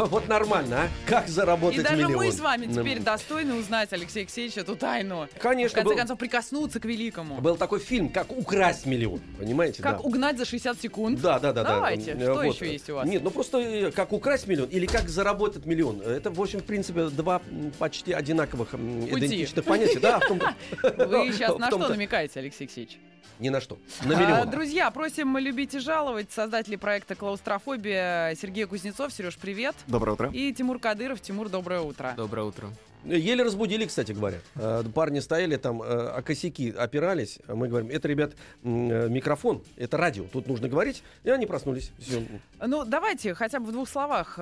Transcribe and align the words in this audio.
Вот 0.10 0.28
нормально, 0.28 0.82
а? 0.84 0.88
Как 1.08 1.28
заработать 1.28 1.78
И 1.78 1.82
даже 1.82 1.96
миллион? 1.96 2.16
мы 2.26 2.32
с 2.32 2.40
вами 2.40 2.66
теперь 2.66 3.00
достойны 3.00 3.54
узнать, 3.54 3.92
Алексей 3.92 4.20
Алексеевич, 4.20 4.56
эту 4.56 4.76
тайну. 4.76 5.26
В 5.34 5.38
Конечно, 5.38 5.74
конце 5.76 5.90
был, 5.90 5.96
концов, 5.98 6.18
прикоснуться 6.18 6.80
к 6.80 6.84
великому. 6.84 7.40
был 7.40 7.56
такой 7.56 7.80
фильм, 7.80 8.08
как 8.08 8.30
украсть 8.36 8.86
миллион, 8.86 9.20
понимаете? 9.38 9.82
Как 9.82 9.98
да. 9.98 10.02
угнать 10.02 10.38
за 10.38 10.44
60 10.44 10.80
секунд. 10.80 11.20
Да, 11.20 11.38
да, 11.38 11.52
да. 11.52 11.62
да. 11.64 11.74
Давайте, 11.76 12.12
М, 12.12 12.20
что 12.20 12.34
вот. 12.34 12.54
еще 12.54 12.72
есть 12.72 12.88
у 12.90 12.94
вас? 12.94 13.06
Нет, 13.06 13.22
ну 13.22 13.30
просто 13.30 13.58
э, 13.58 13.90
как 13.90 14.12
украсть 14.12 14.46
миллион 14.46 14.68
или 14.68 14.86
как 14.86 15.08
заработать 15.08 15.66
миллион. 15.66 16.00
Это, 16.00 16.30
в 16.30 16.40
общем, 16.40 16.60
в 16.60 16.64
принципе, 16.64 17.08
два 17.08 17.42
почти 17.78 18.12
одинаковых 18.12 18.70
Пути. 18.70 19.10
идентичных 19.16 19.64
понятия. 19.64 19.98
Да, 20.00 20.20
в 20.20 20.26
том- 20.26 20.40
Вы 20.82 21.32
сейчас 21.32 21.54
в 21.54 21.58
на 21.58 21.68
что 21.68 21.78
намекаете, 21.88 22.40
Алексей 22.40 22.64
Алексеевич? 22.64 22.98
Ни 23.38 23.48
на 23.48 23.60
что. 23.60 23.78
На 24.04 24.16
А, 24.16 24.20
миллион. 24.20 24.50
Друзья, 24.50 24.90
просим 24.90 25.36
любить 25.38 25.74
и 25.74 25.78
жаловать 25.78 26.30
создатели 26.30 26.76
проекта 26.76 27.14
«Клаустрофобия» 27.14 28.34
Сергей 28.34 28.66
Кузнецов. 28.66 29.12
Сереж, 29.12 29.36
привет. 29.38 29.74
Доброе 29.86 30.12
утро. 30.12 30.30
И 30.32 30.52
Тимур 30.52 30.78
Кадыров. 30.78 31.20
Тимур, 31.20 31.48
доброе 31.48 31.80
утро. 31.80 32.14
Доброе 32.16 32.44
утро. 32.44 32.70
Еле 33.04 33.42
разбудили, 33.42 33.86
кстати 33.86 34.12
говоря. 34.12 34.38
Э, 34.56 34.82
Парни 34.94 35.20
стояли 35.20 35.56
там, 35.56 35.82
э, 35.82 35.86
о 35.86 36.22
косяки 36.22 36.70
опирались. 36.70 37.38
А 37.46 37.54
Мы 37.54 37.68
говорим, 37.68 37.90
это, 37.90 38.08
ребят, 38.08 38.32
э, 38.62 39.08
микрофон, 39.08 39.62
это 39.76 39.96
радио. 39.96 40.24
Тут 40.24 40.46
нужно 40.46 40.68
говорить. 40.68 41.02
И 41.24 41.30
они 41.30 41.46
проснулись. 41.46 41.92
Всё. 41.98 42.22
Ну, 42.60 42.84
давайте 42.84 43.34
хотя 43.34 43.58
бы 43.60 43.66
в 43.66 43.72
двух 43.72 43.88
словах. 43.88 44.34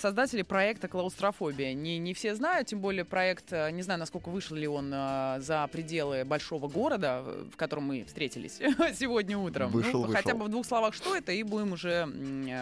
Создатели 0.00 0.42
проекта 0.42 0.88
«Клаустрофобия». 0.88 1.74
Не, 1.74 1.98
не 1.98 2.14
все 2.14 2.34
знают, 2.34 2.68
тем 2.68 2.80
более 2.80 3.04
проект, 3.04 3.50
не 3.50 3.82
знаю, 3.82 3.98
насколько 4.00 4.28
вышел 4.28 4.56
ли 4.56 4.66
он 4.66 4.90
за 4.90 5.68
пределы 5.72 6.24
большого 6.24 6.68
города, 6.68 7.24
в 7.52 7.56
котором 7.56 7.84
мы 7.84 8.04
встретились 8.04 8.58
сегодня 8.98 9.36
утром. 9.38 9.70
Вышел, 9.70 10.06
ну, 10.06 10.12
хотя 10.12 10.30
вышел. 10.34 10.38
бы 10.38 10.44
в 10.44 10.48
двух 10.50 10.66
словах, 10.66 10.94
что 10.94 11.16
это, 11.16 11.32
и 11.32 11.42
будем 11.42 11.72
уже 11.72 12.08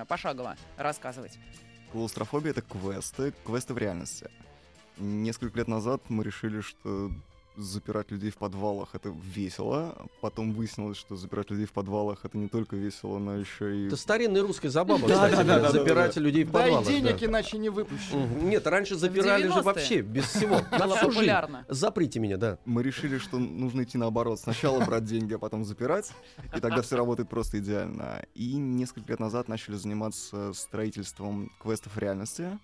пошагово 0.08 0.56
рассказывать. 0.76 1.38
Клаустрофобия— 1.92 2.50
это 2.52 2.62
квесты, 2.62 3.32
квесты 3.44 3.74
в 3.74 3.78
реальности. 3.78 4.30
Несколько 4.98 5.58
лет 5.58 5.68
назад 5.68 6.02
мы 6.08 6.24
решили, 6.24 6.60
что 6.60 7.10
запирать 7.56 8.10
людей 8.10 8.30
в 8.30 8.36
подвалах— 8.36 8.90
это 8.94 9.14
весело. 9.34 10.06
Потом 10.20 10.52
выяснилось, 10.52 10.96
что 10.96 11.16
запирать 11.16 11.50
людей 11.50 11.66
в 11.66 11.72
подвалах— 11.72 12.20
это 12.24 12.38
не 12.38 12.48
только 12.48 12.76
весело, 12.76 13.18
но 13.18 13.36
еще 13.36 13.76
и... 13.76 13.86
Это 13.88 13.96
старинная 13.96 14.42
русская 14.42 14.70
забава, 14.70 15.06
Да, 15.06 15.28
кстати, 15.28 15.34
да, 15.34 15.44
да, 15.44 15.60
да, 15.60 15.70
запирать 15.70 16.14
да, 16.14 16.20
людей 16.20 16.44
в 16.44 16.50
Дай 16.50 16.62
подвалах. 16.62 16.86
денег, 16.88 17.18
да. 17.20 17.26
иначе 17.26 17.58
не 17.58 17.68
выпущу. 17.68 18.16
Нет, 18.42 18.66
раньше 18.66 18.96
запирали 18.96 19.44
же 19.44 19.48
90-е. 19.48 19.62
вообще, 19.62 20.00
без 20.00 20.24
всего. 20.24 20.60
Было 20.70 20.96
популярно. 20.96 21.66
Заприте 21.68 22.20
меня, 22.20 22.36
да. 22.36 22.58
Мы 22.64 22.82
решили, 22.82 23.18
что 23.18 23.38
нужно 23.38 23.82
идти 23.82 23.98
наоборот. 23.98 24.40
Сначала 24.40 24.84
брать 24.84 25.04
деньги, 25.04 25.34
а 25.34 25.38
потом 25.38 25.64
запирать, 25.64 26.10
и 26.56 26.60
тогда 26.60 26.82
все 26.82 26.96
работает 26.96 27.28
просто 27.28 27.58
идеально. 27.58 28.24
И 28.34 28.54
несколько 28.54 29.10
лет 29.12 29.20
назад 29.20 29.48
начали 29.48 29.74
заниматься 29.76 30.52
строительством 30.54 31.50
квестов 31.60 31.98
реальности. 31.98 32.58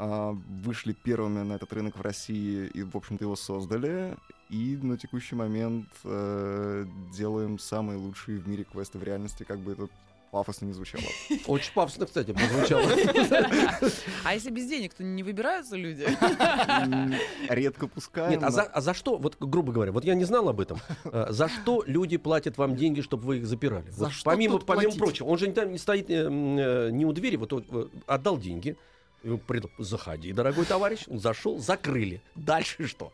А, 0.00 0.36
Вышли 0.62 0.92
первыми 0.92 1.42
на 1.42 1.54
этот 1.54 1.72
рынок 1.72 1.98
в 1.98 2.00
России 2.00 2.70
и, 2.72 2.84
в 2.84 2.96
общем-то, 2.96 3.24
его 3.24 3.34
создали. 3.34 4.16
И 4.48 4.78
на 4.80 4.96
текущий 4.96 5.34
момент 5.34 5.88
э, 6.04 6.86
делаем 7.12 7.58
самые 7.58 7.98
лучшие 7.98 8.38
в 8.38 8.48
мире 8.48 8.64
квесты 8.64 8.98
в 8.98 9.02
реальности, 9.02 9.42
как 9.42 9.58
бы 9.58 9.72
это 9.72 9.88
пафосно 10.30 10.66
не 10.66 10.72
звучало. 10.72 11.02
Очень 11.46 11.72
пафосно, 11.74 12.06
кстати, 12.06 12.32
прозвучало. 12.32 12.84
А 14.24 14.34
если 14.34 14.50
без 14.50 14.68
денег, 14.68 14.94
то 14.94 15.02
не 15.02 15.22
выбираются 15.22 15.74
люди? 15.74 16.06
Редко 17.48 17.88
пускаем. 17.88 18.30
Нет, 18.30 18.42
а 18.42 18.50
за, 18.50 18.62
а 18.62 18.80
за 18.80 18.94
что, 18.94 19.16
вот 19.16 19.36
грубо 19.40 19.72
говоря, 19.72 19.90
вот 19.90 20.04
я 20.04 20.14
не 20.14 20.24
знал 20.24 20.48
об 20.48 20.60
этом, 20.60 20.78
э, 21.04 21.26
за 21.30 21.48
что 21.48 21.82
люди 21.86 22.18
платят 22.18 22.56
вам 22.56 22.76
деньги, 22.76 23.00
чтобы 23.00 23.24
вы 23.24 23.38
их 23.38 23.46
запирали? 23.46 23.90
За 23.90 24.04
Вот 24.04 24.12
что 24.12 24.30
помимо, 24.30 24.58
тут 24.58 24.66
помимо 24.66 24.84
платить? 24.84 24.98
прочего, 25.00 25.26
он 25.26 25.38
же 25.38 25.48
не, 25.48 25.54
там 25.54 25.72
не 25.72 25.78
стоит 25.78 26.08
э, 26.08 26.14
э, 26.14 26.90
не 26.90 27.04
у 27.04 27.12
двери, 27.12 27.36
вот 27.36 27.52
он 27.52 27.90
отдал 28.06 28.38
деньги, 28.38 28.76
пред- 29.46 29.70
заходи, 29.78 30.32
дорогой 30.32 30.64
товарищ, 30.64 31.04
он 31.08 31.18
зашел, 31.18 31.58
закрыли. 31.58 32.22
Дальше 32.34 32.86
что? 32.86 33.12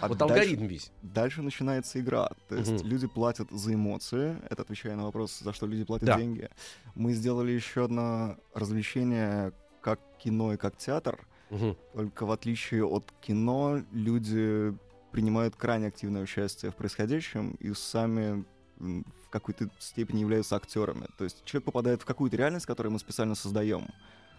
а 0.00 0.08
вот 0.08 0.16
дальше- 0.16 0.32
алгоритм 0.34 0.66
весь. 0.66 0.90
Дальше 1.02 1.42
начинается 1.42 2.00
игра. 2.00 2.30
То 2.48 2.56
есть 2.56 2.70
Мгм. 2.70 2.86
люди 2.86 3.06
платят 3.06 3.50
за 3.50 3.74
эмоции. 3.74 4.36
Это 4.48 4.62
отвечая 4.62 4.96
на 4.96 5.04
вопрос, 5.04 5.38
за 5.38 5.52
что 5.52 5.66
люди 5.66 5.84
платят 5.84 6.06
Да. 6.06 6.16
деньги. 6.18 6.48
Мы 6.94 7.12
сделали 7.12 7.52
еще 7.52 7.84
одно 7.84 8.38
развлечение, 8.54 9.52
как 9.82 10.00
кино 10.18 10.54
и 10.54 10.56
как 10.56 10.78
театр. 10.78 11.26
Мгм. 11.50 11.76
Только 11.92 12.24
в 12.24 12.30
отличие 12.32 12.84
от 12.86 13.12
кино, 13.20 13.82
люди 13.92 14.74
принимают 15.12 15.56
крайне 15.56 15.88
активное 15.88 16.22
участие 16.22 16.70
в 16.72 16.74
происходящем 16.76 17.50
и 17.60 17.72
сами 17.74 18.44
в 18.78 19.28
какой-то 19.30 19.68
степени 19.78 20.20
являются 20.20 20.56
актерами. 20.56 21.06
То 21.18 21.24
есть 21.24 21.44
человек 21.44 21.64
попадает 21.66 22.00
в 22.00 22.04
какую-то 22.06 22.36
реальность, 22.38 22.64
которую 22.66 22.92
мы 22.94 22.98
специально 22.98 23.34
создаем. 23.34 23.86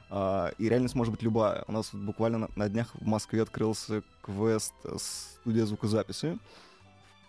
А, 0.09 0.51
и 0.57 0.69
реальность 0.69 0.95
может 0.95 1.12
быть 1.13 1.22
любая. 1.23 1.63
У 1.68 1.72
нас 1.72 1.90
буквально 1.94 2.50
на, 2.56 2.69
днях 2.69 2.90
в 2.95 3.06
Москве 3.06 3.41
открылся 3.41 4.03
квест 4.22 4.73
студия 4.97 5.66
звукозаписи, 5.66 6.38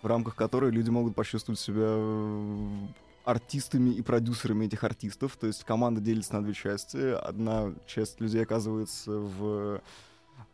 в 0.02 0.06
рамках 0.06 0.36
которой 0.36 0.70
люди 0.70 0.90
могут 0.90 1.14
почувствовать 1.14 1.58
себя 1.58 1.86
э, 1.86 2.86
артистами 3.24 3.90
и 3.90 4.02
продюсерами 4.02 4.66
этих 4.66 4.84
артистов. 4.84 5.36
То 5.36 5.46
есть 5.48 5.64
команда 5.64 6.00
делится 6.00 6.34
на 6.34 6.42
две 6.44 6.54
части. 6.54 6.96
Одна 7.14 7.74
часть 7.86 8.20
людей 8.20 8.42
оказывается 8.42 9.10
в, 9.10 9.80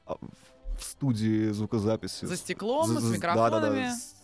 а, 0.07 0.17
в 0.79 0.83
студии 0.83 1.51
звукозаписи. 1.51 2.25
За 2.25 2.37
стеклом, 2.37 2.87
За- 2.89 3.01
с 3.01 3.05
микрофонами. 3.17 3.61
да-да-да, 3.61 3.97
с- 3.97 4.15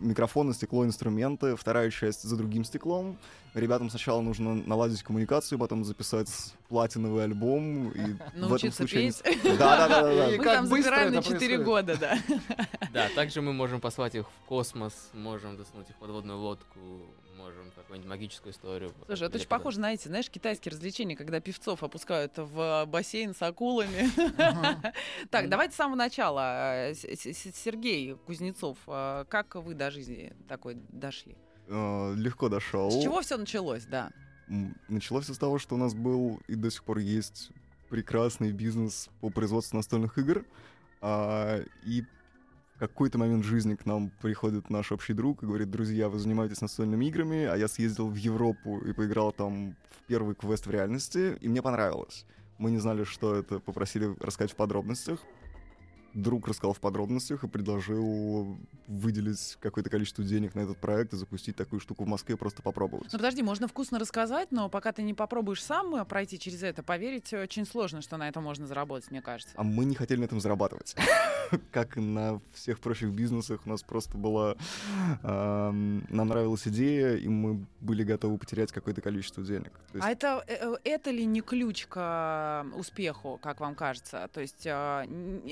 Микрофоны, 0.00 0.52
стекло, 0.52 0.84
инструменты. 0.84 1.56
Вторая 1.56 1.90
часть 1.90 2.22
за 2.22 2.36
другим 2.36 2.64
стеклом. 2.64 3.16
Ребятам 3.54 3.88
сначала 3.88 4.20
нужно 4.20 4.54
наладить 4.54 5.02
коммуникацию, 5.02 5.58
потом 5.58 5.84
записать 5.84 6.28
платиновый 6.68 7.24
альбом. 7.24 7.90
И 7.90 8.00
в 8.12 8.14
этом 8.16 8.48
Научиться 8.48 8.78
случае... 8.78 9.12
петь. 9.12 9.42
Да-да-да. 9.58 10.28
И 10.34 10.36
Мы 10.36 10.44
как 10.44 10.54
там 10.54 10.68
быстро 10.68 10.90
забираем 10.90 11.12
на 11.14 11.18
это 11.18 11.28
4 11.28 11.38
происходит? 11.38 11.64
года, 11.64 11.96
да. 11.98 12.18
Да, 12.92 13.08
также 13.14 13.42
мы 13.42 13.52
можем 13.52 13.80
послать 13.80 14.14
их 14.14 14.26
в 14.26 14.46
космос, 14.48 15.10
можем 15.14 15.56
засунуть 15.56 15.88
их 15.90 15.96
в 15.96 15.98
подводную 15.98 16.38
лодку, 16.38 16.78
можем 17.36 17.70
какую-нибудь 17.74 18.08
магическую 18.08 18.52
историю. 18.52 18.92
Слушай, 19.06 19.28
это 19.28 19.36
очень 19.36 19.48
похоже 19.48 19.80
на 19.80 19.92
эти, 19.92 20.08
знаешь, 20.08 20.28
китайские 20.30 20.72
развлечения, 20.72 21.16
когда 21.16 21.40
певцов 21.40 21.82
опускают 21.82 22.32
в 22.36 22.84
бассейн 22.86 23.34
с 23.34 23.42
акулами. 23.42 24.10
Так, 25.30 25.48
давайте 25.48 25.74
с 25.74 25.76
самого 25.76 25.96
начала. 25.96 26.90
Э, 26.90 26.94
Сергей 26.94 28.14
Кузнецов, 28.26 28.78
э, 28.86 29.24
как 29.28 29.54
вы 29.56 29.74
до 29.74 29.90
жизни 29.90 30.32
такой 30.48 30.76
дошли? 30.88 31.36
Э, 31.68 32.14
Легко 32.14 32.48
дошел. 32.48 32.90
С 32.90 33.02
чего 33.02 33.20
все 33.20 33.36
началось, 33.36 33.84
да? 33.84 34.10
Началось 34.88 35.24
все 35.24 35.34
с 35.34 35.38
того, 35.38 35.58
что 35.58 35.74
у 35.74 35.78
нас 35.78 35.94
был 35.94 36.40
и 36.46 36.54
до 36.54 36.70
сих 36.70 36.84
пор 36.84 36.98
есть 36.98 37.50
прекрасный 37.88 38.52
бизнес 38.52 39.08
по 39.20 39.30
производству 39.30 39.76
настольных 39.76 40.18
игр. 40.18 40.44
А, 41.00 41.62
И 41.84 42.04
какой-то 42.78 43.18
момент 43.18 43.44
жизни 43.44 43.74
к 43.74 43.86
нам 43.86 44.10
приходит 44.20 44.70
наш 44.70 44.92
общий 44.92 45.14
друг 45.14 45.42
и 45.42 45.46
говорит, 45.46 45.70
друзья, 45.70 46.08
вы 46.08 46.18
занимаетесь 46.18 46.60
настольными 46.60 47.06
играми, 47.06 47.44
а 47.44 47.56
я 47.56 47.68
съездил 47.68 48.08
в 48.08 48.16
Европу 48.16 48.78
и 48.78 48.92
поиграл 48.92 49.32
там 49.32 49.76
в 49.90 50.06
первый 50.06 50.34
квест 50.34 50.66
в 50.66 50.70
реальности, 50.70 51.36
и 51.40 51.48
мне 51.48 51.62
понравилось. 51.62 52.26
Мы 52.58 52.70
не 52.70 52.78
знали, 52.78 53.04
что 53.04 53.34
это, 53.34 53.58
попросили 53.60 54.14
рассказать 54.20 54.52
в 54.52 54.56
подробностях. 54.56 55.20
Друг 56.16 56.48
рассказал 56.48 56.72
в 56.72 56.80
подробностях 56.80 57.44
и 57.44 57.48
предложил 57.48 58.56
выделить 58.86 59.58
какое-то 59.60 59.90
количество 59.90 60.24
денег 60.24 60.54
на 60.54 60.60
этот 60.60 60.78
проект 60.78 61.12
и 61.12 61.16
запустить 61.18 61.56
такую 61.56 61.78
штуку 61.78 62.04
в 62.04 62.08
Москве, 62.08 62.38
просто 62.38 62.62
попробовать. 62.62 63.12
Ну 63.12 63.18
подожди, 63.18 63.42
можно 63.42 63.68
вкусно 63.68 63.98
рассказать, 63.98 64.50
но 64.50 64.70
пока 64.70 64.92
ты 64.92 65.02
не 65.02 65.12
попробуешь 65.12 65.62
сам 65.62 65.94
э, 65.94 66.04
пройти 66.06 66.38
через 66.38 66.62
это, 66.62 66.82
поверить 66.82 67.34
очень 67.34 67.66
сложно, 67.66 68.00
что 68.00 68.16
на 68.16 68.28
этом 68.30 68.44
можно 68.44 68.66
заработать, 68.66 69.10
мне 69.10 69.20
кажется. 69.20 69.52
А 69.56 69.62
мы 69.62 69.84
не 69.84 69.94
хотели 69.94 70.20
на 70.20 70.24
этом 70.24 70.40
зарабатывать. 70.40 70.96
Как 71.70 71.98
и 71.98 72.00
на 72.00 72.40
всех 72.54 72.80
прочих 72.80 73.10
бизнесах, 73.10 73.60
у 73.66 73.68
нас 73.68 73.82
просто 73.82 74.16
была... 74.16 74.56
Нам 75.22 76.28
нравилась 76.28 76.66
идея, 76.66 77.16
и 77.16 77.28
мы 77.28 77.66
были 77.80 78.02
готовы 78.02 78.38
потерять 78.38 78.72
какое-то 78.72 79.02
количество 79.02 79.42
денег. 79.44 79.72
А 80.00 80.10
это, 80.10 80.42
э, 80.46 80.54
э, 80.60 80.76
это 80.84 81.10
ли 81.10 81.24
не 81.26 81.40
ключ 81.40 81.86
к 81.86 82.64
э, 82.74 82.76
успеху, 82.78 83.38
как 83.42 83.60
вам 83.60 83.74
кажется? 83.74 84.28
То 84.32 84.40
есть 84.40 84.66
э, 84.66 84.70
н- 84.70 85.42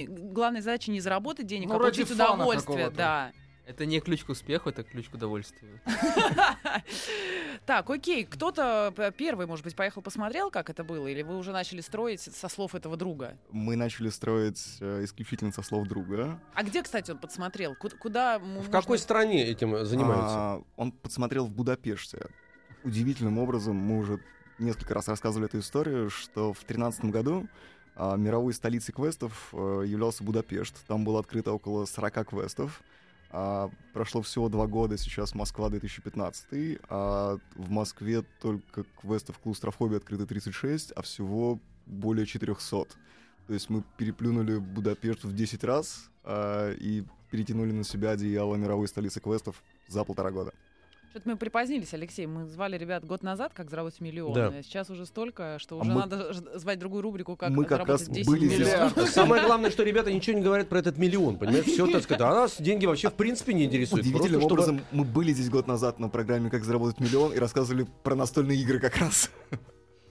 главная 0.55 0.63
задача 0.63 0.91
не 0.93 1.01
заработать 1.01 1.47
денег, 1.47 1.69
Ну, 1.69 1.75
а 1.75 1.79
ради 1.79 1.97
получить 2.05 2.15
удовольствие, 2.15 2.91
да. 2.91 3.33
Это 3.67 3.87
не 3.87 3.99
ключ 4.01 4.25
к 4.25 4.29
успеху, 4.29 4.69
это 4.69 4.83
ключ 4.85 5.09
к 5.09 5.15
удовольствию. 5.15 5.81
Так, 7.67 7.89
окей, 7.89 8.25
кто-то 8.27 8.93
п- 8.95 9.11
первый, 9.17 9.47
может 9.47 9.65
быть, 9.65 9.75
поехал 9.75 10.03
посмотрел, 10.03 10.51
как 10.51 10.69
это 10.69 10.85
было, 10.85 11.07
или 11.07 11.23
вы 11.23 11.39
уже 11.39 11.51
начали 11.51 11.81
строить 11.81 12.21
со 12.21 12.49
слов 12.51 12.75
этого 12.75 12.99
друга? 12.99 13.39
Мы 13.51 13.75
начали 13.77 14.11
строить 14.11 14.77
э, 14.81 15.05
исключительно 15.05 15.51
со 15.51 15.63
слов 15.63 15.89
друга. 15.89 16.39
А 16.53 16.63
где, 16.63 16.83
кстати, 16.83 17.11
он 17.13 17.17
подсмотрел? 17.19 17.75
Ку- 17.75 17.89
Куда? 17.99 18.39
В 18.39 18.43
можно- 18.47 18.71
какой 18.71 18.99
стране 18.99 19.47
этим 19.47 19.83
занимаются? 19.87 20.37
А, 20.37 20.63
он 20.77 20.93
подсмотрел 20.93 21.47
в 21.47 21.51
Будапеште. 21.53 22.27
Удивительным 22.83 23.39
образом, 23.39 23.77
мы 23.77 23.97
уже 23.99 24.21
несколько 24.59 24.93
раз 24.93 25.09
рассказывали 25.09 25.47
эту 25.49 25.61
историю, 25.61 26.11
что 26.11 26.53
в 26.53 26.57
2013 26.67 27.05
году 27.07 27.49
а, 27.97 28.17
мировой 28.17 28.53
столицей 28.55 28.93
квестов 28.93 29.51
э, 29.53 29.85
являлся 29.87 30.25
Будапешт. 30.25 30.75
Там 30.87 31.05
было 31.05 31.21
открыто 31.21 31.53
около 31.53 31.85
40 31.85 32.29
квестов. 32.29 32.83
А, 33.31 33.71
прошло 33.93 34.23
всего 34.23 34.49
два 34.49 34.67
года, 34.67 34.97
сейчас 34.99 35.35
Москва 35.35 35.69
2015, 35.69 36.79
а 36.89 37.39
в 37.55 37.71
Москве 37.71 38.23
только 38.41 38.85
квестов 39.01 39.39
клаустрофобии 39.39 39.97
открыто 39.97 40.27
36, 40.27 40.93
а 40.93 41.03
всего 41.03 41.61
более 41.87 42.27
400. 42.27 42.87
То 43.47 43.53
есть 43.53 43.71
мы 43.71 43.85
переплюнули 43.97 44.59
Будапешт 44.59 45.25
в 45.25 45.35
10 45.35 45.65
раз 45.65 46.11
а, 46.25 46.73
и 46.73 47.05
перетянули 47.31 47.73
на 47.73 47.85
себя 47.85 48.11
одеяло 48.11 48.57
мировой 48.57 48.89
столицы 48.89 49.21
квестов 49.21 49.63
за 49.89 50.05
полтора 50.05 50.31
года. 50.31 50.53
Что-то 51.15 51.29
мы 51.29 51.37
припозднились, 51.37 51.95
Алексей. 51.95 52.27
Мы 52.27 52.49
звали 52.49 52.77
ребят 52.77 53.05
год 53.05 53.23
назад, 53.23 53.53
как 53.55 53.71
заработать 53.71 54.01
миллион. 54.01 54.33
Да. 54.33 54.49
А 54.49 54.63
Сейчас 54.65 54.91
уже 54.91 55.07
столько, 55.07 55.59
что 55.61 55.77
А 55.77 55.83
уже 55.83 55.93
мы- 55.93 56.01
надо 56.01 56.33
звать 56.59 56.81
другую 56.81 57.03
рубрику, 57.03 57.37
как 57.37 57.51
Мы 57.51 57.63
как 57.63 57.83
заработать 57.87 58.09
раз 58.09 58.17
10 58.17 58.27
были 58.27 58.47
здесь. 58.49 58.59
миллионов. 58.67 59.09
Самое 59.11 59.45
главное, 59.47 59.71
что 59.71 59.85
ребята 59.85 60.13
ничего 60.13 60.37
не 60.37 60.43
говорят 60.43 60.69
про 60.69 60.81
этот 60.81 60.99
миллион, 60.99 61.37
понимаешь? 61.39 61.67
Все, 61.67 61.87
так 61.87 62.03
сказать, 62.03 62.21
а 62.21 62.35
нас 62.35 62.61
деньги 62.61 62.85
вообще 62.87 63.11
в 63.11 63.15
принципе 63.15 63.55
не 63.55 63.67
интересуют. 63.67 64.05
Удивительным 64.05 64.41
Просто 64.41 64.63
чтобы- 64.65 64.79
образом 64.81 64.81
мы 64.91 65.05
были 65.05 65.33
здесь 65.33 65.51
год 65.51 65.69
назад 65.69 66.01
на 66.01 66.09
программе 66.09 66.51
«Как 66.51 66.65
заработать 66.65 66.99
миллион» 66.99 67.33
и 67.33 67.39
рассказывали 67.39 67.87
про 68.03 68.17
настольные 68.17 68.59
игры 68.61 68.81
как 68.81 68.97
раз. 68.97 69.31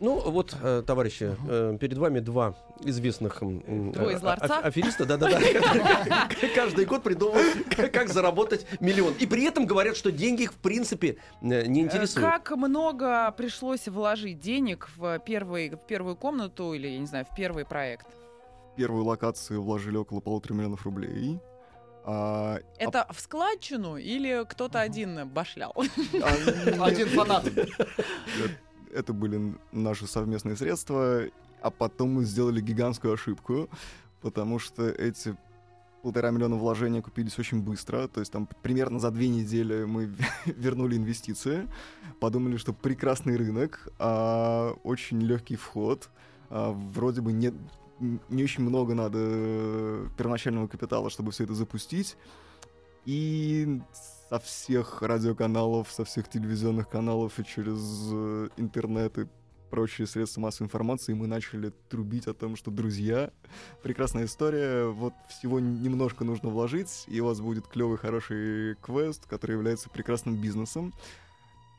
Ну, 0.04 0.20
вот, 0.20 0.54
э, 0.62 0.84
товарищи, 0.86 1.34
э, 1.48 1.78
перед 1.80 1.98
вами 1.98 2.20
два 2.20 2.56
известных 2.82 3.42
м, 3.42 3.64
м, 3.66 3.92
Двое 3.94 4.18
из 4.18 4.22
а- 4.22 4.26
ларца? 4.26 4.60
а- 4.60 4.68
афериста, 4.68 5.06
да-да-да. 5.06 5.40
Каждый 6.56 6.84
год 6.84 7.04
придумывают, 7.04 7.74
как- 7.74 8.10
заработать 8.10 8.66
миллион. 8.82 9.14
И 9.14 9.26
при 9.26 9.46
этом 9.46 9.66
говорят, 9.66 9.96
что 9.96 10.12
деньги 10.12 10.44
их 10.44 10.52
в 10.52 10.58
принципе 10.58 11.16
э, 11.42 11.66
не 11.68 11.80
Э, 11.80 11.84
интересуют. 11.86 12.30
Как 12.30 12.52
много 12.52 13.32
пришлось 13.38 13.88
вложить 13.88 14.42
денег 14.42 14.90
в, 14.98 15.20
первый, 15.20 15.70
в 15.70 15.78
первую 15.88 16.18
комнату 16.18 16.74
или, 16.74 16.90
я 16.90 17.00
не 17.00 17.06
знаю, 17.08 17.26
в 17.32 17.34
первый 17.34 17.64
проект? 17.64 18.06
В 18.74 18.76
первую 18.76 19.06
локацию 19.06 19.62
вложили 19.64 19.96
около 19.96 20.20
полутора 20.20 20.54
миллионов 20.54 20.84
рублей. 20.84 21.40
А, 22.04 22.58
Это 22.78 23.08
в 23.10 23.22
складчину 23.22 23.96
или 23.96 24.44
кто-то 24.50 24.82
один 24.82 25.30
башлял? 25.30 25.74
а, 26.22 26.84
Один 26.88 27.08
фанат. 27.16 27.46
Это 28.94 29.14
были 29.14 29.56
наши 29.72 30.08
совместные 30.08 30.56
средства, 30.56 31.24
а 31.62 31.70
потом 31.72 32.14
мы 32.14 32.26
сделали 32.26 32.62
гигантскую 32.62 33.14
ошибку, 33.14 33.70
потому 34.22 34.60
что 34.60 34.88
эти 34.88 35.36
полтора 36.04 36.32
миллиона 36.32 36.58
вложений 36.58 37.02
купились 37.02 37.40
очень 37.40 37.62
быстро, 37.62 38.08
то 38.10 38.20
есть 38.20 38.32
там 38.32 38.48
примерно 38.62 39.00
за 39.00 39.10
две 39.10 39.30
недели 39.30 39.86
мы 39.86 40.14
вернули 40.46 40.98
инвестиции, 40.98 41.68
подумали, 42.20 42.58
что 42.58 42.74
прекрасный 42.74 43.38
рынок, 43.38 43.88
а, 44.00 44.74
очень 44.84 45.22
легкий 45.22 45.56
вход, 45.56 46.10
а, 46.50 46.72
вроде 46.72 47.22
бы 47.22 47.32
не, 47.32 47.54
не 48.30 48.44
очень 48.44 48.64
много 48.64 48.94
надо 48.94 49.18
э, 49.22 50.08
первоначального 50.18 50.68
капитала, 50.68 51.10
чтобы 51.10 51.32
все 51.32 51.46
это 51.46 51.54
запустить, 51.54 52.18
и 53.06 53.82
со 54.34 54.40
всех 54.40 55.04
радиоканалов, 55.04 55.92
со 55.92 56.06
всех 56.06 56.28
телевизионных 56.28 56.90
каналов 56.90 57.38
и 57.40 57.46
через 57.46 57.78
э, 58.12 58.50
интернет 58.58 59.20
и 59.20 59.28
прочие 59.70 60.08
средства 60.08 60.42
массовой 60.42 60.66
информации 60.68 61.14
мы 61.14 61.28
начали 61.28 61.72
трубить 61.88 62.26
о 62.26 62.34
том, 62.34 62.56
что, 62.56 62.72
друзья, 62.72 63.30
прекрасная 63.84 64.26
история, 64.26 64.86
вот 64.88 65.14
всего 65.30 65.60
немножко 65.60 66.24
нужно 66.24 66.50
вложить, 66.50 67.06
и 67.08 67.20
у 67.20 67.26
вас 67.26 67.42
будет 67.42 67.68
клевый, 67.68 68.00
хороший 68.00 68.76
квест, 68.82 69.28
который 69.28 69.52
является 69.52 69.90
прекрасным 69.92 70.36
бизнесом. 70.36 70.94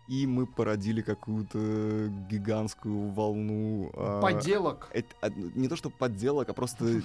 И 0.06 0.24
мы 0.26 0.46
породили 0.46 1.02
какую-то 1.02 2.08
гигантскую 2.30 3.10
волну... 3.10 3.90
а, 3.94 4.20
Подделок. 4.20 4.90
эт- 4.92 5.16
а, 5.22 5.30
не 5.30 5.66
то, 5.66 5.74
что 5.74 5.90
подделок, 5.90 6.48
а 6.50 6.52
просто 6.52 7.02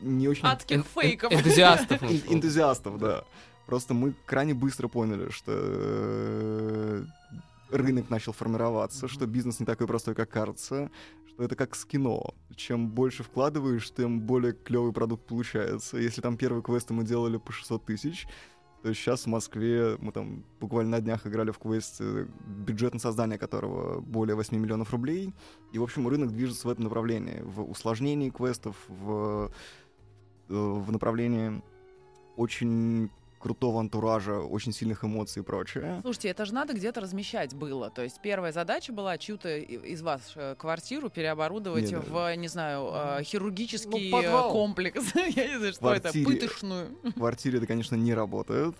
не 0.00 0.28
очень 0.28 0.44
Адских 0.44 0.84
фейков. 0.86 1.32
Энтузиастов. 1.32 2.02
ну, 2.02 2.08
Эн- 2.08 2.34
энтузиастов, 2.34 2.98
да. 2.98 3.24
Просто 3.66 3.94
мы 3.94 4.14
крайне 4.26 4.54
быстро 4.54 4.88
поняли, 4.88 5.30
что 5.30 5.52
э, 5.54 7.04
рынок 7.70 8.10
начал 8.10 8.32
формироваться, 8.32 9.08
что 9.08 9.26
бизнес 9.26 9.60
не 9.60 9.66
такой 9.66 9.86
простой, 9.86 10.14
как 10.14 10.30
кажется, 10.30 10.90
что 11.28 11.42
это 11.42 11.56
как 11.56 11.74
с 11.74 11.84
кино. 11.84 12.34
Чем 12.54 12.88
больше 12.88 13.24
вкладываешь, 13.24 13.92
тем 13.92 14.20
более 14.20 14.52
клевый 14.52 14.92
продукт 14.92 15.26
получается. 15.26 15.98
Если 15.98 16.20
там 16.20 16.36
первые 16.36 16.62
квесты 16.62 16.94
мы 16.94 17.04
делали 17.04 17.38
по 17.38 17.52
600 17.52 17.84
тысяч, 17.84 18.28
то 18.82 18.94
сейчас 18.94 19.24
в 19.24 19.26
Москве 19.26 19.96
мы 19.98 20.12
там 20.12 20.44
буквально 20.60 20.92
на 20.92 21.00
днях 21.00 21.26
играли 21.26 21.50
в 21.50 21.58
квест, 21.58 21.96
э, 21.98 22.28
бюджет 22.46 22.94
на 22.94 23.00
создание 23.00 23.36
которого 23.36 24.00
более 24.00 24.36
8 24.36 24.56
миллионов 24.56 24.92
рублей. 24.92 25.34
И, 25.72 25.78
в 25.78 25.82
общем, 25.82 26.06
рынок 26.06 26.30
движется 26.30 26.68
в 26.68 26.70
этом 26.70 26.84
направлении. 26.84 27.42
В 27.42 27.68
усложнении 27.68 28.30
квестов, 28.30 28.76
в, 28.86 29.50
э, 30.48 30.54
в 30.54 30.92
направлении 30.92 31.62
очень 32.36 33.10
крутого 33.46 33.78
антуража, 33.78 34.40
очень 34.40 34.72
сильных 34.72 35.04
эмоций 35.04 35.40
и 35.40 35.44
прочее. 35.44 36.00
Слушайте, 36.02 36.28
это 36.30 36.44
же 36.46 36.52
надо 36.52 36.72
где-то 36.74 37.00
размещать 37.00 37.54
было. 37.54 37.90
То 37.90 38.02
есть 38.02 38.20
первая 38.20 38.50
задача 38.50 38.92
была 38.92 39.16
чью-то 39.18 39.56
из 39.56 40.02
вас 40.02 40.32
э, 40.34 40.56
квартиру 40.58 41.10
переоборудовать 41.10 41.88
Не, 41.92 41.96
в, 41.98 42.34
не 42.34 42.48
знаю, 42.48 42.90
э, 42.92 43.22
хирургический 43.22 44.10
Ну, 44.10 44.18
э, 44.18 44.22
подвал. 44.22 44.50
комплекс. 44.50 45.00
Я 45.14 45.46
не 45.46 45.58
знаю, 45.58 45.72
что 45.74 45.92
это, 45.94 46.00
Квартире. 46.10 46.26
пытошную. 46.26 46.98
В 47.04 47.12
квартире 47.12 47.58
это, 47.58 47.68
конечно, 47.68 47.94
не 47.94 48.14
работает. 48.14 48.74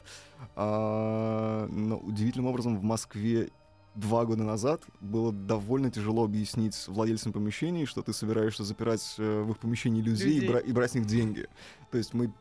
А, 0.56 1.66
но 1.68 1.98
удивительным 1.98 2.46
образом 2.48 2.76
в 2.76 2.82
Москве 2.82 3.50
два 3.94 4.24
года 4.24 4.42
назад 4.42 4.82
было 5.00 5.32
довольно 5.32 5.90
тяжело 5.92 6.24
объяснить 6.24 6.76
владельцам 6.88 7.32
помещений, 7.32 7.86
что 7.86 8.02
ты 8.02 8.12
собираешься 8.12 8.64
запирать 8.64 9.14
в 9.16 9.50
их 9.52 9.58
помещении 9.58 10.02
людей, 10.02 10.34
Людей. 10.34 10.48
И, 10.48 10.50
бра- 10.50 10.60
и 10.60 10.72
брать 10.72 10.90
с 10.90 10.94
них 10.94 11.06
деньги. 11.06 11.46
То 11.92 11.98
есть 11.98 12.12
мы, 12.14 12.32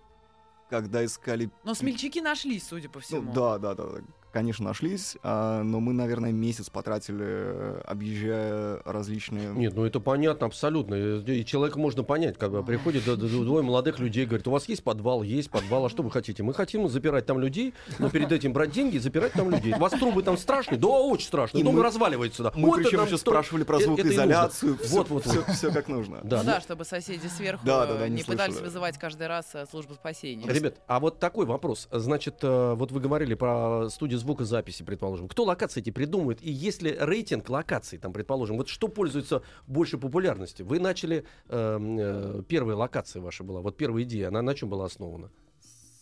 когда 0.69 1.03
искали... 1.05 1.49
Но 1.63 1.73
смельчаки 1.73 2.21
нашлись, 2.21 2.67
судя 2.67 2.89
по 2.89 2.99
Ну, 2.99 3.01
всему. 3.01 3.33
да, 3.33 3.57
да, 3.57 3.73
да, 3.75 3.85
да, 3.85 4.01
конечно, 4.35 4.65
нашлись, 4.65 5.15
а, 5.23 5.63
но 5.63 5.79
мы, 5.79 5.93
наверное, 5.93 6.33
месяц 6.33 6.69
потратили, 6.69 7.23
э, 7.25 7.81
объезжая 7.85 8.81
различные... 8.83 9.53
Нет, 9.53 9.73
ну 9.73 9.85
это 9.85 10.01
понятно 10.01 10.47
абсолютно. 10.47 10.93
И 10.93 11.39
и 11.39 11.45
человека 11.45 11.79
можно 11.79 12.03
понять, 12.03 12.37
когда 12.37 12.61
приходит 12.61 13.05
двое 13.05 13.63
молодых 13.63 13.97
людей, 13.99 14.25
говорит, 14.25 14.45
у 14.49 14.51
вас 14.51 14.67
есть 14.67 14.83
подвал, 14.83 15.23
есть 15.23 15.49
подвал, 15.49 15.85
а 15.85 15.89
что 15.89 16.03
вы 16.03 16.11
хотите? 16.11 16.43
Мы 16.43 16.53
хотим 16.53 16.89
запирать 16.89 17.25
там 17.25 17.39
людей, 17.39 17.73
но 17.97 18.09
перед 18.09 18.29
этим 18.29 18.51
брать 18.51 18.71
деньги 18.71 18.97
и 18.97 18.99
запирать 18.99 19.31
там 19.31 19.49
людей. 19.49 19.73
У 19.73 19.79
вас 19.79 19.93
трубы 19.93 20.21
там 20.21 20.37
страшные? 20.37 20.77
Да, 20.77 20.89
очень 20.89 21.27
страшные. 21.27 21.61
И 21.61 21.63
Дом 21.63 21.75
мы- 21.75 21.83
разваливается. 21.83 22.43
Да. 22.43 22.51
Мы 22.55 22.67
Вот 22.67 22.79
причем 22.79 23.05
еще 23.05 23.17
спрашивали 23.17 23.63
про 23.63 23.77
э- 23.77 23.83
звукоизоляцию, 23.85 24.77
Вот, 24.89 25.09
вот, 25.09 25.25
вот. 25.27 25.45
все 25.55 25.71
как 25.71 25.87
нужно. 25.87 26.19
Да, 26.23 26.43
да, 26.43 26.59
чтобы 26.59 26.83
соседи 26.83 27.27
сверху 27.27 27.65
Да, 27.65 27.85
да, 27.85 27.99
да, 27.99 28.05
э, 28.07 28.09
не 28.09 28.23
пытались 28.23 28.59
вызывать 28.59 28.97
каждый 28.97 29.27
раз 29.27 29.45
э, 29.53 29.65
службу 29.71 29.93
спасения. 29.93 30.45
Ребят, 30.51 30.75
а 30.87 30.99
вот 30.99 31.19
такой 31.19 31.45
вопрос. 31.45 31.87
Значит, 31.89 32.39
э, 32.41 32.73
вот 32.73 32.91
вы 32.91 32.99
говорили 32.99 33.33
про 33.33 33.87
студию 33.89 34.19
звукозаписи, 34.25 34.83
предположим. 34.83 35.27
Кто 35.27 35.43
локации 35.43 35.81
эти 35.81 35.91
придумывает? 35.91 36.41
И 36.41 36.51
если 36.51 36.97
рейтинг 36.99 37.49
локаций, 37.49 37.99
там, 37.99 38.11
предположим, 38.11 38.57
вот 38.57 38.67
что 38.67 38.87
пользуется 38.87 39.43
больше 39.67 39.97
популярностью? 39.97 40.65
Вы 40.65 40.79
начали, 40.79 41.25
эм, 41.49 41.97
э, 41.99 42.43
первая 42.47 42.75
локация 42.75 43.21
ваша 43.21 43.43
была, 43.43 43.61
вот 43.61 43.77
первая 43.77 44.03
идея, 44.03 44.29
она 44.29 44.41
на 44.41 44.55
чем 44.55 44.69
была 44.69 44.85
основана? 44.85 45.29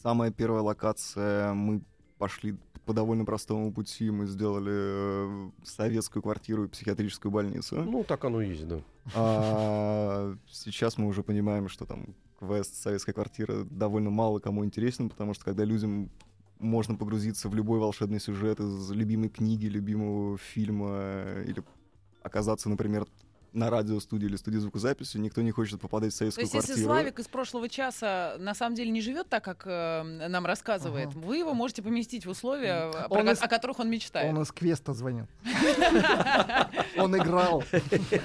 Самая 0.02 0.32
первая 0.32 0.62
локация, 0.62 1.54
мы 1.54 1.82
пошли 2.18 2.56
по 2.86 2.94
довольно 2.94 3.26
простому 3.26 3.74
пути, 3.74 4.10
мы 4.10 4.26
сделали 4.26 4.72
э, 4.74 5.52
советскую 5.64 6.24
квартиру 6.24 6.66
и 6.66 6.68
психиатрическую 6.68 7.32
больницу. 7.32 7.84
Ну, 7.84 8.04
так 8.04 8.24
оно 8.26 8.42
и 8.42 8.50
есть, 8.50 8.68
да. 8.68 8.82
А 9.16 10.36
сейчас 10.50 10.98
мы 10.98 11.08
уже 11.08 11.24
понимаем, 11.24 11.68
что 11.68 11.86
там 11.86 12.16
квест 12.40 12.76
«Советская 12.76 13.14
квартира» 13.14 13.64
довольно 13.64 14.10
мало 14.10 14.40
кому 14.40 14.66
интересен, 14.66 15.10
потому 15.10 15.34
что 15.34 15.46
когда 15.46 15.64
людям 15.66 16.10
можно 16.64 16.96
погрузиться 16.96 17.50
в 17.50 17.56
любой 17.56 17.80
волшебный 17.80 18.20
сюжет 18.20 18.60
из 18.60 18.92
любимой 18.92 19.30
книги, 19.30 19.68
любимого 19.68 20.38
фильма, 20.38 21.24
или 21.46 21.64
оказаться, 22.24 22.70
например, 22.70 23.06
на 23.54 23.70
радиостудии 23.70 24.26
или 24.26 24.36
студии 24.36 24.58
звукозаписи, 24.58 25.18
никто 25.18 25.42
не 25.42 25.52
хочет 25.52 25.80
попадать 25.80 26.12
в 26.12 26.14
То 26.14 26.18
советскую 26.20 26.44
есть, 26.44 26.54
если 26.54 26.68
квартиру. 26.68 26.88
Славик 26.90 27.20
из 27.20 27.28
прошлого 27.28 27.70
часа 27.70 28.36
на 28.40 28.54
самом 28.56 28.76
деле 28.76 28.90
не 28.92 29.02
живет 29.02 29.30
так, 29.30 29.44
как 29.44 29.64
э, 29.66 30.28
нам 30.28 30.46
рассказывает, 30.46 31.10
Ага. 31.10 31.20
вы 31.20 31.38
его 31.38 31.54
можете 31.54 31.82
поместить 31.84 32.26
в 32.26 32.30
условия, 32.30 32.92
э, 32.94 33.08
про 33.10 33.22
из- 33.32 33.42
о 33.42 33.48
которых 33.48 33.80
он 33.80 33.90
мечтает. 33.90 34.34
Он 34.36 34.42
из 34.42 34.52
квеста 34.52 34.94
звонил. 34.94 35.28
Он 36.98 37.16
играл. 37.18 37.64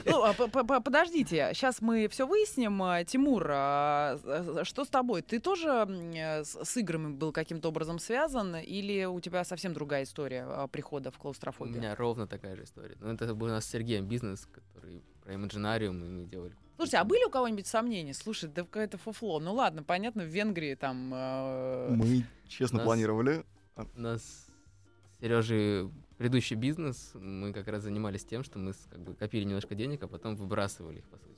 Ну, 0.05 0.23
а, 0.25 0.81
подождите, 0.81 1.51
сейчас 1.55 1.81
мы 1.81 2.09
все 2.09 2.27
выясним. 2.27 2.83
А, 2.83 3.03
Тимур, 3.05 3.47
а, 3.51 4.19
что 4.65 4.85
с 4.85 4.89
тобой? 4.89 5.23
Ты 5.23 5.41
тоже 5.41 5.69
э, 6.15 6.45
с 6.45 6.77
играми 6.77 7.13
был 7.13 7.33
каким-то 7.33 7.69
образом 7.69 7.99
связан, 7.99 8.57
или 8.57 9.05
у 9.05 9.21
тебя 9.21 9.45
совсем 9.45 9.73
другая 9.73 10.05
история 10.05 10.69
прихода 10.71 11.11
в 11.11 11.17
У 11.17 11.21
клаустрофобию? 11.21 11.77
меня 11.79 11.95
ровно 11.95 12.27
такая 12.27 12.57
же 12.57 12.65
история. 12.65 12.97
Но 13.01 13.13
это 13.13 13.35
был 13.35 13.47
у 13.47 13.51
нас 13.51 13.65
с 13.65 13.71
Сергеем 13.71 14.07
бизнес, 14.07 14.47
который 14.51 15.03
про 15.29 15.35
Imaginarium, 15.35 16.07
и 16.07 16.09
мы 16.09 16.25
делали. 16.25 16.55
Слушайте, 16.77 16.99
а 16.99 17.05
были 17.05 17.25
у 17.25 17.31
кого-нибудь 17.31 17.67
сомнения? 17.67 18.15
Слушай, 18.15 18.49
да 18.49 18.63
какое-то 18.63 18.97
фуфло. 18.99 19.41
Ну 19.41 19.53
ладно, 19.53 19.83
понятно, 19.83 20.23
в 20.23 20.29
Венгрии 20.29 20.75
там... 20.75 21.13
э, 21.13 21.89
Мы 21.91 22.25
честно 22.47 22.79
Нас- 22.79 22.85
планировали. 22.87 23.45
У 23.77 24.01
нас 24.01 24.23
с 24.23 25.21
Сережей 25.21 25.91
предыдущий 26.17 26.57
бизнес, 26.57 27.11
мы 27.15 27.53
как 27.53 27.69
раз 27.69 27.83
занимались 27.83 28.25
тем, 28.25 28.43
что 28.43 28.59
мы 28.59 28.73
как 28.91 29.01
бы 29.01 29.15
копили 29.15 29.45
немножко 29.45 29.75
денег, 29.75 30.03
а 30.03 30.09
потом 30.09 30.35
выбрасывали 30.37 30.99
их, 30.99 31.09
по 31.09 31.19
сути. 31.19 31.35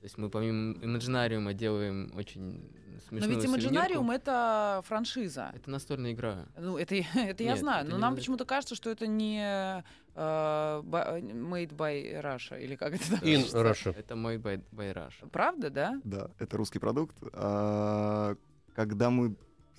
То 0.00 0.04
есть 0.04 0.18
мы 0.18 0.28
помимо 0.28 0.74
Imaginarium 0.74 1.52
делаем 1.54 2.12
очень 2.14 2.70
Но 2.94 3.00
смешную 3.08 3.40
ведь 3.40 3.48
сувенирку. 3.50 3.74
Imaginarium— 3.74 4.14
это 4.14 4.82
франшиза. 4.84 5.52
Это 5.54 5.70
настольная 5.70 6.12
игра. 6.12 6.46
Ну, 6.58 6.76
это, 6.76 6.94
это 7.14 7.42
я 7.42 7.52
Нет, 7.52 7.58
знаю, 7.60 7.82
это 7.86 7.92
но 7.92 7.98
нам 7.98 8.14
почему-то 8.14 8.44
кажется, 8.44 8.74
что 8.74 8.90
это 8.90 9.06
не 9.06 9.82
э, 10.16 10.82
ба- 10.84 11.18
made 11.20 11.76
by 11.76 12.20
Russia, 12.22 12.58
или 12.60 12.74
как 12.76 12.94
это 12.94 13.04
In 13.24 13.38
называется. 13.42 13.58
Russia. 13.90 13.96
Это 13.98 14.16
мой 14.16 14.36
by, 14.38 14.62
by 14.72 14.92
Rush. 14.94 15.28
Правда, 15.30 15.70
да? 15.70 16.00
Да, 16.04 16.30
это 16.38 16.56
русский 16.56 16.78
продукт. 16.78 17.16
А, 17.32 18.34
Когда 18.74 19.10
мы 19.10 19.36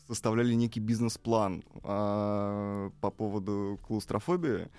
составляли 0.07 0.53
некий 0.53 0.79
бизнес-план 0.79 1.63
а, 1.83 2.89
по 3.01 3.09
поводу 3.11 3.79
клаустрофобии, 3.87 4.69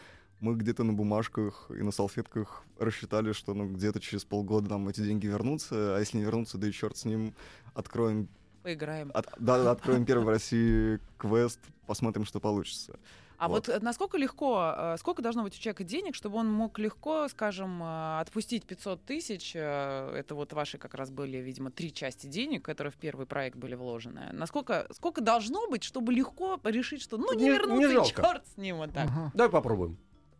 мы 0.41 0.55
где-то 0.55 0.85
на 0.85 0.93
бумажках 0.93 1.71
и 1.71 1.83
на 1.83 1.91
салфетках 1.91 2.63
рассчитали, 2.79 3.33
что 3.33 3.55
ну, 3.55 3.67
где-то 3.69 3.99
через 4.01 4.25
полгода 4.25 4.71
нам 4.71 4.89
эти 4.89 5.01
деньги 5.01 5.27
вернутся, 5.27 5.97
а 5.97 5.99
если 5.99 6.19
не 6.19 6.25
вернутся, 6.25 6.59
да 6.59 6.69
и 6.69 6.73
черт 6.73 6.97
с 6.97 7.05
ним, 7.05 7.35
откроем, 7.75 8.29
Поиграем. 8.63 9.11
от- 9.15 9.27
да, 9.39 9.63
да, 9.65 9.73
откроем 9.73 10.05
первый 10.05 10.25
в 10.25 10.29
России 10.29 11.01
квест, 11.17 11.59
посмотрим, 11.87 12.25
что 12.25 12.39
получится. 12.41 12.99
А 13.39 13.47
Вот. 13.49 13.69
вот 13.69 13.77
э, 13.77 13.79
насколько 13.81 14.19
легко, 14.19 14.75
э, 14.77 14.97
сколько 14.99 15.23
должно 15.23 15.45
быть 15.45 15.57
у 15.57 15.61
человека 15.61 15.85
денег, 15.85 16.17
чтобы 16.17 16.39
он 16.39 16.51
мог 16.51 16.77
легко, 16.81 17.29
скажем, 17.29 17.81
э, 17.83 18.21
отпустить 18.21 18.65
500 18.65 19.05
тысяч, 19.05 19.55
это 19.55 20.35
вот 20.35 20.53
ваши 20.53 20.77
как 20.77 20.95
раз 20.95 21.11
были, 21.11 21.37
видимо, 21.37 21.71
три 21.71 21.93
части 21.93 22.27
денег, 22.27 22.65
которые 22.65 22.91
в 22.91 22.97
первый 22.97 23.27
проект 23.27 23.57
были 23.57 23.77
вложены. 23.77 24.31
Насколько, 24.33 24.89
сколько 24.93 25.21
должно 25.21 25.69
быть, 25.71 25.85
чтобы 25.85 26.13
легко 26.13 26.59
решить, 26.65 27.01
что 27.01 27.17
ну 27.17 27.33
не, 27.33 27.45
Не- 27.45 27.45
не 27.45 27.51
вернуться, 27.51 27.93
жалко. 27.93 28.23
черт 28.23 28.47
с 28.49 28.57
ним 28.57 28.79
вот 28.79 28.93
так. 28.93 29.07
Ага. 29.09 29.31
Давай 29.35 29.51
попробуем. 29.53 29.97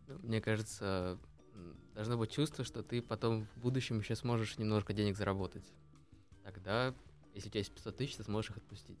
Мне 0.07 0.41
кажется, 0.41 1.17
должно 1.95 2.17
быть 2.17 2.31
чувство, 2.31 2.65
что 2.65 2.83
ты 2.83 3.01
потом 3.01 3.45
в 3.55 3.59
будущем 3.61 3.99
еще 3.99 4.15
сможешь 4.17 4.57
немножко 4.57 4.91
денег 4.91 5.15
заработать. 5.15 5.71
Тогда, 6.43 6.93
если 7.33 7.47
у 7.47 7.51
тебя 7.51 7.59
есть 7.59 7.71
500 7.71 7.95
тысяч, 7.95 8.15
ты 8.17 8.23
сможешь 8.23 8.51
их 8.51 8.57
отпустить. 8.57 8.99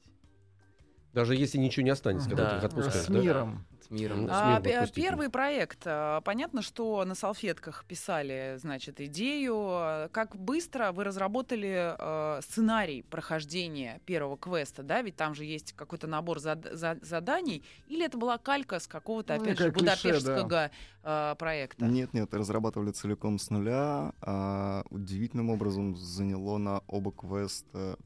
Даже 1.13 1.35
если 1.35 1.57
ничего 1.57 1.83
не 1.83 1.89
останется, 1.89 2.29
когда 2.29 2.43
Да. 2.43 2.49
ты 2.51 2.57
их 2.57 2.63
отпускаешь. 2.65 3.05
С 3.05 3.07
да? 3.07 3.19
миром. 3.19 3.65
С 3.81 3.89
миром, 3.89 4.27
да. 4.27 4.33
с 4.33 4.37
А, 4.57 4.59
миром 4.67 4.87
первый 4.93 5.29
проект, 5.29 5.79
а, 5.85 6.21
понятно, 6.21 6.61
что 6.61 7.03
на 7.03 7.15
салфетках 7.15 7.83
писали, 7.85 8.57
значит, 8.59 9.01
идею. 9.01 9.55
А, 9.57 10.09
Как 10.09 10.35
быстро 10.35 10.91
вы 10.91 11.03
разработали 11.03 11.95
э, 11.97 12.41
сценарий 12.43 13.01
прохождения 13.01 13.99
первого 14.05 14.37
квеста, 14.37 14.83
да? 14.83 15.01
Ведь 15.01 15.15
там 15.15 15.33
же 15.33 15.45
есть 15.45 15.73
какой-то 15.73 16.05
набор 16.05 16.37
зад- 16.39 16.71
за- 16.71 16.99
заданий. 17.01 17.63
Или 17.87 18.05
это 18.05 18.17
была 18.19 18.37
калька 18.37 18.79
с 18.79 18.85
какого-то, 18.87 19.35
Ну, 19.37 19.41
опять 19.43 19.57
же, 19.57 19.71
клише, 19.71 19.79
будапештского 19.79 20.69
э, 21.03 21.35
проекта? 21.39 21.85
Нет, 21.85 22.13
нет, 22.13 22.31
разрабатывали 22.33 22.91
целиком 22.91 23.39
с 23.39 23.49
нуля. 23.49 24.13
а, 24.21 24.83
удивительным 24.91 25.49
образом 25.49 25.95
заняло 25.95 26.57
на 26.59 26.81
оба 26.87 27.11
квеста 27.11 27.97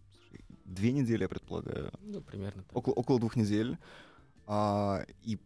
две 0.74 0.92
недели, 0.92 1.24
я 1.24 1.30
предполагаю. 1.30 1.92
Ну, 2.02 2.22
примерно 2.22 2.64
так. 2.64 2.76
около, 2.76 2.94
около 2.94 3.20
двух 3.20 3.36
недель. 3.36 3.78
А, 4.46 5.06
и 5.22 5.40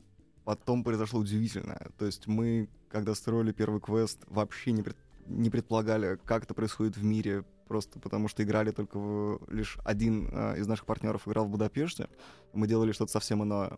потом 0.44 0.84
произошло 0.84 1.20
удивительное. 1.20 1.92
То 1.98 2.06
есть 2.06 2.28
мы, 2.28 2.70
когда 2.90 3.14
строили 3.16 3.52
первый 3.52 3.82
квест, 3.82 4.24
вообще 4.28 4.72
не, 4.72 4.82
пред- 4.82 4.98
не 5.28 5.50
предполагали, 5.50 6.18
как 6.26 6.44
это 6.44 6.54
происходит 6.54 6.98
в 6.98 7.04
мире, 7.04 7.44
просто 7.68 8.00
потому 8.00 8.28
что 8.28 8.44
играли 8.44 8.72
только 8.72 8.98
в- 8.98 9.42
лишь 9.50 9.78
один 9.84 10.30
а, 10.32 10.56
из 10.56 10.68
наших 10.68 10.86
партнеров 10.86 11.28
играл 11.28 11.46
в 11.46 11.50
Будапеште. 11.50 12.08
Мы 12.54 12.68
делали 12.68 12.92
что-то 12.92 13.12
совсем 13.12 13.44
иное. 13.44 13.78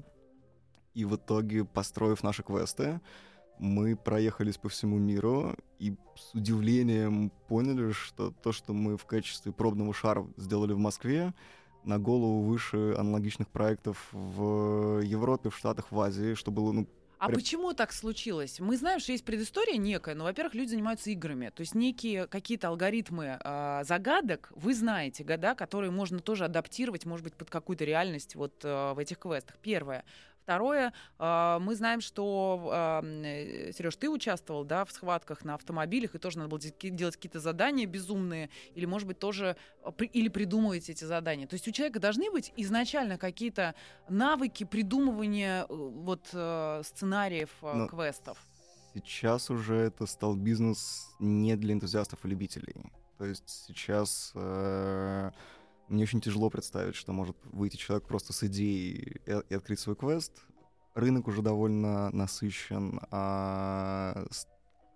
И 0.94 1.06
в 1.06 1.15
итоге, 1.15 1.65
построив 1.65 2.24
наши 2.24 2.44
квесты, 2.44 3.00
мы 3.60 3.96
проехались 3.96 4.58
по 4.58 4.70
всему 4.70 4.98
миру 4.98 5.56
и 5.80 5.96
с 6.16 6.34
удивлением 6.34 7.32
поняли, 7.48 7.92
что 7.92 8.32
то, 8.32 8.51
что 8.51 8.74
мы 8.74 8.98
в 8.98 9.06
качестве 9.06 9.51
пробного 9.51 9.94
шара 9.94 10.25
сделали 10.38 10.74
в 10.74 10.80
Москве, 10.80 11.34
на 11.84 11.98
голову 11.98 12.42
выше 12.42 12.94
аналогичных 12.98 13.48
проектов 13.50 14.10
в 14.12 15.01
Европе, 15.01 15.50
в 15.50 15.58
Штатах, 15.58 15.92
в 15.92 16.00
Азии, 16.00 16.34
что 16.34 16.51
было, 16.51 16.72
ну, 16.72 16.88
А 17.20 17.28
Прям- 17.28 17.39
почему 17.39 17.74
так 17.74 17.92
случилось? 17.92 18.62
Мы 18.62 18.78
знаем, 18.78 19.01
что 19.01 19.12
есть 19.12 19.25
предыстория 19.25 19.75
некая, 19.75 20.16
но, 20.16 20.24
во-первых, 20.24 20.56
люди 20.56 20.70
занимаются 20.70 21.10
играми. 21.10 21.51
То 21.54 21.62
есть 21.62 21.75
некие 21.75 22.28
какие-то 22.28 22.70
алгоритмы 22.70 23.38
а, 23.42 23.84
загадок 23.84 24.50
вы 24.56 24.74
знаете, 24.74 25.25
года, 25.25 25.54
которые 25.54 25.92
можно 25.92 26.20
тоже 26.20 26.46
адаптировать, 26.46 27.06
может 27.06 27.25
быть, 27.25 27.34
под 27.34 27.50
какую-то 27.50 27.84
реальность 27.84 28.36
вот 28.36 28.54
а, 28.63 28.94
в 28.94 29.00
этих 29.00 29.20
квестах. 29.20 29.58
Первое. 29.62 30.06
Второе, 30.50 30.94
а, 31.20 31.60
мы 31.60 31.75
знаем, 31.75 32.01
что, 32.01 33.01
Сереж, 33.03 33.96
ты 33.98 34.10
участвовал 34.10 34.63
да, 34.63 34.84
в 34.84 34.91
схватках 34.91 35.46
на 35.46 35.53
автомобилях, 35.53 36.15
и 36.15 36.18
тоже 36.18 36.39
надо 36.39 36.50
было 36.50 36.60
делать 36.60 37.15
какие-то 37.18 37.39
задания 37.39 37.86
безумные, 37.86 38.50
или, 38.74 38.88
может 38.88 39.08
быть, 39.08 39.20
тоже 39.20 39.58
а, 39.84 39.91
или 40.12 40.27
придумывать 40.27 40.89
эти 40.89 41.03
задания. 41.03 41.46
То 41.46 41.53
есть 41.53 41.68
у 41.68 41.72
человека 41.72 42.00
должны 42.00 42.32
быть 42.32 42.51
изначально 42.58 43.20
какие-то 43.20 43.75
навыки 44.08 44.63
придумывания 44.63 45.65
э, 45.65 45.65
вот 45.70 46.27
э, 46.34 46.82
сценариев 46.84 47.51
э, 47.62 47.72
Ну, 47.72 47.88
квестов. 47.88 48.39
сейчас 48.96 49.51
уже 49.51 49.75
это 49.75 50.08
стал 50.08 50.36
бизнес 50.36 51.12
не 51.20 51.56
для 51.58 51.75
энтузиастов 51.75 52.25
и 52.25 52.27
любителей. 52.27 52.91
То 53.20 53.25
есть 53.25 53.65
сейчас 53.68 54.32
э, 54.34 55.29
мне 55.89 56.03
очень 56.03 56.22
тяжело 56.22 56.50
представить, 56.50 56.96
что 56.96 57.12
может 57.12 57.36
выйти 57.46 57.75
человек 57.75 58.08
просто 58.08 58.34
с 58.34 58.43
идеей 58.43 59.22
и, 59.25 59.41
и 59.50 59.53
открыть 59.55 59.79
свой 59.79 59.96
квест. 59.96 60.31
Рынок 60.96 61.27
уже 61.27 61.41
довольно 61.41 62.10
насыщен, 62.12 63.00
а 63.12 64.25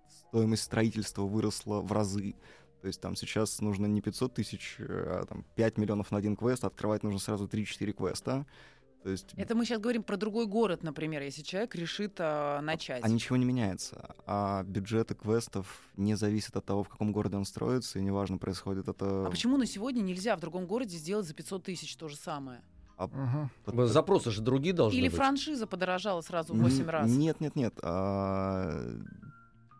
стоимость 0.07 0.63
строительства 0.63 1.23
выросла 1.23 1.81
в 1.81 1.91
разы. 1.91 2.35
То 2.81 2.87
есть 2.87 2.99
там 2.99 3.15
сейчас 3.15 3.61
нужно 3.61 3.85
не 3.85 4.01
500 4.01 4.33
тысяч, 4.33 4.77
а 4.79 5.25
там 5.25 5.45
5 5.55 5.77
миллионов 5.77 6.11
на 6.11 6.17
один 6.17 6.35
квест, 6.35 6.63
а 6.63 6.67
открывать 6.67 7.03
нужно 7.03 7.19
сразу 7.19 7.45
3-4 7.45 7.93
квеста. 7.93 8.45
То 9.03 9.09
есть 9.09 9.33
Это 9.35 9.53
мы 9.53 9.65
сейчас 9.65 9.81
говорим 9.81 10.01
про 10.01 10.15
другой 10.15 10.45
город, 10.47 10.81
например, 10.81 11.21
если 11.21 11.41
человек 11.41 11.75
решит 11.75 12.15
э, 12.19 12.61
начать. 12.61 13.03
А 13.03 13.09
ничего 13.09 13.35
не 13.35 13.43
меняется. 13.43 14.15
А 14.25 14.63
бюджеты 14.63 15.13
квестов 15.13 15.81
не 15.97 16.15
зависят 16.15 16.55
от 16.55 16.63
того, 16.65 16.83
в 16.83 16.89
каком 16.89 17.11
городе 17.11 17.35
он 17.35 17.43
строится, 17.43 17.99
и 17.99 18.01
неважно, 18.01 18.37
происходит 18.37 18.87
это... 18.87 19.27
А 19.27 19.29
почему 19.29 19.57
на 19.57 19.65
сегодня 19.65 20.01
нельзя 20.01 20.37
в 20.37 20.39
другом 20.39 20.65
городе 20.67 20.95
сделать 20.97 21.27
за 21.27 21.33
500 21.33 21.63
тысяч 21.63 21.95
то 21.97 22.07
же 22.07 22.15
самое? 22.15 22.61
Ага. 22.95 23.49
Под- 23.65 23.89
Запросы 23.89 24.31
же 24.31 24.41
другие 24.41 24.73
должны 24.73 24.97
Или 24.97 25.09
быть. 25.09 25.17
франшиза 25.17 25.67
подорожала 25.67 26.21
сразу 26.21 26.53
в 26.53 26.57
Н- 26.57 26.63
8 26.63 26.89
раз? 26.89 27.09
Нет, 27.11 27.41
нет, 27.41 27.55
нет. 27.57 27.73
а, 27.83 28.89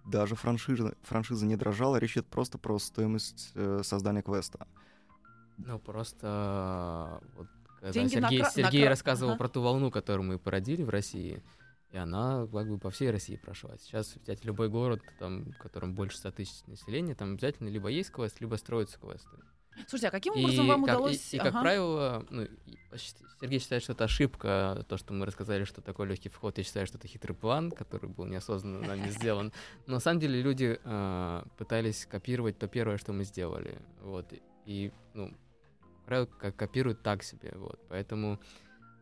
Даже 0.06 0.36
франшиза, 0.36 0.96
франшиза 1.04 1.46
не 1.46 1.56
дрожала, 1.56 1.96
речь 1.96 2.14
идет 2.14 2.26
просто 2.28 2.58
про 2.58 2.78
стоимость 2.78 3.52
э, 3.56 3.82
создания 3.86 4.22
квеста. 4.22 4.68
Ну, 5.60 5.80
просто 5.80 7.22
вот, 7.38 7.48
когда 7.84 7.92
Деньги 8.00 8.16
на 8.16 8.30
Сергей, 8.30 8.40
кра- 8.40 8.48
на 8.48 8.52
Сергей 8.54 8.82
кра- 8.84 8.90
рассказывал 8.90 9.32
Ага. 9.32 9.38
про 9.40 9.50
ту 9.50 9.62
волну, 9.62 9.92
которую 9.92 10.26
мы 10.26 10.40
породили 10.40 10.84
в 10.84 10.90
России, 10.90 11.44
и 11.92 11.98
она 11.98 12.48
как 12.52 12.70
бы 12.70 12.78
по 12.80 12.90
всей 12.90 13.12
России 13.12 13.36
прошла. 13.36 13.78
Сейчас 13.78 14.16
взять 14.16 14.46
любой 14.46 14.70
город, 14.70 15.02
там, 15.20 15.52
в 15.52 15.58
котором 15.58 15.94
больше 15.94 16.18
100 16.18 16.32
тысяч 16.32 16.66
населения, 16.68 17.14
там 17.14 17.34
обязательно 17.34 17.68
либо 17.68 17.90
есть 17.90 18.10
квест, 18.12 18.40
либо 18.40 18.56
строятся 18.56 18.98
квесты. 19.00 19.38
Слушайте, 19.88 20.08
а 20.08 20.12
каким 20.12 20.34
образом 20.34 20.68
вам 20.68 20.86
как, 20.86 20.96
удалось... 20.96 21.34
и, 21.34 21.38
и, 21.38 21.40
как 21.40 21.48
Ага. 21.50 21.62
правило, 21.62 22.26
ну, 22.30 22.44
и 22.44 22.50
Сергей 23.42 23.60
считает, 23.60 23.84
что 23.84 23.94
это 23.94 24.06
ошибка, 24.06 24.86
то, 24.88 24.98
что 24.98 25.14
мы 25.14 25.26
рассказали, 25.26 25.64
что 25.66 25.82
такой 25.82 26.08
легкий 26.08 26.30
вход, 26.30 26.58
я 26.60 26.64
считаю, 26.64 26.86
что 26.88 26.98
это 26.98 27.08
хитрый 27.08 27.36
план, 27.36 27.72
который 27.72 28.08
был 28.10 28.26
неосознанно 28.26 28.88
нами 28.88 29.10
сделан. 29.10 29.52
Но 29.88 29.96
на 29.96 30.00
самом 30.00 30.20
деле 30.22 30.42
люди 30.42 30.80
э, 30.82 31.44
пытались 31.58 32.06
копировать 32.06 32.58
то 32.60 32.68
первое, 32.68 32.98
что 32.98 33.12
мы 33.14 33.24
сделали. 33.26 33.78
Вот. 34.02 34.32
И- 34.32 34.42
И, 34.66 34.92
ну, 35.14 35.30
как 35.30 35.38
правило, 36.06 36.26
ко- 36.26 36.52
копируют 36.52 37.02
так 37.04 37.24
себе. 37.24 37.52
Вот. 37.56 37.80
Поэтому 37.90 38.40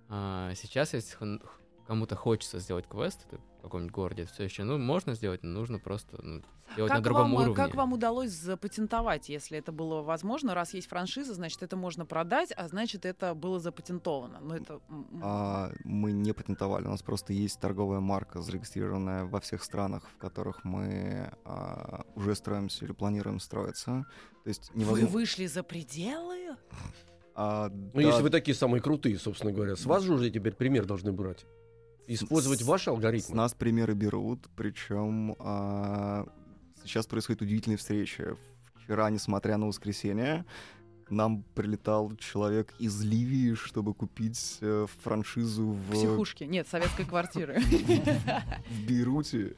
а, 0.09 0.53
сейчас, 0.55 0.93
если 0.93 1.39
кому-то 1.87 2.15
хочется 2.15 2.59
сделать 2.59 2.87
квест, 2.87 3.25
это 3.27 3.41
в 3.61 3.63
каком-нибудь 3.63 3.93
городе. 3.93 4.25
Все 4.25 4.43
еще, 4.43 4.63
ну, 4.63 4.79
можно 4.79 5.13
сделать, 5.13 5.43
но 5.43 5.51
нужно 5.51 5.77
просто 5.77 6.19
ну, 6.23 6.41
делать 6.75 6.89
на 6.89 6.95
Как 6.95 7.03
другом 7.03 7.31
вам, 7.31 7.33
э, 7.33 7.43
уровне. 7.43 7.55
как 7.55 7.75
вам 7.75 7.93
удалось 7.93 8.31
запатентовать, 8.31 9.29
если 9.29 9.59
это 9.59 9.71
было 9.71 10.01
возможно? 10.01 10.55
Раз 10.55 10.73
есть 10.73 10.87
франшиза, 10.87 11.35
значит, 11.35 11.61
это 11.61 11.77
можно 11.77 12.05
продать, 12.05 12.51
а 12.57 12.67
значит, 12.67 13.05
это 13.05 13.35
было 13.35 13.59
запатентовано. 13.59 14.39
Ну, 14.41 14.55
это... 14.55 14.81
А, 15.21 15.71
мы 15.83 16.11
не 16.11 16.33
патентовали, 16.33 16.87
у 16.87 16.89
нас 16.89 17.03
просто 17.03 17.33
есть 17.33 17.59
торговая 17.59 17.99
марка, 17.99 18.41
зарегистрированная 18.41 19.25
во 19.25 19.39
всех 19.39 19.63
странах, 19.63 20.09
в 20.09 20.17
которых 20.17 20.63
мы 20.63 21.31
а, 21.45 22.03
уже 22.15 22.33
строимся 22.33 22.85
или 22.85 22.93
планируем 22.93 23.39
строиться. 23.39 24.07
То 24.43 24.47
есть 24.47 24.71
Вы 24.73 24.81
невозможно... 24.81 25.07
вышли 25.07 25.45
за 25.45 25.61
пределы? 25.61 26.57
А, 27.35 27.69
Ну, 27.69 27.91
да, 27.93 28.01
если 28.01 28.23
вы 28.23 28.31
такие 28.31 28.55
самые 28.55 28.81
крутые, 28.81 29.19
собственно 29.19 29.51
говоря, 29.51 29.75
с 29.75 29.85
вас 29.85 30.03
же 30.03 30.13
уже 30.13 30.31
теперь 30.31 30.53
пример 30.53 30.85
должны 30.85 31.11
брать. 31.11 31.45
Использовать 32.07 32.59
С- 32.59 32.63
ваши 32.63 32.85
С 32.85 32.87
алгоритмы. 32.89 33.35
нас 33.35 33.53
примеры 33.53 33.93
берут, 33.93 34.49
причем 34.55 35.35
а, 35.39 36.25
сейчас 36.83 37.07
происходят 37.07 37.41
удивительные 37.41 37.77
встречи. 37.77 38.35
Вчера, 38.83 39.09
несмотря 39.09 39.57
на 39.57 39.67
воскресенье, 39.67 40.45
нам 41.09 41.43
прилетал 41.55 42.15
человек 42.17 42.73
из 42.79 43.01
Ливии, 43.03 43.53
чтобы 43.53 43.93
купить 43.93 44.57
э, 44.61 44.85
франшизу 45.03 45.67
в, 45.71 45.91
Психушки. 45.91 46.45
Нет, 46.45 46.67
советской 46.67 47.05
квартиры. 47.05 47.59
в 48.69 48.87
Бейруте. 48.87 49.55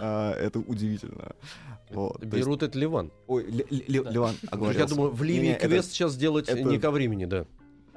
А, 0.00 0.32
это 0.34 0.60
удивительно. 0.60 1.34
Вот, 1.90 2.22
есть- 2.22 2.32
Берут 2.36 2.62
это 2.62 2.78
Ливан. 2.78 3.10
Ой. 3.26 3.44
Ливан, 3.70 4.36
Я 4.42 4.48
оговорился. 4.50 4.94
думаю, 4.94 5.10
в 5.10 5.22
Ливии 5.22 5.54
квест 5.54 5.90
сейчас 5.90 6.16
делать 6.16 6.48
это- 6.48 6.62
не 6.62 6.78
ко 6.78 6.90
времени, 6.90 7.24
да. 7.24 7.46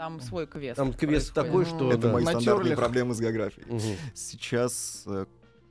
Там 0.04 0.20
свой 0.20 0.48
квест. 0.48 0.76
Там 0.76 0.92
квест 0.94 1.34
такой, 1.34 1.64
происходит. 1.64 1.76
что... 1.76 1.92
Это 1.92 2.08
да. 2.08 2.14
мои 2.14 2.26
стандартные 2.26 2.76
проблемы 2.76 3.14
с 3.14 3.22
географией. 3.22 3.66
Мгм. 3.68 3.98
Сейчас 4.14 5.04
э, 5.06 5.26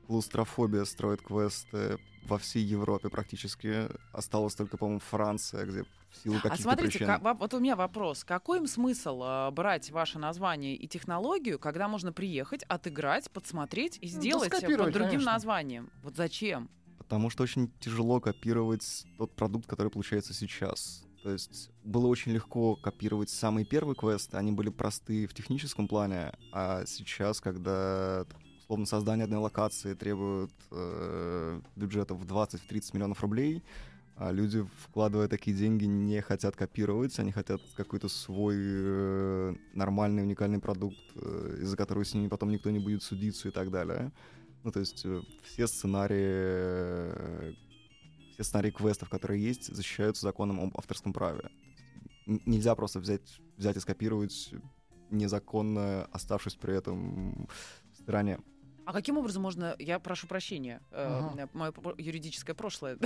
клаустрофобия 0.07 0.85
строит 0.85 1.21
квесты 1.21 1.99
во 2.25 2.39
всей 2.39 2.63
Европе 2.63 3.11
практически. 3.11 3.89
Осталась 4.13 4.55
только, 4.55 4.79
по-моему, 4.79 5.01
Франция, 5.01 5.67
где 5.67 5.83
в 5.83 6.23
силу 6.23 6.37
А 6.37 6.41
каких-то 6.41 6.63
смотрите, 6.63 6.91
причин... 6.99 7.07
ка- 7.09 7.19
во- 7.23 7.35
вот 7.35 7.53
у 7.53 7.61
меня 7.61 7.77
вопрос. 7.77 8.25
Какой 8.25 8.59
им 8.59 8.67
смысл 8.67 9.23
э, 9.23 9.51
брать 9.51 9.91
ваше 9.91 10.19
название 10.19 10.77
и 10.77 10.89
технологию, 10.89 11.59
когда 11.59 11.89
можно 11.89 12.13
приехать, 12.13 12.63
отыграть, 12.69 13.31
подсмотреть 13.31 13.99
и 14.01 14.07
Ну, 14.07 14.19
сделать 14.19 14.49
э, 14.49 14.77
под 14.79 14.93
другим 14.93 15.11
конечно. 15.11 15.33
названием? 15.33 15.91
Вот 16.03 16.17
зачем? 16.17 16.71
Потому 16.97 17.29
что 17.29 17.43
очень 17.43 17.71
тяжело 17.81 18.21
копировать 18.21 19.05
тот 19.19 19.35
продукт, 19.37 19.67
который 19.67 19.91
получается 19.91 20.33
сейчас. 20.33 21.05
То 21.23 21.31
есть 21.31 21.71
было 21.85 22.07
очень 22.09 22.33
легко 22.33 22.75
копировать 22.75 23.31
самые 23.31 23.65
первые 23.65 23.95
квесты, 23.95 24.37
они 24.37 24.53
были 24.53 24.71
простые 24.71 25.27
в 25.27 25.35
техническом 25.35 25.87
плане, 25.87 26.33
а 26.53 26.85
сейчас, 26.87 27.41
когда 27.41 28.27
условно 28.63 28.87
создание 28.87 29.25
одной 29.25 29.39
локации 29.41 29.95
требует 29.95 30.51
э, 30.71 31.61
бюджета 31.77 32.15
в 32.15 32.25
20-30 32.25 32.91
миллионов 32.95 33.21
рублей, 33.21 33.63
а 34.17 34.31
люди, 34.31 34.67
вкладывая 34.81 35.29
такие 35.29 35.57
деньги, 35.57 35.85
не 35.85 36.21
хотят 36.21 36.57
копировать, 36.57 37.19
они 37.19 37.33
хотят 37.33 37.61
какой-то 37.77 38.09
свой 38.09 38.57
э, 38.59 39.55
нормальный, 39.75 40.23
уникальный 40.23 40.59
продукт, 40.59 40.97
э, 41.17 41.59
из-за 41.63 41.77
которого 41.77 42.05
с 42.05 42.15
ними 42.15 42.29
потом 42.29 42.51
никто 42.51 42.71
не 42.71 42.79
будет 42.79 43.03
судиться 43.03 43.49
и 43.49 43.51
так 43.51 43.71
далее. 43.71 44.13
Ну, 44.65 44.71
то 44.71 44.81
есть 44.81 45.03
э, 45.05 45.23
все 45.43 45.67
сценарии, 45.67 47.57
все 48.43 48.49
сценарии 48.49 48.71
квестов, 48.71 49.09
которые 49.09 49.43
есть, 49.43 49.75
защищаются 49.75 50.23
законом 50.23 50.61
об 50.61 50.77
авторском 50.77 51.13
праве. 51.13 51.51
Нельзя 52.27 52.75
просто 52.75 53.01
взять, 53.01 53.41
взять 53.57 53.77
и 53.77 53.81
скопировать 53.81 54.55
незаконно, 55.11 56.05
оставшись 56.13 56.55
при 56.55 56.77
этом 56.77 57.49
в 57.93 57.97
стране. 57.97 58.39
А 58.85 58.93
каким 58.93 59.19
образом 59.19 59.43
можно, 59.43 59.77
я 59.79 59.99
прошу 59.99 60.27
прощения, 60.27 60.81
Ага. 60.93 61.49
мое 61.53 61.73
юридическое 61.99 62.55
прошлое. 62.55 62.99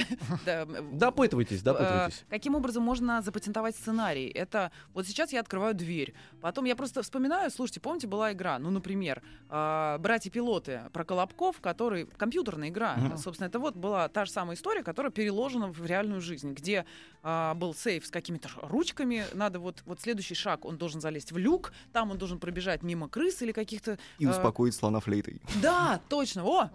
Допытывайтесь, 0.93 1.63
допытывайтесь. 1.63 2.25
Э, 2.29 2.31
Каким 2.31 2.55
образом 2.55 2.83
можно 2.83 3.23
запатентовать 3.23 3.77
сценарий? 3.77 4.29
Это 4.29 4.71
вот 4.95 5.07
сейчас 5.07 5.33
я 5.33 5.41
открываю 5.41 5.75
дверь, 5.75 6.15
потом 6.41 6.65
я 6.65 6.77
просто 6.77 7.03
вспоминаю, 7.03 7.51
слушайте, 7.51 7.81
помните, 7.81 8.07
была 8.07 8.33
игра, 8.33 8.59
ну, 8.59 8.71
например, 8.71 9.23
а, 9.49 9.99
«Братья-пилоты» 9.99 10.83
про 10.93 11.05
Колобков, 11.05 11.61
который 11.61 12.07
компьютерная 12.07 12.69
игра. 12.69 12.97
Собственно, 13.17 13.49
это 13.49 13.59
вот 13.59 13.77
была 13.77 14.09
та 14.09 14.25
же 14.25 14.31
самая 14.31 14.57
история, 14.57 14.83
которая 14.83 15.13
переложена 15.13 15.69
в 15.69 15.85
реальную 15.85 16.21
жизнь, 16.21 16.53
где 16.53 16.85
а, 17.23 17.55
был 17.55 17.75
сейф 17.75 18.07
с 18.07 18.11
какими-то 18.11 18.49
ручками, 18.63 19.25
надо 19.35 19.59
вот, 19.61 19.83
вот 19.87 20.01
следующий 20.01 20.35
шаг, 20.35 20.65
он 20.65 20.79
должен 20.79 21.01
залезть 21.01 21.33
в 21.33 21.39
люк, 21.39 21.73
там 21.93 22.11
он 22.11 22.19
должен 22.19 22.39
пробежать 22.39 22.83
мимо 22.83 23.09
крыс 23.09 23.43
или 23.43 23.53
каких-то... 23.53 23.99
И 24.19 24.27
Э, 24.27 24.31
успокоить 24.31 24.75
слона 24.75 25.01
флейтой. 25.01 25.41
Да, 25.67 26.01
точно, 26.09 26.45
о, 26.45 26.61
о, 26.65 26.71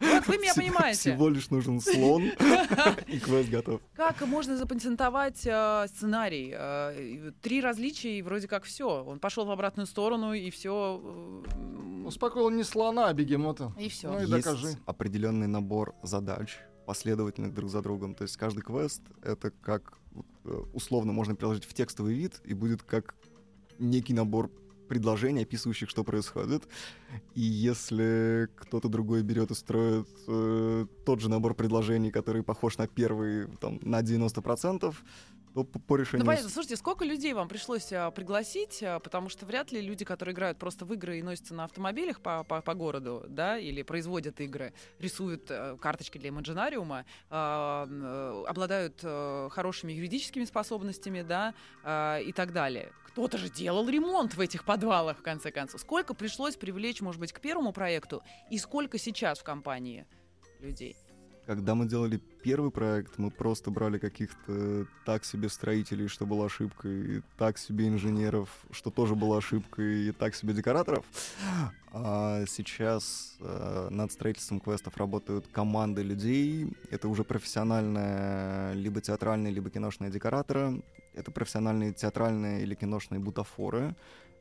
вот 0.00 0.26
вы 0.26 0.38
меня 0.38 0.52
Всего- 0.52 0.66
понимаете. 0.66 0.98
Всего 1.00 1.28
лишь 1.28 1.50
нужен 1.50 1.80
слон, 1.80 2.22
и 3.08 3.18
квест 3.18 3.48
готов. 3.48 3.80
Как 3.94 4.20
можно 4.26 4.56
запатентовать 4.56 5.42
э, 5.44 5.86
сценарий? 5.88 6.52
Э, 6.56 7.32
три 7.42 7.60
различия, 7.60 8.18
и 8.18 8.22
вроде 8.22 8.46
как 8.46 8.64
все. 8.64 9.04
Он 9.04 9.18
пошел 9.18 9.44
в 9.46 9.50
обратную 9.50 9.86
сторону, 9.86 10.32
и 10.32 10.50
все. 10.50 11.00
Успокоил 12.04 12.50
не 12.50 12.62
слона, 12.62 13.08
а 13.08 13.12
бегемота. 13.14 13.72
И 13.78 13.88
все. 13.88 14.08
Ну 14.08 14.18
и 14.18 14.20
Есть 14.20 14.30
докажи. 14.30 14.68
определенный 14.86 15.48
набор 15.48 15.94
задач, 16.04 16.58
последовательных 16.86 17.52
друг 17.52 17.68
за 17.68 17.82
другом. 17.82 18.14
То 18.14 18.22
есть 18.22 18.36
каждый 18.36 18.60
квест— 18.60 19.02
это 19.22 19.50
как, 19.50 19.98
э, 20.44 20.50
условно, 20.72 21.12
можно 21.12 21.34
приложить 21.34 21.64
в 21.64 21.74
текстовый 21.74 22.14
вид, 22.14 22.40
и 22.44 22.54
будет 22.54 22.82
как 22.84 23.16
некий 23.80 24.14
набор 24.14 24.50
предложений, 24.86 25.42
описывающих, 25.42 25.90
что 25.90 26.04
происходит. 26.04 26.68
И 27.34 27.40
если 27.40 28.48
кто-то 28.56 28.88
другой 28.88 29.22
берет 29.22 29.50
и 29.50 29.54
строит 29.54 30.08
э, 30.28 30.86
тот 31.04 31.20
же 31.20 31.28
набор 31.28 31.54
предложений, 31.54 32.10
который 32.10 32.42
похож 32.42 32.78
на 32.78 32.86
первый 32.86 33.46
там, 33.60 33.78
на 33.82 34.02
90%, 34.02 34.94
то 35.56 35.64
по, 35.64 35.78
по 35.78 35.96
Ну, 35.96 36.02
решению... 36.02 36.26
понятно. 36.26 36.50
Слушайте, 36.50 36.76
сколько 36.76 37.04
людей 37.06 37.32
вам 37.32 37.48
пришлось 37.48 37.90
а, 37.90 38.10
пригласить? 38.10 38.82
а, 38.82 39.00
потому 39.00 39.30
что 39.30 39.46
вряд 39.46 39.72
ли 39.72 39.80
люди, 39.80 40.04
которые 40.04 40.34
играют 40.34 40.58
просто 40.58 40.84
в 40.84 40.92
игры 40.92 41.18
и 41.18 41.22
носятся 41.22 41.54
на 41.54 41.64
автомобилях 41.64 42.20
по, 42.20 42.44
по, 42.44 42.60
по 42.60 42.74
городу, 42.74 43.24
да, 43.26 43.58
или 43.58 43.80
производят 43.82 44.38
игры, 44.42 44.74
рисуют 44.98 45.50
э, 45.50 45.78
карточки 45.80 46.18
для 46.18 46.28
имаджинариума, 46.28 47.06
а, 47.30 47.86
э, 47.88 48.44
обладают 48.46 49.00
э, 49.02 49.48
хорошими 49.50 49.94
юридическими 49.94 50.44
способностями, 50.44 51.22
да, 51.22 51.54
а, 51.82 52.18
и 52.18 52.32
так 52.32 52.52
далее. 52.52 52.92
Кто-то 53.06 53.38
же 53.38 53.48
делал 53.48 53.88
ремонт 53.88 54.34
в 54.34 54.40
этих 54.40 54.66
подвалах, 54.66 55.18
в 55.18 55.22
конце 55.22 55.50
концов. 55.50 55.80
Сколько 55.80 56.12
пришлось 56.12 56.56
привлечь, 56.56 57.00
может 57.00 57.18
быть, 57.18 57.32
к 57.32 57.40
первому 57.40 57.72
проекту, 57.72 58.22
и 58.50 58.58
сколько 58.58 58.98
сейчас 58.98 59.38
в 59.38 59.42
компании 59.42 60.06
людей? 60.60 60.96
Когда 61.46 61.76
мы 61.76 61.86
делали 61.86 62.20
первый 62.42 62.72
проект, 62.72 63.18
мы 63.18 63.30
просто 63.30 63.70
брали 63.70 63.98
каких-то 63.98 64.86
так 65.04 65.24
себе 65.24 65.48
строителей, 65.48 66.08
что 66.08 66.26
была 66.26 66.46
ошибкой, 66.46 67.18
и 67.18 67.22
так 67.38 67.56
себе 67.56 67.86
инженеров, 67.86 68.48
что 68.72 68.90
тоже 68.90 69.14
была 69.14 69.38
ошибкой, 69.38 70.08
и 70.08 70.12
так 70.12 70.34
себе 70.34 70.54
декораторов. 70.54 71.04
А 71.92 72.44
сейчас 72.48 73.36
э, 73.40 73.88
над 73.90 74.10
строительством 74.10 74.58
квестов 74.58 74.96
работают 74.96 75.46
команды 75.46 76.02
людей. 76.02 76.66
Это 76.90 77.08
уже 77.08 77.22
профессиональные 77.22 78.74
либо 78.74 79.00
театральные, 79.00 79.52
либо 79.52 79.70
киношные 79.70 80.10
декораторы. 80.10 80.82
Это 81.14 81.30
профессиональные 81.30 81.92
театральные 81.92 82.62
или 82.62 82.74
киношные 82.74 83.20
бутафоры. 83.20 83.94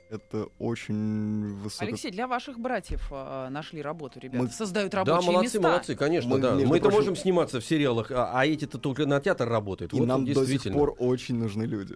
Это 0.10 0.48
очень 0.60 1.56
высоко... 1.56 1.86
Алексей, 1.86 2.12
для 2.12 2.28
ваших 2.28 2.60
братьев 2.60 3.08
а, 3.12 3.50
нашли 3.50 3.82
работу, 3.82 4.20
ребята. 4.20 4.44
Мы- 4.44 4.50
Создают 4.50 4.92
Да, 4.92 5.00
рабочие 5.00 5.32
молодцы, 5.32 5.58
места. 5.58 5.62
молодцы, 5.68 5.96
конечно, 5.96 6.30
Мы, 6.30 6.40
да. 6.40 6.54
Мы-то 6.54 6.84
прочим- 6.84 6.92
можем 6.98 7.16
сниматься 7.16 7.60
в 7.60 7.66
сериалах, 7.66 8.12
а, 8.12 8.32
а 8.34 8.46
эти-то 8.46 8.78
только 8.78 9.08
на 9.08 9.20
театр 9.20 9.50
работают. 9.50 9.94
И 9.94 9.98
вот 9.98 10.06
нам 10.06 10.26
до 10.26 10.46
сих 10.46 10.62
пор 10.72 10.96
очень 11.00 11.36
нужны 11.38 11.64
люди. 11.64 11.96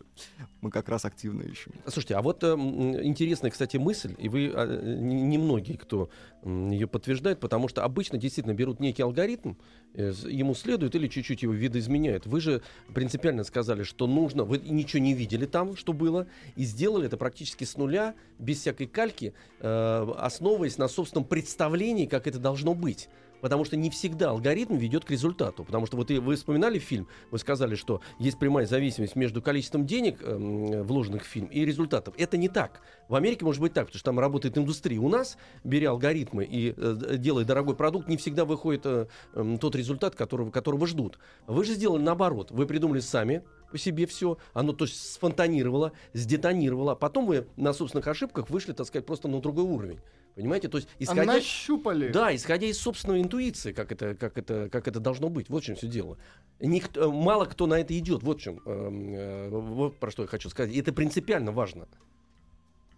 Мы 0.62 0.72
как 0.72 0.90
раз 0.90 1.06
активно 1.06 1.44
ищем. 1.44 1.72
Слушайте, 1.86 2.16
а 2.16 2.22
вот 2.22 2.44
э, 2.44 2.48
интересная, 2.56 3.52
кстати, 3.52 3.78
мысль, 3.78 4.16
и 4.18 4.28
вы 4.28 4.52
э, 4.54 4.96
не- 4.98 5.22
немногие, 5.22 5.78
кто 5.78 6.10
ее 6.44 6.88
подтверждает, 6.88 7.40
потому 7.40 7.68
что 7.68 7.84
обычно 7.84 8.18
действительно 8.18 8.54
берут 8.54 8.80
некий 8.80 9.04
алгоритм, 9.04 9.56
э, 9.94 10.14
ему 10.28 10.54
следуют 10.56 10.96
или 10.96 11.08
чуть-чуть 11.08 11.44
его 11.44 11.54
видоизменяют. 11.54 12.26
Вы 12.26 12.40
же 12.40 12.62
принципиально 12.94 13.44
сказали, 13.44 13.84
что 13.84 14.08
нужно, 14.08 14.44
вы 14.44 14.58
ничего 14.60 15.02
не 15.02 15.14
видели 15.14 15.46
там, 15.46 15.76
что 15.76 15.94
было, 15.94 16.28
и 16.56 16.64
сделали 16.64 17.08
это 17.08 17.18
практически 17.18 17.64
с 17.64 17.78
нуля, 17.78 18.16
без 18.38 18.60
всякой 18.60 18.88
кальки, 18.88 19.34
э, 19.60 20.14
основываясь 20.18 20.78
на 20.78 20.88
собственном 20.88 21.26
представлении, 21.26 22.06
как 22.06 22.28
это 22.28 22.40
должно 22.40 22.74
быть. 22.74 23.10
Потому 23.42 23.66
что 23.66 23.78
не 23.78 23.90
всегда 23.90 24.30
алгоритм 24.32 24.76
ведет 24.76 25.06
к 25.06 25.12
результату. 25.12 25.64
Потому 25.64 25.86
что 25.86 25.98
вот 25.98 26.10
вы 26.10 26.36
вспоминали 26.36 26.80
фильм, 26.80 27.08
вы 27.32 27.40
сказали, 27.40 27.76
что 27.76 28.02
есть 28.20 28.38
прямая 28.40 28.66
зависимость 28.66 29.16
между 29.16 29.42
количеством 29.42 29.86
денег, 29.86 30.22
эм, 30.22 30.84
вложенных 30.84 31.24
в 31.24 31.28
фильм, 31.28 31.48
и 31.48 31.66
результатом. 31.66 32.14
Это 32.18 32.38
не 32.38 32.50
так. 32.50 32.82
В 33.08 33.16
Америке 33.16 33.46
может 33.46 33.62
быть 33.62 33.74
так, 33.74 33.86
потому 33.88 34.00
что 34.00 34.06
там 34.06 34.20
работает 34.20 34.58
индустрия. 34.58 35.00
У 35.00 35.10
нас, 35.10 35.38
беря 35.64 35.92
алгоритмы 35.92 36.46
и 36.46 36.74
э, 36.76 37.18
делая 37.18 37.46
дорогой 37.46 37.76
продукт, 37.76 38.08
не 38.08 38.18
всегда 38.18 38.46
выходит 38.46 38.82
э, 38.86 39.08
эм, 39.34 39.58
тот 39.58 39.76
результат, 39.76 40.16
которого, 40.16 40.52
которого 40.52 40.88
ждут. 40.88 41.20
Вы 41.48 41.64
же 41.64 41.74
сделали 41.74 42.02
наоборот. 42.02 42.52
Вы 42.52 42.66
придумали 42.66 43.00
сами 43.00 43.44
по 43.70 43.78
себе 43.78 44.06
все, 44.06 44.38
оно 44.54 44.74
то 44.74 44.86
есть 44.86 45.14
сфонтанировало, 45.14 45.94
сдетонировало, 46.14 46.94
а 46.94 46.96
потом 46.96 47.26
вы 47.26 47.48
на 47.58 47.74
собственных 47.74 48.08
ошибках 48.08 48.50
вышли, 48.50 48.74
так 48.74 48.88
сказать, 48.88 49.06
просто 49.06 49.28
на 49.28 49.42
другой 49.42 49.66
уровень. 49.66 50.00
Понимаете? 50.36 50.70
То 50.70 50.78
есть, 50.78 50.88
А 51.00 51.04
исходя... 51.04 51.26
Нащупали. 51.26 52.10
Да, 52.12 52.34
исходя 52.34 52.68
из 52.68 52.80
собственной 52.80 53.22
интуиции, 53.22 53.74
как 53.74 53.92
это, 53.92 54.16
как 54.16 54.38
это, 54.38 54.70
как 54.72 54.88
это 54.88 55.00
должно 55.00 55.30
быть. 55.30 55.50
Вот 55.50 55.64
в 55.64 55.66
чем 55.66 55.76
все 55.76 55.88
дело. 55.88 56.18
Никто, 56.62 57.12
мало 57.12 57.44
кто 57.46 57.68
на 57.68 57.74
это 57.74 57.98
идет. 57.98 58.24
Вот 58.24 58.40
в 58.40 58.42
чем. 58.42 58.62
эм, 58.66 59.14
э, 59.16 59.50
вот 59.50 59.98
про 59.98 60.12
что 60.12 60.22
я 60.22 60.28
хочу 60.30 60.50
сказать. 60.50 60.74
И 60.74 60.80
это 60.80 60.94
принципиально 60.94 61.52
важно. 61.52 61.88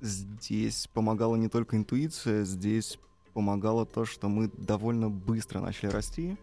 Здесь 0.02 0.88
помогала 0.94 1.36
не 1.36 1.48
только 1.48 1.78
интуиция, 1.78 2.44
здесь 2.44 3.00
помогало 3.34 3.86
то, 3.86 4.06
что 4.06 4.30
мы 4.30 4.52
довольно 4.58 5.10
быстро 5.10 5.62
начали 5.62 5.90
расти. 5.90 6.38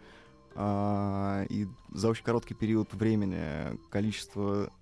А, 0.60 1.44
и 1.48 1.68
за 1.92 2.08
очень 2.08 2.24
короткий 2.24 2.54
период 2.54 2.92
времени 2.92 3.78
количество 3.90 4.72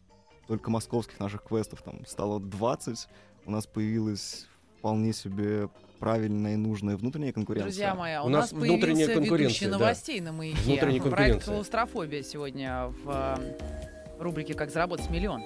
только 0.47 0.71
московских 0.71 1.21
наших 1.21 1.43
квестов 1.43 1.83
там 1.83 2.07
стало 2.07 2.41
20. 2.41 3.07
У 3.45 3.51
нас 3.51 3.67
появилась 3.67 4.47
вполне 4.79 5.13
себе 5.13 5.69
правильная 5.99 6.55
и 6.55 6.57
нужная 6.57 6.97
внутренняя 6.97 7.33
конкуренция. 7.33 7.67
Друзья 7.67 7.95
мои, 7.95 8.15
а 8.15 8.23
у, 8.23 8.27
У 8.27 8.29
нас, 8.31 8.53
нас 8.53 8.53
внутренняя 8.53 9.07
появился 9.07 9.15
конкуренция, 9.15 9.71
да. 9.71 9.79
новостей 9.79 10.21
на 10.21 10.33
маяке. 10.33 10.59
Внутренняя 10.63 11.01
Проект 11.03 11.03
конкуренция. 11.03 11.53
«Клаустрофобия» 11.53 12.23
сегодня 12.23 12.87
в 13.05 13.37
э, 13.39 14.19
рубрике 14.19 14.55
«Как 14.55 14.71
заработать 14.71 15.11
миллион». 15.11 15.43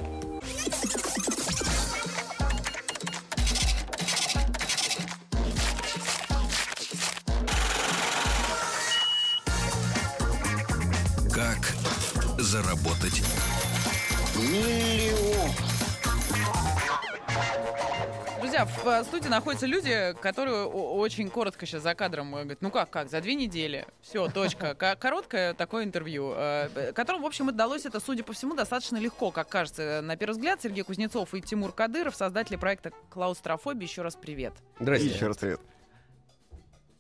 Заработать 12.51 13.23
Друзья, 18.41 18.65
в 18.65 18.87
э, 18.89 19.05
студии 19.05 19.29
находятся 19.29 19.67
люди, 19.67 20.15
которые 20.21 20.65
очень 20.65 21.31
коротко 21.31 21.65
сейчас 21.65 21.83
за 21.85 21.95
кадром 21.95 22.35
э, 22.35 22.41
говорят, 22.41 22.63
ну 22.63 22.71
как, 22.73 22.91
как, 22.91 23.09
за 23.09 23.21
две 23.21 23.37
недели, 23.37 23.87
все, 24.03 24.29
точка. 24.29 24.75
Ко- 24.75 24.97
Короткое 24.97 25.55
такое 25.55 25.85
интервью, 25.85 26.33
э, 26.35 26.93
которым, 26.93 27.23
в 27.23 27.27
общем, 27.27 27.49
удалось 27.49 27.87
это, 27.87 28.01
судя 28.01 28.25
по 28.25 28.33
всему, 28.33 28.55
достаточно 28.55 28.97
легко, 28.97 29.31
как 29.31 29.49
кажется, 29.49 30.01
на 30.03 30.17
первый 30.17 30.33
взгляд. 30.33 30.61
Сергей 30.61 30.83
Кузнецов 30.83 31.33
и 31.35 31.41
Тимур 31.43 31.71
Кадыров, 31.73 32.17
создатели 32.17 32.57
проекта 32.57 32.91
«Клаустрофобия». 33.11 33.87
Еще 33.87 34.03
раз 34.03 34.17
привет. 34.17 34.55
И 34.81 34.83
Здрасте. 34.83 35.07
еще 35.07 35.29
раз 35.29 35.37
привет. 35.37 35.61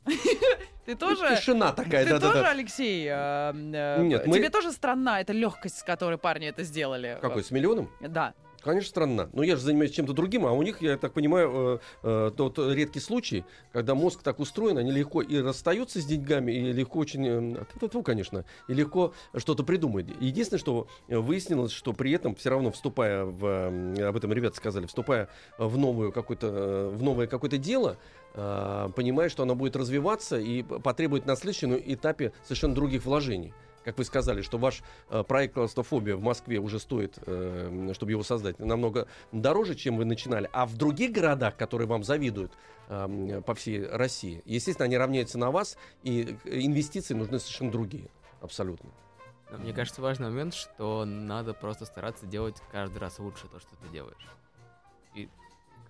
Ты 0.90 0.96
тоже... 0.96 1.36
Тишина 1.36 1.72
такая, 1.72 2.04
Ты 2.04 2.18
тоже. 2.18 2.44
Алексей? 2.46 3.06
э, 3.06 3.12
э, 3.12 4.02
Нет, 4.02 4.26
мы- 4.26 4.38
Тебе 4.38 4.50
тоже 4.50 4.72
странна 4.72 5.20
эта 5.20 5.32
легкость, 5.32 5.78
с 5.78 5.82
которой 5.84 6.18
парни 6.18 6.48
это 6.48 6.64
сделали? 6.64 7.16
Какой, 7.20 7.44
с 7.44 7.52
миллионом? 7.52 7.88
Да. 8.00 8.34
Конечно, 8.62 8.90
странно. 8.90 9.30
Но 9.32 9.42
я 9.42 9.56
же 9.56 9.62
занимаюсь 9.62 9.90
чем-то 9.92 10.12
другим, 10.12 10.44
а 10.44 10.52
у 10.52 10.62
них, 10.62 10.82
я 10.82 10.98
так 10.98 11.14
понимаю, 11.14 11.80
э, 12.02 12.28
э, 12.28 12.30
тот 12.36 12.58
редкий 12.58 13.00
случай, 13.00 13.44
когда 13.72 13.94
мозг 13.94 14.22
так 14.22 14.38
устроен, 14.38 14.76
они 14.76 14.90
легко 14.90 15.22
и 15.22 15.38
расстаются 15.38 16.00
с 16.00 16.04
деньгами, 16.04 16.52
и 16.52 16.72
легко 16.72 16.98
очень, 16.98 17.26
э, 17.26 17.64
тьфу-тьфу, 17.74 18.02
конечно, 18.02 18.44
и 18.68 18.74
легко 18.74 19.14
что-то 19.34 19.64
придумают. 19.64 20.08
Единственное, 20.20 20.60
что 20.60 20.88
выяснилось, 21.08 21.72
что 21.72 21.92
при 21.92 22.12
этом 22.12 22.34
все 22.34 22.50
равно 22.50 22.70
вступая 22.70 23.24
в, 23.24 23.44
э, 23.46 24.08
об 24.08 24.16
этом 24.16 24.32
ребята 24.32 24.56
сказали, 24.56 24.86
вступая 24.86 25.28
в 25.56 25.78
новую 25.78 26.12
какое-то, 26.12 26.90
в 26.92 27.02
новое 27.02 27.26
какое-то 27.26 27.56
дело, 27.56 27.96
э, 28.34 28.88
понимая, 28.94 29.30
что 29.30 29.42
оно 29.42 29.54
будет 29.54 29.74
развиваться 29.74 30.38
и 30.38 30.62
потребует 30.62 31.24
на 31.24 31.34
следующем 31.36 31.74
этапе 31.76 32.32
совершенно 32.44 32.74
других 32.74 33.04
вложений. 33.06 33.54
Как 33.84 33.96
вы 33.96 34.04
сказали, 34.04 34.42
что 34.42 34.58
ваш 34.58 34.82
э, 35.08 35.22
проект 35.22 35.54
«Клаустрофобия» 35.54 36.16
в 36.16 36.22
Москве 36.22 36.58
уже 36.58 36.78
стоит, 36.78 37.18
э, 37.24 37.92
чтобы 37.94 38.12
его 38.12 38.22
создать, 38.22 38.58
намного 38.58 39.08
дороже, 39.32 39.74
чем 39.74 39.96
вы 39.96 40.04
начинали. 40.04 40.50
А 40.52 40.66
в 40.66 40.76
других 40.76 41.12
городах, 41.12 41.56
которые 41.56 41.88
вам 41.88 42.04
завидуют 42.04 42.52
э, 42.88 43.42
по 43.46 43.54
всей 43.54 43.86
России, 43.86 44.42
естественно, 44.44 44.84
они 44.84 44.98
равняются 44.98 45.38
на 45.38 45.50
вас, 45.50 45.78
и 46.02 46.36
э, 46.44 46.60
инвестиции 46.60 47.14
нужны 47.14 47.38
совершенно 47.38 47.70
другие. 47.70 48.10
Абсолютно. 48.42 48.90
Но 49.50 49.58
Мне 49.58 49.72
кажется, 49.72 50.00
важный 50.00 50.28
момент, 50.28 50.54
что 50.54 51.04
надо 51.04 51.54
просто 51.54 51.84
стараться 51.84 52.26
делать 52.26 52.56
каждый 52.70 52.98
раз 52.98 53.18
лучше 53.18 53.48
то, 53.48 53.58
что 53.58 53.76
ты 53.76 53.88
делаешь. 53.88 54.28
И, 55.14 55.28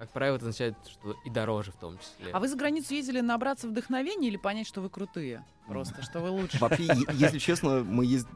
как 0.01 0.09
правило, 0.13 0.37
это 0.37 0.47
означает, 0.47 0.77
что 0.89 1.15
и 1.27 1.31
дороже 1.31 1.73
в 1.73 1.77
том 1.77 1.99
числе. 1.99 2.33
А 2.33 2.41
вы 2.41 2.49
за 2.49 2.57
границу 2.57 2.95
ездили 2.95 3.21
набраться 3.21 3.69
вдохновения 3.69 4.29
или 4.29 4.39
понять, 4.39 4.67
что 4.67 4.81
вы 4.81 4.89
крутые? 4.89 5.45
Просто, 5.69 6.03
что 6.03 6.21
вы 6.21 6.31
лучше? 6.31 6.59
Вообще, 6.59 6.85
если 7.13 7.39
честно, 7.39 7.85
мы 7.85 8.07
ез- 8.07 8.27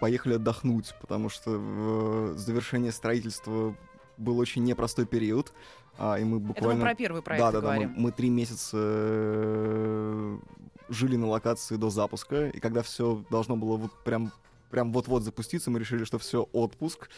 поехали 0.00 0.36
отдохнуть, 0.36 0.94
потому 0.98 1.28
что 1.28 1.50
в 1.50 2.38
завершение 2.38 2.90
строительства 2.90 3.76
был 4.16 4.38
очень 4.38 4.64
непростой 4.64 5.04
период, 5.04 5.52
а, 5.98 6.18
и 6.18 6.24
мы 6.24 6.38
Это 6.38 6.46
мы 6.46 6.54
буквально... 6.54 6.80
про 6.80 6.94
первый 6.94 7.20
проект 7.20 7.44
да, 7.44 7.52
да, 7.52 7.60
да, 7.60 7.66
мы, 7.68 7.74
говорим. 7.74 7.94
мы 7.98 8.12
три 8.12 8.30
месяца 8.30 8.78
э, 8.80 10.38
жили 10.88 11.16
на 11.16 11.26
локации 11.26 11.76
до 11.76 11.90
запуска, 11.90 12.48
и 12.48 12.58
когда 12.60 12.80
все 12.82 13.22
должно 13.28 13.58
было 13.58 13.76
вот 13.76 13.92
прям 14.04 14.32
прям 14.70 14.92
вот-вот 14.92 15.22
запуститься, 15.22 15.70
мы 15.70 15.78
решили, 15.80 16.04
что 16.04 16.18
все, 16.18 16.48
отпуск. 16.52 17.08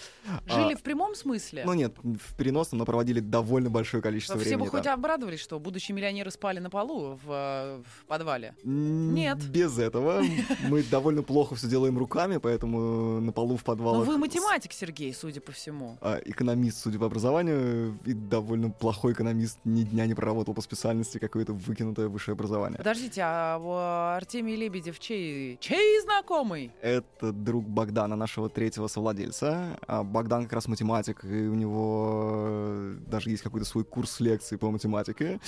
Жили 0.46 0.74
А, 0.74 0.76
в 0.76 0.82
прямом 0.82 1.14
смысле? 1.14 1.62
Ну 1.64 1.74
нет, 1.74 1.94
в 2.02 2.34
переносном, 2.36 2.78
но 2.78 2.84
проводили 2.84 3.20
довольно 3.20 3.70
большое 3.70 4.02
количество 4.02 4.36
Все 4.38 4.48
времени. 4.50 4.64
бы 4.64 4.70
хоть 4.70 4.84
там. 4.84 4.98
обрадовались, 4.98 5.40
что 5.40 5.58
будущие 5.60 5.94
миллионеры 5.94 6.30
спали 6.30 6.58
на 6.58 6.70
полу 6.70 7.18
в, 7.24 7.30
э, 7.30 7.82
в 7.84 8.06
подвале. 8.06 8.54
Нет. 8.64 9.38
Без 9.50 9.78
этого. 9.78 10.22
Мы 10.68 10.82
довольно 10.82 11.22
плохо 11.22 11.54
все 11.54 11.68
делаем 11.68 11.98
руками, 11.98 12.38
поэтому 12.38 13.20
на 13.20 13.32
полу 13.32 13.56
в 13.56 13.60
Но 13.60 13.64
подвалах... 13.64 14.06
Ну, 14.06 14.12
вы 14.12 14.18
математик, 14.18 14.72
Сергей, 14.72 15.12
судя 15.14 15.40
по 15.40 15.52
всему. 15.52 15.98
а, 16.00 16.18
экономист, 16.24 16.78
судя 16.82 16.98
по 16.98 17.06
образованию, 17.06 17.98
и 18.04 18.12
довольно 18.12 18.70
плохой 18.70 19.12
экономист, 19.12 19.58
ни 19.64 19.82
дня 19.82 20.06
не 20.06 20.14
проработал 20.14 20.54
по 20.54 20.60
специальности, 20.62 21.18
какое-то 21.18 21.52
выкинутое 21.52 22.08
высшее 22.08 22.32
образование. 22.34 22.78
Подождите, 22.78 23.20
а 23.24 23.58
в 23.58 24.16
Артемий 24.16 24.56
Лебедев 24.56 24.98
чей, 24.98 25.58
чей 25.60 26.00
знакомый? 26.02 26.70
Это 26.80 27.32
друг 27.42 27.64
Богдана, 27.64 28.16
нашего 28.16 28.48
третьего 28.48 28.86
совладельца. 28.86 29.78
А 29.86 30.02
Богдан 30.02 30.44
как 30.44 30.54
раз 30.54 30.68
математик, 30.68 31.24
и 31.24 31.48
у 31.48 31.54
него 31.54 32.44
э, 32.46 32.96
даже 33.06 33.30
есть 33.30 33.42
какой-то 33.42 33.66
свой 33.66 33.84
курс 33.84 34.20
лекций 34.20 34.58
по 34.58 34.70
математике. 34.70 35.40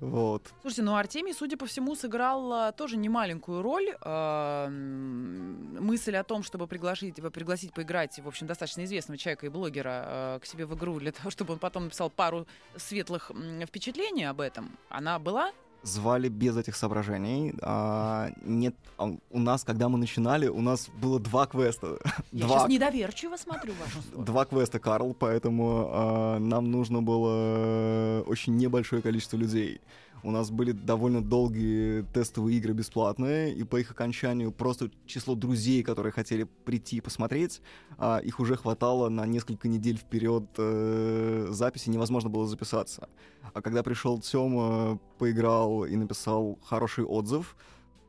Вот. 0.00 0.42
Слушайте, 0.62 0.82
ну 0.82 0.94
Артемий, 0.94 1.34
судя 1.34 1.56
по 1.56 1.66
всему, 1.66 1.94
сыграл 1.94 2.52
а, 2.52 2.72
тоже 2.72 2.96
немаленькую 2.96 3.62
роль. 3.62 3.88
М, 4.02 5.84
мысль 5.84 6.16
о 6.16 6.24
том, 6.24 6.42
чтобы 6.42 6.66
пригласить, 6.66 7.16
пригласить 7.32 7.72
поиграть, 7.72 8.18
в 8.18 8.28
общем, 8.28 8.46
достаточно 8.46 8.84
известного 8.84 9.18
человека 9.18 9.46
и 9.46 9.48
блогера 9.48 10.38
к 10.42 10.46
себе 10.46 10.66
в 10.66 10.74
игру 10.74 10.98
для 10.98 11.12
того, 11.12 11.30
чтобы 11.30 11.54
он 11.54 11.58
потом 11.58 11.84
написал 11.84 12.10
пару 12.10 12.46
светлых 12.76 13.30
впечатлений 13.66 14.24
об 14.24 14.40
этом, 14.40 14.76
она 14.88 15.18
была? 15.18 15.52
Звали 15.82 16.28
без 16.28 16.56
этих 16.56 16.76
соображений. 16.76 17.54
А, 17.62 18.30
нет, 18.42 18.74
а 18.98 19.16
у 19.30 19.38
нас, 19.38 19.64
когда 19.64 19.88
мы 19.88 19.98
начинали, 19.98 20.48
у 20.48 20.60
нас 20.60 20.88
было 21.00 21.18
два 21.18 21.46
квеста. 21.46 21.98
Я 22.32 22.46
два 22.46 22.58
сейчас 22.58 22.68
недоверчиво 22.68 23.36
смотрю 23.36 23.72
вашу 23.80 24.02
сторону. 24.02 24.24
Два 24.24 24.44
квеста, 24.44 24.78
Карл, 24.78 25.14
поэтому 25.18 25.88
а, 25.90 26.38
нам 26.38 26.70
нужно 26.70 27.02
было 27.02 28.22
очень 28.26 28.56
небольшое 28.56 29.02
количество 29.02 29.36
людей. 29.36 29.80
У 30.22 30.30
нас 30.30 30.50
были 30.50 30.72
довольно 30.72 31.22
долгие 31.22 32.02
тестовые 32.12 32.58
игры 32.58 32.72
бесплатные, 32.74 33.54
и 33.54 33.64
по 33.64 33.76
их 33.76 33.90
окончанию 33.90 34.52
просто 34.52 34.90
число 35.06 35.34
друзей, 35.34 35.82
которые 35.82 36.12
хотели 36.12 36.44
прийти 36.44 36.96
и 36.96 37.00
посмотреть, 37.00 37.62
а, 37.96 38.18
их 38.18 38.38
уже 38.40 38.56
хватало 38.56 39.08
на 39.08 39.24
несколько 39.26 39.68
недель 39.68 39.96
вперед 39.96 40.44
э, 40.58 41.46
записи, 41.50 41.88
невозможно 41.88 42.28
было 42.28 42.46
записаться. 42.46 43.08
А 43.54 43.62
когда 43.62 43.82
пришел 43.82 44.18
Тёма, 44.20 44.98
поиграл 45.18 45.84
и 45.84 45.96
написал 45.96 46.58
хороший 46.62 47.04
отзыв, 47.04 47.56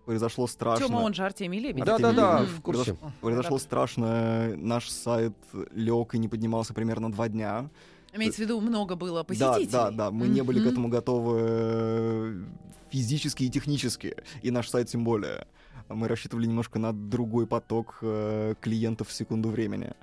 произошло 0.06 0.48
страшно. 0.48 0.88
Тёма, 0.88 0.98
он 1.00 1.14
же 1.14 1.24
Артемий 1.24 1.60
Лебедев. 1.60 1.86
Да-да-да, 1.86 2.40
Мгм. 2.42 2.46
в 2.48 2.62
курсе. 2.62 2.98
Произошло 3.22 3.58
страшно, 3.58 4.54
наш 4.58 4.90
сайт 4.90 5.34
лег 5.72 6.14
и 6.16 6.18
не 6.18 6.28
поднимался 6.28 6.74
примерно 6.74 7.12
два 7.12 7.30
дня. 7.30 7.70
Имеется 8.14 8.42
в 8.42 8.46
виду, 8.46 8.60
много 8.60 8.96
было 8.96 9.24
посетителей. 9.24 9.68
Да, 9.68 9.90
да, 9.90 10.06
да, 10.06 10.12
мы 10.12 10.28
не 10.28 10.42
были 10.42 10.60
к 10.62 10.66
этому 10.66 10.90
готовы 10.90 11.40
э, 11.42 12.44
физически 12.90 13.44
и 13.44 13.50
технически, 13.50 14.16
и 14.42 14.52
наш 14.52 14.70
сайт 14.70 14.90
тем 14.90 15.04
более. 15.04 15.48
Мы 15.88 16.08
рассчитывали 16.08 16.46
немножко 16.46 16.80
на 16.80 16.94
другой 16.94 17.48
поток 17.48 18.00
э, 18.02 18.56
клиентов 18.60 19.10
в 19.10 19.14
секунду 19.14 19.50
времени. 19.50 19.94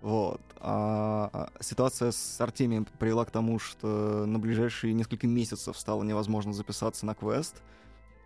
Вот. 0.00 0.40
А 0.60 1.50
ситуация 1.60 2.12
с 2.12 2.40
Артемием 2.40 2.86
привела 2.98 3.24
к 3.24 3.30
тому, 3.30 3.58
что 3.58 4.24
на 4.26 4.38
ближайшие 4.38 4.94
несколько 4.94 5.26
месяцев 5.26 5.76
стало 5.78 6.04
невозможно 6.04 6.52
записаться 6.52 7.06
на 7.06 7.14
квест. 7.14 7.62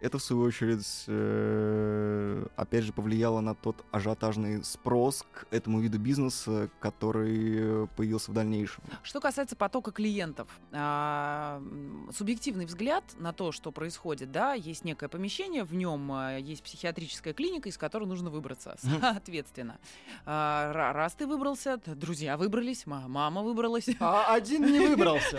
Это, 0.01 0.17
в 0.19 0.23
свою 0.23 0.43
очередь, 0.45 1.05
э, 1.09 2.47
опять 2.57 2.85
же, 2.85 2.93
повлияло 2.93 3.41
на 3.41 3.55
тот 3.55 3.85
ажиотажный 3.93 4.65
спрос 4.65 5.25
к 5.31 5.47
этому 5.51 5.81
виду 5.81 5.99
бизнеса, 5.99 6.71
который 6.81 7.87
появился 7.97 8.31
в 8.31 8.35
дальнейшем. 8.35 8.83
Что 9.03 9.21
касается 9.21 9.57
потока 9.57 9.91
клиентов, 9.93 10.49
м, 10.73 12.11
субъективный 12.17 12.65
взгляд 12.67 13.05
на 13.19 13.33
то, 13.33 13.53
что 13.53 13.73
происходит, 13.73 14.33
да, 14.33 14.55
есть 14.55 14.85
некое 14.85 15.09
помещение, 15.09 15.65
в 15.65 15.75
нем 15.75 16.11
а, 16.13 16.37
есть 16.39 16.63
психиатрическая 16.63 17.35
клиника, 17.35 17.69
из 17.69 17.77
которой 17.77 18.05
нужно 18.07 18.31
выбраться, 18.31 18.77
соответственно. 19.01 19.79
Ра- 20.27 20.93
раз 20.93 21.13
ты 21.15 21.27
выбрался, 21.27 21.79
друзья 21.87 22.37
выбрались, 22.37 22.87
ма- 22.87 23.07
мама 23.09 23.43
выбралась. 23.43 23.89
А 24.01 24.35
один 24.35 24.65
не 24.73 24.81
выбрался. 24.81 25.39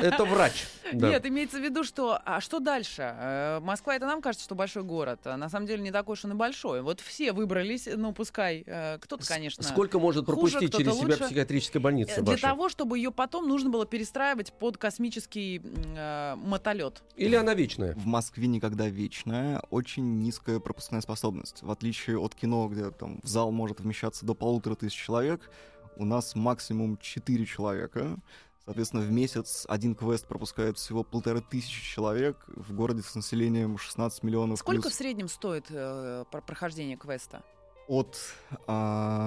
Это 0.00 0.24
врач. 0.24 0.66
Нет, 0.92 1.26
имеется 1.26 1.58
в 1.58 1.62
виду, 1.62 1.82
что 1.84 2.20
а 2.24 2.40
что 2.40 2.60
дальше? 2.60 3.02
Э, 3.18 3.60
Москва 3.60 3.95
это 3.96 4.06
нам 4.06 4.22
кажется, 4.22 4.44
что 4.44 4.54
большой 4.54 4.82
город, 4.82 5.20
а 5.24 5.36
на 5.36 5.48
самом 5.48 5.66
деле 5.66 5.82
не 5.82 5.90
такой 5.90 6.14
уж 6.14 6.24
он 6.24 6.32
и 6.32 6.34
большой. 6.34 6.82
Вот 6.82 7.00
все 7.00 7.32
выбрались, 7.32 7.88
ну 7.94 8.12
пускай 8.12 8.62
э, 8.66 8.98
кто-то, 8.98 9.26
конечно. 9.26 9.62
Сколько 9.62 9.98
может 9.98 10.24
хуже, 10.24 10.34
пропустить 10.36 10.70
кто-то 10.70 10.84
через 10.84 10.94
себя 10.96 11.06
лучше. 11.06 11.24
психиатрическая 11.24 11.80
Э, 11.80 11.82
больница 11.82 12.22
Для 12.22 12.32
ваша? 12.32 12.42
того, 12.42 12.68
чтобы 12.68 12.98
ее 12.98 13.10
потом 13.10 13.48
нужно 13.48 13.70
было 13.70 13.86
перестраивать 13.86 14.52
под 14.52 14.76
космический 14.76 15.62
э, 15.96 16.34
мотолет. 16.36 17.02
Или 17.16 17.36
она 17.36 17.54
вечная? 17.54 17.94
В 17.94 18.06
Москве 18.06 18.46
никогда 18.46 18.88
вечная, 18.88 19.62
очень 19.70 20.18
низкая 20.18 20.60
пропускная 20.60 21.00
способность. 21.00 21.62
В 21.62 21.70
отличие 21.70 22.18
от 22.18 22.34
кино, 22.34 22.68
где 22.68 22.90
там 22.90 23.20
в 23.22 23.28
зал 23.28 23.50
может 23.52 23.80
вмещаться 23.80 24.26
до 24.26 24.34
полутора 24.34 24.74
тысяч 24.74 24.96
человек, 24.96 25.50
у 25.96 26.04
нас 26.04 26.34
максимум 26.34 26.98
4 26.98 27.46
человека. 27.46 28.18
Соответственно, 28.66 29.02
в 29.04 29.12
месяц 29.12 29.64
один 29.68 29.94
квест 29.94 30.26
пропускает 30.26 30.76
всего 30.76 31.04
полторы 31.04 31.40
тысячи 31.40 31.84
человек 31.84 32.36
в 32.48 32.74
городе 32.74 33.00
с 33.02 33.14
населением 33.14 33.78
16 33.78 34.24
миллионов 34.24 34.58
Сколько 34.58 34.82
плюс. 34.82 34.92
в 34.92 34.96
среднем 34.96 35.28
стоит 35.28 35.66
э, 35.70 36.24
про- 36.32 36.40
прохождение 36.40 36.96
квеста? 36.96 37.44
От, 37.88 38.18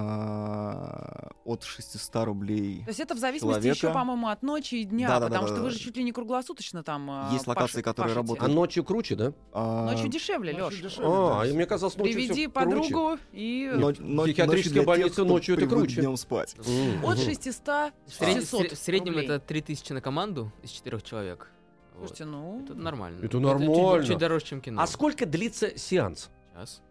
а, 0.10 1.30
от 1.46 1.64
600 1.64 2.26
рублей. 2.26 2.82
То 2.84 2.90
есть 2.90 3.00
это 3.00 3.16
в 3.16 3.18
зависимости 3.18 3.68
еще, 3.68 3.76
Человека. 3.82 4.00
по-моему, 4.00 4.28
от 4.28 4.42
ночи 4.44 4.76
и 4.76 4.84
дня, 4.84 5.08
Да-да-да-да-да. 5.08 5.40
потому 5.42 5.56
что 5.56 5.64
вы 5.64 5.70
же 5.72 5.80
чуть 5.80 5.96
ли 5.98 6.04
не 6.04 6.12
круглосуточно 6.12 6.84
там 6.84 7.10
э, 7.10 7.34
Есть 7.34 7.48
локации, 7.48 7.80
паши- 7.80 7.84
которые 7.84 8.16
пашете. 8.16 8.32
А 8.32 8.34
работают. 8.36 8.56
ночью 8.56 8.84
круче, 8.84 9.16
да? 9.16 9.34
А, 9.54 9.86
Ночью 9.92 10.10
дешевле, 10.10 10.54
Ночью 10.58 10.84
дешевле, 10.84 11.08
А, 11.10 11.46
да. 11.46 11.54
мне 11.54 11.66
казалось, 11.66 11.96
ночью 11.98 12.14
Приведи 12.14 12.48
всё 12.48 12.52
круче. 12.52 12.90
подругу 12.92 13.18
и 13.32 13.72
но- 13.74 13.94
но- 13.98 14.24
Психиатрическая 14.24 14.48
ночью 14.48 14.72
для 14.72 14.82
тех, 14.82 14.86
больница 14.88 15.24
ночью 15.24 15.56
это 15.58 15.68
круче. 15.68 16.02
днем 16.02 16.18
спать. 16.18 16.56
Мгм. 16.58 17.06
от 17.06 17.16
Мгм. 17.18 17.26
600 17.26 17.94
В, 18.08 18.14
сред- 18.14 18.34
600 18.36 18.72
в 18.74 18.78
среднем 18.78 19.14
рублей. 19.14 19.26
это 19.26 19.40
3000 19.40 19.94
на 19.94 20.02
команду 20.02 20.52
из 20.64 20.70
четырех 20.72 21.02
человек. 21.04 21.50
Слушайте, 21.98 22.26
ну... 22.26 22.62
Это 22.64 22.76
нормально. 22.76 23.20
Это 23.20 23.30
чуть- 23.30 23.42
нормально. 23.42 24.06
Чуть, 24.06 24.18
дороже, 24.18 24.46
чем 24.46 24.62
кино. 24.62 24.82
А 24.82 24.88
сколько 24.88 25.26
длится 25.26 25.78
сеанс? 25.78 26.30
Час. 26.54 26.82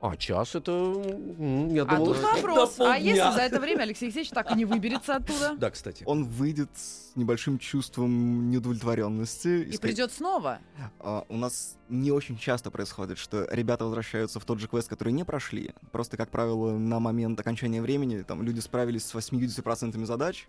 А, 0.00 0.16
час 0.16 0.54
это... 0.54 0.70
м, 0.70 1.74
Я 1.74 1.82
А 1.82 1.96
думал, 1.96 2.14
тут 2.14 2.22
вопрос, 2.22 2.78
а 2.78 2.96
если 2.96 3.18
за 3.34 3.40
это 3.40 3.58
время 3.58 3.82
Алексей 3.82 4.06
Алексеевич 4.06 4.30
так 4.30 4.52
и 4.52 4.54
не 4.54 4.64
выберется 4.64 5.16
оттуда 5.16 5.54
Да, 5.58 5.70
кстати. 5.70 6.04
Он 6.06 6.22
выйдет 6.24 6.70
с 6.76 7.16
небольшим 7.16 7.58
чувством 7.58 8.48
неудовлетворенности. 8.50 9.64
и 9.64 9.76
придет 9.78 10.12
снова? 10.12 10.60
А, 11.00 11.24
у 11.28 11.36
нас 11.36 11.76
не 11.88 12.12
очень 12.12 12.38
часто 12.38 12.70
происходит, 12.70 13.18
что 13.18 13.46
ребята 13.50 13.84
возвращаются 13.86 14.38
в 14.38 14.44
тот 14.44 14.60
же 14.60 14.68
квест, 14.68 14.88
который 14.88 15.12
не 15.12 15.24
прошли. 15.24 15.72
Просто, 15.90 16.16
как 16.16 16.30
правило, 16.30 16.78
на 16.78 17.00
момент 17.00 17.40
окончания 17.40 17.82
времени 17.82 18.22
там 18.22 18.42
люди 18.42 18.60
справились 18.60 19.04
с 19.04 19.14
80% 19.14 20.04
задач. 20.04 20.46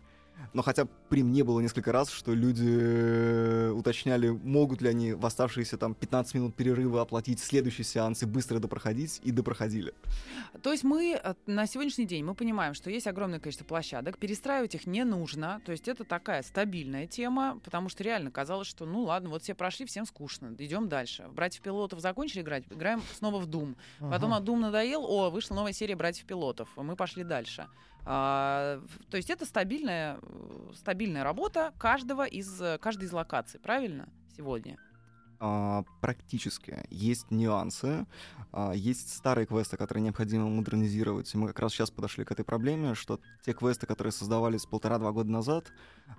Но 0.54 0.62
хотя 0.62 0.86
при 1.10 1.24
мне 1.24 1.44
было 1.44 1.60
несколько 1.60 1.92
раз, 1.92 2.10
что 2.10 2.34
люди 2.34 2.68
э, 2.68 3.70
уточняли, 3.70 4.30
могут 4.30 4.82
ли 4.82 4.90
они 4.90 5.14
в 5.14 5.26
оставшиеся 5.26 5.78
там 5.78 5.94
15 5.94 6.34
минут 6.36 6.56
перерыва 6.56 7.02
оплатить 7.02 7.40
следующий 7.40 7.84
сеанс 7.84 8.24
и 8.24 8.26
быстро 8.26 8.60
допроходить, 8.60 9.22
и 9.24 9.32
допроходили. 9.32 9.94
То 10.62 10.72
есть 10.72 10.84
мы 10.84 11.20
э, 11.22 11.34
на 11.46 11.68
сегодняшний 11.68 12.06
день 12.06 12.24
мы 12.24 12.36
понимаем, 12.36 12.74
что 12.74 12.90
есть 12.90 13.08
огромное 13.08 13.40
количество 13.40 13.66
площадок, 13.66 14.18
перестраивать 14.18 14.76
их 14.76 14.88
не 14.88 15.04
нужно. 15.04 15.62
То 15.66 15.72
есть 15.72 15.88
это 15.88 16.04
такая 16.04 16.42
стабильная 16.44 17.08
тема, 17.08 17.60
потому 17.64 17.90
что 17.90 18.04
реально 18.04 18.32
казалось, 18.32 18.68
что 18.68 18.86
ну 18.86 19.04
ладно, 19.04 19.30
вот 19.30 19.44
все 19.44 19.54
прошли, 19.54 19.86
всем 19.86 20.06
скучно, 20.06 20.56
идем 20.58 20.90
дальше. 20.90 21.28
Братьев 21.32 21.62
пилотов 21.62 22.00
закончили 22.00 22.42
играть, 22.42 22.64
играем 22.70 23.02
снова 23.18 23.40
в 23.40 23.48
Doom. 23.48 23.76
Потом 24.00 24.34
Ага. 24.34 24.42
от 24.42 24.50
Doom 24.50 24.60
надоел, 24.60 25.06
о, 25.06 25.30
вышла 25.30 25.56
новая 25.56 25.74
серия 25.74 25.96
братьев 25.96 26.26
пилотов, 26.26 26.70
мы 26.76 26.96
пошли 26.96 27.24
дальше. 27.24 27.68
А, 28.12 28.82
то 29.12 29.18
есть 29.18 29.30
это 29.30 29.46
стабильная, 29.46 30.18
э, 30.20 30.72
стабильная 30.74 31.24
работа 31.24 31.74
каждого 31.78 32.26
из, 32.26 32.60
э, 32.60 32.80
каждой 32.80 33.04
из 33.04 33.14
локаций, 33.14 33.60
правильно? 33.60 34.10
Сегодня. 34.36 34.80
А, 35.40 35.84
практически. 36.02 36.88
Есть 36.90 37.30
нюансы. 37.30 38.08
А, 38.52 38.72
есть 38.72 39.16
старые 39.16 39.46
квесты, 39.46 39.78
которые 39.78 40.04
необходимо 40.04 40.50
модернизировать. 40.50 41.32
И 41.36 41.38
мы 41.38 41.50
как 41.50 41.60
раз 41.60 41.74
сейчас 41.74 41.92
подошли 41.92 42.26
к 42.26 42.32
этой 42.32 42.44
проблеме, 42.44 42.96
что 42.96 43.20
те 43.46 43.54
квесты, 43.54 43.86
которые 43.86 44.12
создавались 44.12 44.66
полтора-два 44.66 45.12
года 45.12 45.30
назад 45.30 45.66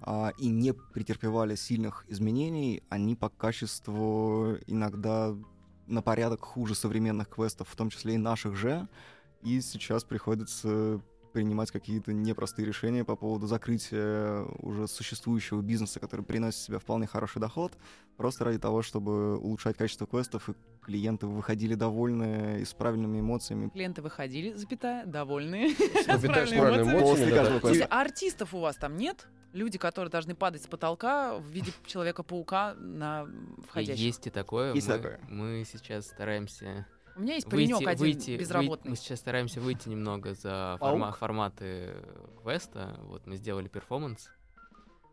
а, 0.00 0.30
и 0.38 0.46
не 0.46 0.72
претерпевали 0.72 1.56
сильных 1.56 2.04
изменений, 2.06 2.84
они 2.88 3.16
по 3.16 3.30
качеству 3.30 4.58
иногда 4.68 5.34
на 5.88 6.02
порядок 6.02 6.44
хуже 6.44 6.76
современных 6.76 7.30
квестов, 7.30 7.68
в 7.68 7.74
том 7.74 7.90
числе 7.90 8.14
и 8.14 8.18
наших 8.18 8.54
же. 8.54 8.86
И 9.42 9.60
сейчас 9.60 10.04
приходится 10.04 11.00
принимать 11.32 11.70
какие-то 11.70 12.12
непростые 12.12 12.66
решения 12.66 13.04
по 13.04 13.16
поводу 13.16 13.46
закрытия 13.46 14.44
уже 14.58 14.88
существующего 14.88 15.60
бизнеса, 15.62 16.00
который 16.00 16.24
приносит 16.24 16.60
себе 16.60 16.78
вполне 16.78 17.06
хороший 17.06 17.40
доход, 17.40 17.72
просто 18.16 18.44
ради 18.44 18.58
того, 18.58 18.82
чтобы 18.82 19.38
улучшать 19.38 19.76
качество 19.76 20.06
квестов, 20.06 20.48
и 20.48 20.52
клиенты 20.82 21.26
выходили 21.26 21.74
довольные 21.74 22.62
и 22.62 22.64
с 22.64 22.74
правильными 22.74 23.20
эмоциями. 23.20 23.68
Клиенты 23.68 24.02
выходили, 24.02 24.54
запятая, 24.54 25.06
довольные. 25.06 25.70
Запятая 26.06 26.46
с 26.46 26.50
правильными 26.50 26.98
эмоциями. 26.98 27.58
После 27.60 27.84
а 27.84 28.00
артистов 28.00 28.54
у 28.54 28.60
вас 28.60 28.76
там 28.76 28.96
нет? 28.96 29.26
Люди, 29.52 29.78
которые 29.78 30.10
должны 30.10 30.36
падать 30.36 30.62
с 30.62 30.66
потолка 30.68 31.36
в 31.36 31.46
виде 31.46 31.72
Человека-паука 31.84 32.74
на 32.74 33.26
входящих. 33.68 34.04
Есть 34.04 34.26
и 34.28 34.30
такое. 34.30 34.74
Есть 34.74 34.86
мы, 34.86 34.94
такое. 34.94 35.20
мы 35.28 35.64
сейчас 35.70 36.06
стараемся 36.06 36.86
У 37.20 37.22
меня 37.22 37.34
есть 37.34 37.52
выйти, 37.52 37.72
паренек 37.72 37.88
один 37.88 37.98
выйти, 38.00 38.36
безработный. 38.38 38.70
выйти- 38.70 38.88
мы 38.88 38.96
сейчас 38.96 39.18
стараемся 39.18 39.60
выйти 39.60 39.88
немного 39.90 40.32
за 40.32 40.76
форма- 40.80 41.12
форматы 41.12 41.94
квеста. 42.42 42.96
Вот 43.02 43.26
мы 43.26 43.36
сделали 43.36 43.68
перформанс. 43.68 44.30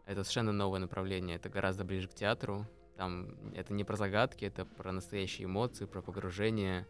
Это 0.05 0.23
совершенно 0.23 0.53
новое 0.53 0.79
направление. 0.79 1.35
Это 1.35 1.49
гораздо 1.49 1.83
ближе 1.83 2.07
к 2.07 2.13
театру. 2.13 2.65
Там 2.95 3.35
это 3.53 3.73
не 3.73 3.83
про 3.83 3.97
загадки, 3.97 4.45
это 4.45 4.63
про 4.65 4.93
настоящие 4.93 5.45
эмоции, 5.45 5.83
про 5.85 6.01
погружение. 6.01 6.87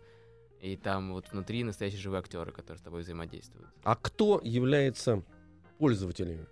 И 0.61 0.77
там 0.77 1.13
вот 1.13 1.31
внутри 1.31 1.63
настоящие 1.63 1.99
живые 1.99 2.19
актеры, 2.19 2.51
которые 2.51 2.77
с 2.79 2.83
тобой 2.83 3.01
взаимодействуют. 3.01 3.67
А 3.83 3.95
кто 3.95 4.39
является 4.43 5.23
пользователями 5.79 6.45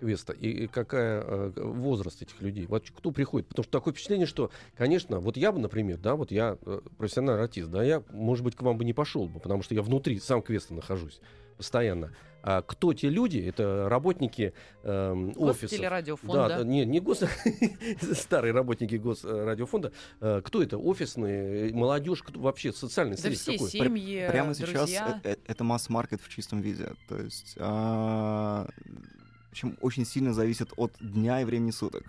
квеста 0.00 0.32
и, 0.32 0.66
какая 0.66 1.22
э, 1.22 1.52
возраст 1.56 2.22
этих 2.22 2.40
людей? 2.40 2.66
Вот 2.66 2.90
кто 2.90 3.10
приходит? 3.12 3.48
Потому 3.48 3.64
что 3.64 3.72
такое 3.72 3.92
впечатление, 3.92 4.26
что, 4.26 4.50
конечно, 4.76 5.20
вот 5.20 5.36
я 5.36 5.52
бы, 5.52 5.60
например, 5.60 5.98
да, 5.98 6.16
вот 6.16 6.32
я 6.32 6.58
э, 6.64 6.80
профессиональный 6.98 7.44
артист, 7.44 7.70
да, 7.70 7.84
я, 7.84 8.02
может 8.10 8.44
быть, 8.44 8.56
к 8.56 8.62
вам 8.62 8.78
бы 8.78 8.84
не 8.84 8.92
пошел 8.92 9.28
бы, 9.28 9.38
потому 9.38 9.62
что 9.62 9.74
я 9.74 9.82
внутри 9.82 10.18
сам 10.18 10.42
квеста 10.42 10.74
нахожусь 10.74 11.20
постоянно. 11.60 12.10
А 12.42 12.62
кто 12.62 12.94
те 12.94 13.10
люди? 13.10 13.38
Это 13.38 13.86
работники 13.90 14.54
эм, 14.82 15.34
офисов. 15.36 15.72
Гостелерадиофонда. 15.72 16.48
Да, 16.48 16.58
да, 16.58 16.64
не, 16.64 16.86
не 16.86 16.98
гос... 17.00 17.22
старые 18.14 18.54
работники 18.54 18.94
госрадиофонда. 18.94 19.92
Э, 20.22 20.40
Кто 20.42 20.62
это? 20.62 20.78
Офисные, 20.78 21.70
молодежь, 21.74 22.22
кто 22.22 22.40
вообще 22.40 22.72
социальный 22.72 23.16
Да 23.16 23.30
все 23.30 23.52
какой? 23.52 23.68
семьи, 23.68 24.26
Прямо 24.26 24.54
сейчас 24.54 24.70
друзья. 24.70 25.20
э- 25.22 25.32
э- 25.32 25.36
это 25.46 25.64
масс-маркет 25.64 26.22
в 26.22 26.30
чистом 26.30 26.62
виде. 26.62 26.94
То 27.08 27.18
есть, 27.18 27.58
причем 29.50 29.76
очень 29.80 30.04
сильно 30.04 30.32
зависит 30.32 30.72
от 30.76 30.92
дня 31.00 31.40
и 31.40 31.44
времени 31.44 31.70
суток. 31.70 32.04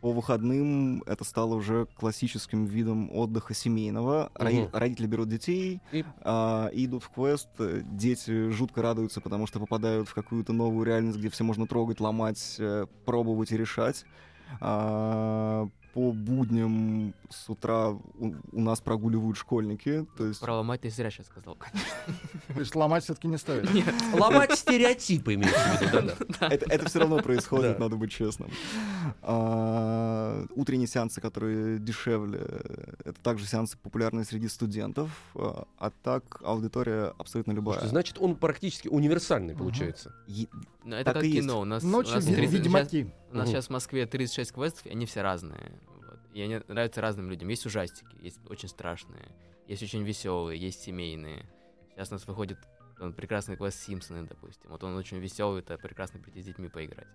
По 0.00 0.10
выходным 0.10 1.02
это 1.06 1.22
стало 1.22 1.54
уже 1.54 1.86
классическим 1.96 2.64
видом 2.64 3.08
отдыха 3.14 3.54
семейного. 3.54 4.32
Роди- 4.34 4.62
Мгм. 4.62 4.70
Родители 4.72 5.06
берут 5.06 5.28
детей 5.28 5.80
И- 5.92 6.04
а, 6.22 6.66
и 6.72 6.86
идут 6.86 7.04
в 7.04 7.10
квест. 7.10 7.48
Э, 7.60 7.82
Дети 7.84 8.50
жутко 8.50 8.82
радуются, 8.82 9.20
потому 9.20 9.46
что 9.46 9.60
попадают 9.60 10.08
в 10.08 10.14
какую-то 10.14 10.52
новую 10.52 10.84
реальность, 10.84 11.18
где 11.18 11.28
все 11.30 11.44
можно 11.44 11.68
трогать, 11.68 12.00
ломать, 12.00 12.56
э, 12.58 12.86
пробовать 13.04 13.52
и 13.52 13.56
решать. 13.56 14.04
А, 14.60 15.68
по 15.92 16.12
будням 16.12 17.14
с 17.30 17.48
утра 17.48 17.90
у, 17.90 18.34
у 18.52 18.60
нас 18.60 18.80
прогуливают 18.80 19.36
школьники. 19.36 20.06
То 20.16 20.26
есть 20.26 20.40
Про 20.40 20.56
ломать 20.56 20.80
ты 20.82 20.90
зря 20.90 21.10
сейчас 21.10 21.26
сказал. 21.26 21.56
То 22.48 22.60
есть 22.60 22.74
ломать 22.74 23.04
все-таки 23.04 23.28
не 23.28 23.38
стоит. 23.38 23.68
Ломать 24.14 24.58
стереотипы, 24.58 25.34
имеется 25.34 25.58
в 25.58 25.82
виду, 25.82 26.12
это, 26.40 26.88
все 26.88 27.00
равно 27.00 27.18
происходит, 27.18 27.78
надо 27.78 27.96
быть 27.96 28.10
честным. 28.10 28.50
А, 29.22 30.44
утренние 30.54 30.86
сеансы, 30.88 31.20
которые 31.20 31.78
дешевле, 31.78 32.40
это 33.04 33.20
также 33.22 33.46
сеансы 33.46 33.76
популярные 33.76 34.24
среди 34.24 34.48
студентов, 34.48 35.10
а, 35.34 35.66
а 35.78 35.90
так 36.02 36.40
аудитория 36.42 37.14
абсолютно 37.18 37.52
любая. 37.52 37.80
Значит, 37.86 38.16
он 38.18 38.36
практически 38.36 38.88
универсальный 38.88 39.54
получается. 39.54 40.14
Это 40.84 41.12
как 41.12 41.22
есть. 41.22 41.40
кино. 41.40 41.60
У 41.60 41.64
нас, 41.64 41.82
Ночью 41.82 42.14
нас 42.14 42.24
ви- 42.24 42.34
30 42.34 42.50
щас- 42.52 42.64
ведьмаки. 42.64 43.12
У 43.30 43.36
нас 43.36 43.48
сейчас 43.48 43.66
в 43.66 43.70
Москве 43.70 44.06
36 44.06 44.52
квестов, 44.52 44.86
и 44.86 44.90
они 44.90 45.06
все 45.06 45.22
разные. 45.22 45.72
И 46.32 46.40
они 46.40 46.60
нравятся 46.68 47.00
разным 47.00 47.28
людям. 47.30 47.48
Есть 47.48 47.66
ужастики, 47.66 48.16
есть 48.20 48.38
очень 48.48 48.68
страшные, 48.68 49.28
есть 49.66 49.82
очень 49.82 50.02
веселые, 50.02 50.58
есть 50.58 50.82
семейные. 50.82 51.46
Сейчас 51.94 52.10
у 52.10 52.14
нас 52.14 52.26
выходит 52.26 52.58
он 53.00 53.12
прекрасный 53.12 53.56
квест 53.56 53.80
Симпсоны, 53.80 54.26
допустим. 54.26 54.70
Вот 54.70 54.82
он 54.84 54.96
очень 54.96 55.18
веселый, 55.18 55.60
это 55.60 55.76
прекрасно 55.76 56.20
прийти 56.20 56.40
с 56.40 56.46
детьми 56.46 56.68
поиграть. 56.68 57.08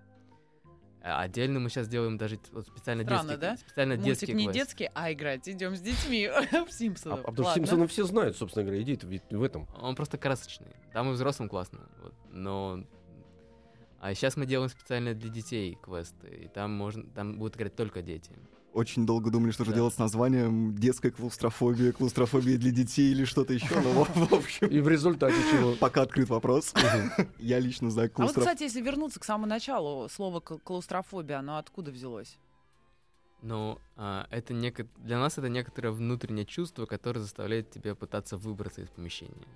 А 1.02 1.22
Отдельно 1.22 1.60
мы 1.60 1.70
сейчас 1.70 1.88
делаем 1.88 2.18
даже 2.18 2.38
вот 2.52 2.68
специально 2.68 3.04
Странно, 3.04 3.30
детский, 3.30 3.42
да? 3.42 3.58
специально 3.58 3.96
Мультик 3.96 4.06
детский 4.06 4.34
не 4.34 4.44
квест. 4.46 4.56
детский, 4.58 4.90
а 4.94 5.14
играть. 5.14 5.48
Идем 5.48 5.76
с 5.76 5.80
детьми 5.80 6.28
в 6.52 6.54
А, 6.54 6.70
Симпсонов. 6.72 7.20
а 7.20 7.32
потому 7.32 7.48
что. 7.48 7.56
Симпсоны 7.56 7.88
все 7.88 8.04
знают, 8.04 8.36
собственно 8.36 8.66
говоря, 8.66 8.82
идея 8.82 9.00
ведь 9.04 9.24
в 9.30 9.42
этом. 9.42 9.68
Он 9.80 9.96
просто 9.96 10.18
красочный. 10.18 10.76
Там 10.92 11.10
и 11.10 11.14
взрослым 11.14 11.48
классно. 11.48 11.88
Вот. 12.02 12.14
Но 12.32 12.84
а 14.00 14.14
сейчас 14.14 14.36
мы 14.36 14.46
делаем 14.46 14.70
специально 14.70 15.14
для 15.14 15.30
детей 15.30 15.78
квесты, 15.82 16.28
и 16.28 16.48
там 16.48 16.72
можно, 16.72 17.04
там 17.16 17.38
будут 17.40 17.56
играть 17.56 17.76
только 17.76 18.02
дети. 18.02 18.32
Очень 18.78 19.08
долго 19.08 19.32
думали, 19.32 19.50
что 19.50 19.64
же 19.66 19.72
Да. 19.72 19.78
делать 19.78 19.96
с 19.96 19.98
названием 19.98 20.76
«Детская 20.76 21.10
клаустрофобия», 21.10 21.94
«Клаустрофобия 21.94 22.60
для 22.60 22.70
детей» 22.70 23.10
или 23.12 23.26
что-то 23.26 23.52
еще. 23.54 23.74
Но, 23.82 24.04
в 24.04 24.08
в 24.30 24.34
общем, 24.36 24.68
И 24.68 24.80
в 24.82 24.88
результате 24.88 25.36
чего? 25.50 25.74
пока 25.74 26.04
открыт 26.04 26.30
вопрос. 26.30 26.76
Я 27.40 27.58
лично 27.58 27.90
знаю 27.90 28.06
А 28.06 28.10
вот, 28.10 28.16
клаустрофобию. 28.16 28.54
кстати, 28.56 28.64
если 28.70 28.82
вернуться 28.82 29.20
к 29.20 29.24
самому 29.24 29.48
началу, 29.48 30.08
слово 30.10 30.42
кл- 30.42 30.60
клаустрофобия, 30.64 31.40
оно 31.40 31.58
откуда 31.58 31.90
взялось? 31.90 32.38
Но 33.42 33.80
а, 33.96 34.28
это 34.30 34.54
неко- 34.54 34.88
для 34.98 35.18
нас 35.18 35.40
это 35.40 35.50
некоторое 35.50 35.90
внутреннее 35.90 36.46
чувство, 36.46 36.86
которое 36.86 37.22
заставляет 37.22 37.72
тебя 37.72 37.96
пытаться 37.96 38.38
выбраться 38.38 38.82
из 38.84 38.90
помещения. 38.90 39.48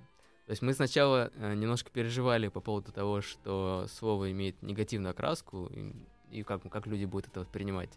То 0.47 0.51
есть 0.53 0.63
мы 0.63 0.73
сначала 0.73 1.29
э, 1.35 1.53
немножко 1.53 1.91
переживали 1.91 2.47
по 2.47 2.59
поводу 2.59 2.91
того, 2.91 3.21
что 3.21 3.85
слово 3.99 4.31
имеет 4.31 4.63
негативную 4.63 5.11
окраску, 5.11 5.67
и, 5.67 5.93
и 6.31 6.41
как, 6.41 6.67
как 6.71 6.87
люди 6.87 7.05
будут 7.05 7.27
это 7.27 7.41
воспринимать. 7.41 7.91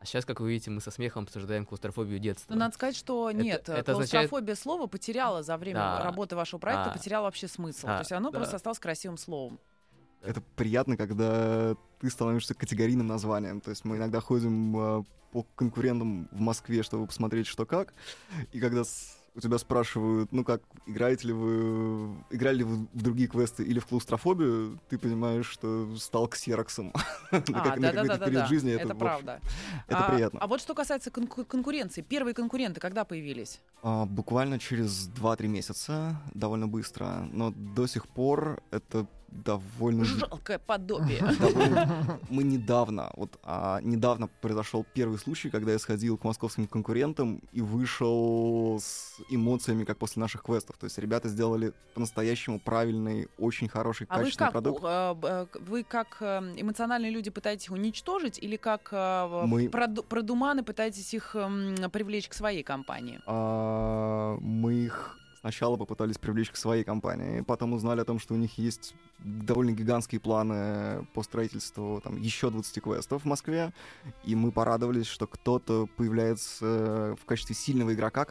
А 0.00 0.06
сейчас, 0.06 0.24
как 0.24 0.40
вы 0.40 0.48
видите, 0.52 0.70
мы 0.70 0.80
со 0.80 0.90
смехом 0.90 1.24
обсуждаем 1.24 1.66
клаустрофобию 1.66 2.18
детства. 2.18 2.52
Ну, 2.54 2.58
надо 2.58 2.74
сказать, 2.74 2.96
что 2.96 3.30
нет, 3.32 3.68
это 3.68 3.92
означает- 3.92 4.30
клаустрофобия 4.30 4.54
слова 4.54 4.86
потеряла 4.86 5.42
за 5.42 5.58
время 5.58 5.80
Да. 5.80 6.02
работы 6.04 6.36
вашего 6.36 6.58
проекта, 6.58 6.86
Да. 6.86 6.92
потеряла 6.92 7.24
вообще 7.24 7.48
смысл. 7.48 7.86
Да. 7.86 7.96
То 7.96 8.00
есть 8.00 8.12
оно 8.12 8.30
Да. 8.30 8.38
просто 8.38 8.56
осталось 8.56 8.78
красивым 8.78 9.18
словом. 9.18 9.60
Это 10.22 10.40
приятно, 10.56 10.96
когда 10.96 11.76
ты 12.00 12.08
становишься 12.10 12.54
категорийным 12.54 13.06
названием. 13.06 13.60
То 13.60 13.70
есть 13.70 13.84
мы 13.84 13.96
иногда 13.98 14.20
ходим 14.20 14.74
а, 14.76 15.04
по 15.32 15.42
конкурентам 15.54 16.28
в 16.32 16.40
Москве, 16.40 16.82
чтобы 16.82 17.06
посмотреть, 17.06 17.46
что 17.46 17.66
как. 17.66 17.92
И 18.52 18.58
когда 18.60 18.84
с- 18.84 19.18
у 19.34 19.40
тебя 19.40 19.58
спрашивают, 19.58 20.32
ну 20.32 20.44
как, 20.44 20.62
играете 20.86 21.28
ли 21.28 21.32
вы, 21.32 22.14
играли 22.30 22.58
ли 22.58 22.64
вы 22.64 22.88
в 22.92 23.02
другие 23.02 23.28
квесты 23.28 23.62
или 23.62 23.78
в 23.78 23.86
клаустрофобию, 23.86 24.78
ты 24.88 24.98
понимаешь, 24.98 25.46
что 25.46 25.96
стал 25.96 26.28
ксероксом. 26.28 26.92
А, 27.32 27.40
Как 27.40 27.48
на 27.48 27.62
какой-то 27.62 27.92
да-да-да-да, 27.92 28.26
период 28.26 28.48
жизни 28.48 28.72
это 28.72 28.92
правда. 28.92 29.40
Это 29.86 30.06
а, 30.06 30.10
приятно. 30.10 30.40
А 30.40 30.48
вот 30.48 30.60
что 30.60 30.74
касается 30.74 31.10
конку- 31.10 31.44
конкуренции, 31.44 32.00
первые 32.00 32.34
конкуренты 32.34 32.80
когда 32.80 33.04
появились? 33.04 33.60
А, 33.84 34.04
Буквально 34.04 34.58
через 34.58 35.08
2-3 35.08 35.46
месяца, 35.46 36.20
довольно 36.34 36.66
быстро. 36.66 37.28
Но 37.32 37.52
до 37.52 37.86
сих 37.86 38.08
пор 38.08 38.60
это 38.72 39.06
довольно... 39.30 40.04
Жалкое 40.04 40.58
подобие. 40.58 41.20
довольно- 41.40 42.18
Мы 42.28 42.42
недавно, 42.42 43.10
вот 43.16 43.38
а, 43.42 43.80
недавно 43.82 44.28
произошел 44.40 44.84
первый 44.94 45.18
случай, 45.18 45.50
когда 45.50 45.72
я 45.72 45.78
сходил 45.78 46.16
к 46.18 46.24
московским 46.24 46.66
конкурентам 46.66 47.40
и 47.52 47.60
вышел 47.60 48.78
с 48.80 49.14
эмоциями, 49.30 49.84
как 49.84 49.98
после 49.98 50.20
наших 50.20 50.42
квестов. 50.42 50.76
То 50.78 50.84
есть 50.84 50.98
ребята 50.98 51.28
сделали 51.28 51.72
по-настоящему 51.94 52.60
правильный, 52.60 53.28
очень 53.38 53.68
хороший, 53.68 54.06
А 54.10 54.18
вы 54.18 54.24
качественный 54.24 54.46
как, 54.46 54.52
продукт. 54.52 54.82
э, 54.84 55.14
э, 55.22 55.46
вы 55.60 55.84
как 55.84 56.16
э, 56.20 56.52
эмоциональные 56.56 57.10
люди 57.10 57.30
пытаетесь 57.30 57.70
уничтожить 57.70 58.38
или 58.38 58.56
как 58.56 58.90
Мы- 58.92 59.68
проду- 59.68 60.02
продуманы 60.02 60.62
пытаетесь 60.62 61.14
их 61.14 61.36
привлечь 61.92 62.28
к 62.28 62.34
своей 62.34 62.62
компании? 62.62 63.20
А, 63.26 64.36
мы 64.40 64.74
их 64.74 65.16
сначала 65.40 65.76
попытались 65.76 66.18
привлечь 66.18 66.50
к 66.50 66.56
своей 66.56 66.84
компании, 66.84 67.40
потом 67.40 67.72
узнали 67.72 68.00
о 68.00 68.04
том, 68.04 68.18
что 68.18 68.34
у 68.34 68.36
них 68.36 68.58
есть 68.58 68.94
довольно 69.18 69.72
гигантские 69.72 70.20
планы 70.20 71.06
по 71.14 71.22
строительству 71.22 72.00
там, 72.02 72.16
еще 72.16 72.50
20 72.50 72.82
квестов 72.82 73.22
в 73.22 73.26
Москве, 73.26 73.72
и 74.24 74.34
мы 74.34 74.52
порадовались, 74.52 75.06
что 75.06 75.26
кто-то 75.26 75.88
появляется 75.96 77.16
в 77.20 77.24
качестве 77.24 77.54
сильного 77.54 77.94
игрока, 77.94 78.26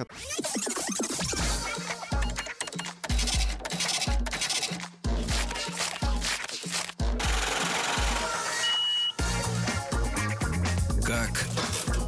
Как 11.06 11.48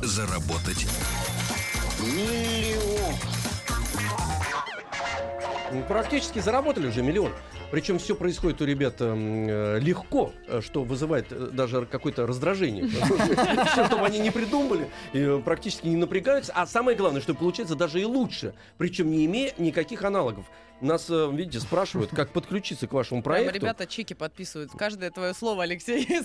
заработать? 0.04 0.88
Ну, 2.00 3.41
Практически 5.88 6.40
заработали 6.40 6.88
уже 6.88 7.02
миллион. 7.02 7.32
Причем 7.72 8.00
все 8.00 8.16
происходит 8.16 8.62
у 8.62 8.66
ребят 8.66 8.96
эм, 9.00 9.48
э, 9.48 9.80
легко, 9.80 10.34
э, 10.48 10.62
что 10.62 10.84
вызывает 10.84 11.28
э, 11.32 11.50
даже 11.52 11.86
какое-то 11.86 12.28
раздражение. 12.28 12.88
Все, 13.72 13.86
что 13.86 13.98
бы 13.98 14.06
они 14.06 14.20
не 14.20 14.32
придумали, 14.32 14.90
э, 15.14 15.42
практически 15.44 15.88
не 15.88 15.96
напрягаются. 15.96 16.52
А 16.54 16.68
самое 16.68 16.98
главное, 16.98 17.22
что 17.22 17.34
получается 17.34 17.76
даже 17.76 18.02
и 18.02 18.06
лучше. 18.06 18.54
Причем 18.78 19.10
не 19.10 19.26
имея 19.26 19.54
никаких 19.58 20.04
аналогов. 20.04 20.46
Нас, 20.82 21.10
э, 21.10 21.30
видите, 21.32 21.60
спрашивают, 21.60 22.12
как 22.12 22.32
подключиться 22.32 22.88
к 22.88 22.94
вашему 22.94 23.22
Прямо 23.22 23.36
проекту. 23.44 23.60
ребята 23.60 23.86
чеки 23.86 24.14
подписывают. 24.14 24.72
Каждое 24.78 25.12
твое 25.12 25.34
слово, 25.34 25.64
Алексей. 25.64 26.08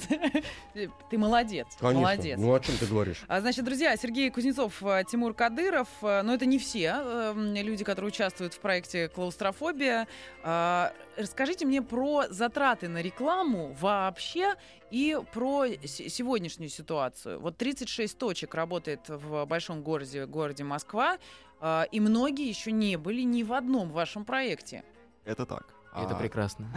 Ты 0.75 1.19
молодец. 1.19 1.67
Конечно. 1.79 2.01
Молодец. 2.01 2.39
Ну 2.39 2.55
о 2.55 2.61
чем 2.61 2.77
ты 2.79 2.87
говоришь? 2.87 3.23
А, 3.29 3.41
Значит, 3.41 3.65
друзья, 3.65 3.97
Сергей 3.97 4.31
Кузнецов, 4.31 4.83
э, 4.83 5.05
Тимур 5.09 5.35
Кадыров, 5.35 5.89
э, 6.03 6.23
но 6.23 6.35
это 6.35 6.47
не 6.47 6.59
все 6.59 6.95
э, 6.99 7.33
м, 7.37 7.55
люди, 7.55 7.85
которые 7.85 8.09
участвуют 8.09 8.55
в 8.55 8.61
проекте 8.61 9.09
«Клаустрофобия». 9.09 10.09
А, 10.43 10.93
Расскажите 11.17 11.65
мне 11.65 11.81
про 11.81 12.25
затраты 12.29 12.89
на 12.89 13.01
рекламу 13.01 13.75
вообще 13.81 14.55
и 14.91 15.19
про 15.33 15.67
сегодняшнюю 15.87 16.69
ситуацию. 16.69 17.41
Вот 17.41 17.57
36 17.57 18.19
точек 18.19 18.55
работает 18.55 19.01
в 19.09 19.47
большом 19.47 19.83
городе, 19.83 20.27
городе 20.27 20.63
Москва, 20.63 21.17
и 21.63 22.01
многие 22.01 22.49
еще 22.49 22.73
не 22.73 22.97
были 22.97 23.23
ни 23.23 23.43
в 23.43 23.53
одном 23.53 23.91
вашем 23.91 24.25
проекте. 24.25 24.85
Это 25.25 25.47
так. 25.47 25.75
Это 25.95 26.15
А, 26.15 26.19
прекрасно. 26.19 26.69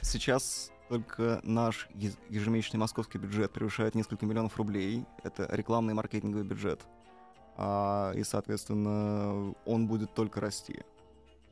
Сейчас 0.00 0.70
только 0.88 1.40
наш 1.42 1.88
ежемесячный 2.28 2.80
московский 2.80 3.18
бюджет 3.18 3.52
превышает 3.52 3.94
несколько 3.94 4.26
миллионов 4.26 4.56
рублей. 4.56 5.04
Это 5.22 5.46
рекламный 5.54 5.92
и 5.92 5.94
маркетинговый 5.94 6.44
бюджет. 6.44 6.80
А, 7.56 8.12
и, 8.14 8.24
соответственно, 8.24 9.54
он 9.66 9.86
будет 9.86 10.14
только 10.14 10.40
расти. 10.40 10.80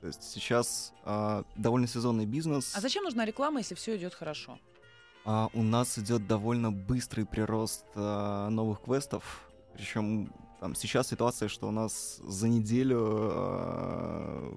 То 0.01 0.07
есть 0.07 0.23
сейчас 0.23 0.95
а, 1.05 1.45
довольно 1.57 1.87
сезонный 1.87 2.25
бизнес. 2.25 2.75
А 2.75 2.81
зачем 2.81 3.05
нужна 3.05 3.27
реклама, 3.27 3.59
если 3.59 3.75
все 3.75 3.97
идет 3.97 4.15
хорошо? 4.15 4.59
А, 5.27 5.51
у 5.53 5.63
нас 5.63 5.99
идет 5.99 6.27
довольно 6.27 6.73
быстрый 6.73 7.27
прирост 7.27 7.85
а, 7.95 8.49
новых 8.49 8.81
квестов. 8.81 9.51
Причем 9.75 10.33
там, 10.61 10.75
сейчас 10.75 11.09
ситуация, 11.09 11.49
что 11.49 11.69
у 11.69 11.71
нас 11.71 12.21
за 12.23 12.47
неделю 12.47 12.99
а, 13.03 14.55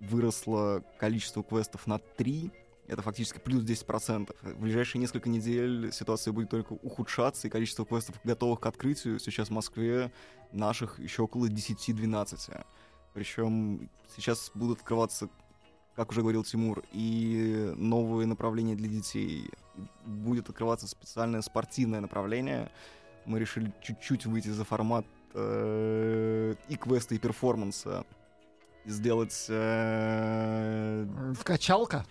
выросло 0.00 0.82
количество 0.98 1.44
квестов 1.44 1.86
на 1.86 1.98
3. 1.98 2.50
Это 2.88 3.02
фактически 3.02 3.38
плюс 3.38 3.62
10%. 3.62 4.34
В 4.40 4.60
ближайшие 4.60 4.98
несколько 4.98 5.28
недель 5.28 5.92
ситуация 5.92 6.32
будет 6.32 6.48
только 6.48 6.72
ухудшаться, 6.72 7.46
и 7.46 7.50
количество 7.50 7.84
квестов, 7.84 8.18
готовых 8.24 8.60
к 8.60 8.66
открытию, 8.66 9.18
сейчас 9.18 9.48
в 9.48 9.52
Москве 9.52 10.10
наших 10.52 10.98
еще 10.98 11.22
около 11.22 11.46
10-12. 11.46 12.64
Причем 13.12 13.90
сейчас 14.16 14.50
будут 14.54 14.78
открываться, 14.78 15.28
как 15.94 16.12
уже 16.12 16.22
говорил 16.22 16.44
Тимур, 16.44 16.82
и 16.92 17.74
новые 17.76 18.26
направления 18.26 18.74
для 18.74 18.88
детей. 18.88 19.50
Будет 20.06 20.48
открываться 20.48 20.88
специальное 20.88 21.42
спортивное 21.42 22.00
направление. 22.00 22.72
Мы 23.26 23.38
решили 23.38 23.70
чуть-чуть 23.82 24.24
выйти 24.24 24.48
за 24.48 24.64
формат 24.64 25.04
э, 25.34 26.54
и 26.68 26.76
квеста, 26.76 27.14
и 27.14 27.18
перформанса. 27.18 28.04
Сделать... 28.84 29.46
э, 29.48 31.06
Качалка. 31.44 32.04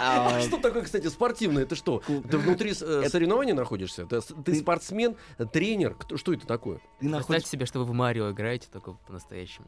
а, 0.00 0.40
Что 0.40 0.58
такое, 0.58 0.82
кстати, 0.82 1.08
спортивное? 1.08 1.64
Это 1.64 1.74
что? 1.74 2.02
Ты 2.06 2.38
внутри 2.38 2.70
э, 2.70 3.08
соревнований 3.08 3.52
находишься? 3.52 4.06
Ты 4.06 4.54
спортсмен, 4.54 5.16
тренер? 5.52 5.96
Что 6.14 6.32
это 6.32 6.46
такое? 6.46 6.80
Представьте 7.00 7.48
себе, 7.50 7.66
что 7.66 7.80
вы 7.80 7.84
в 7.86 7.92
Марио 7.92 8.30
играете 8.30 8.68
только 8.72 8.92
по-настоящему. 8.92 9.66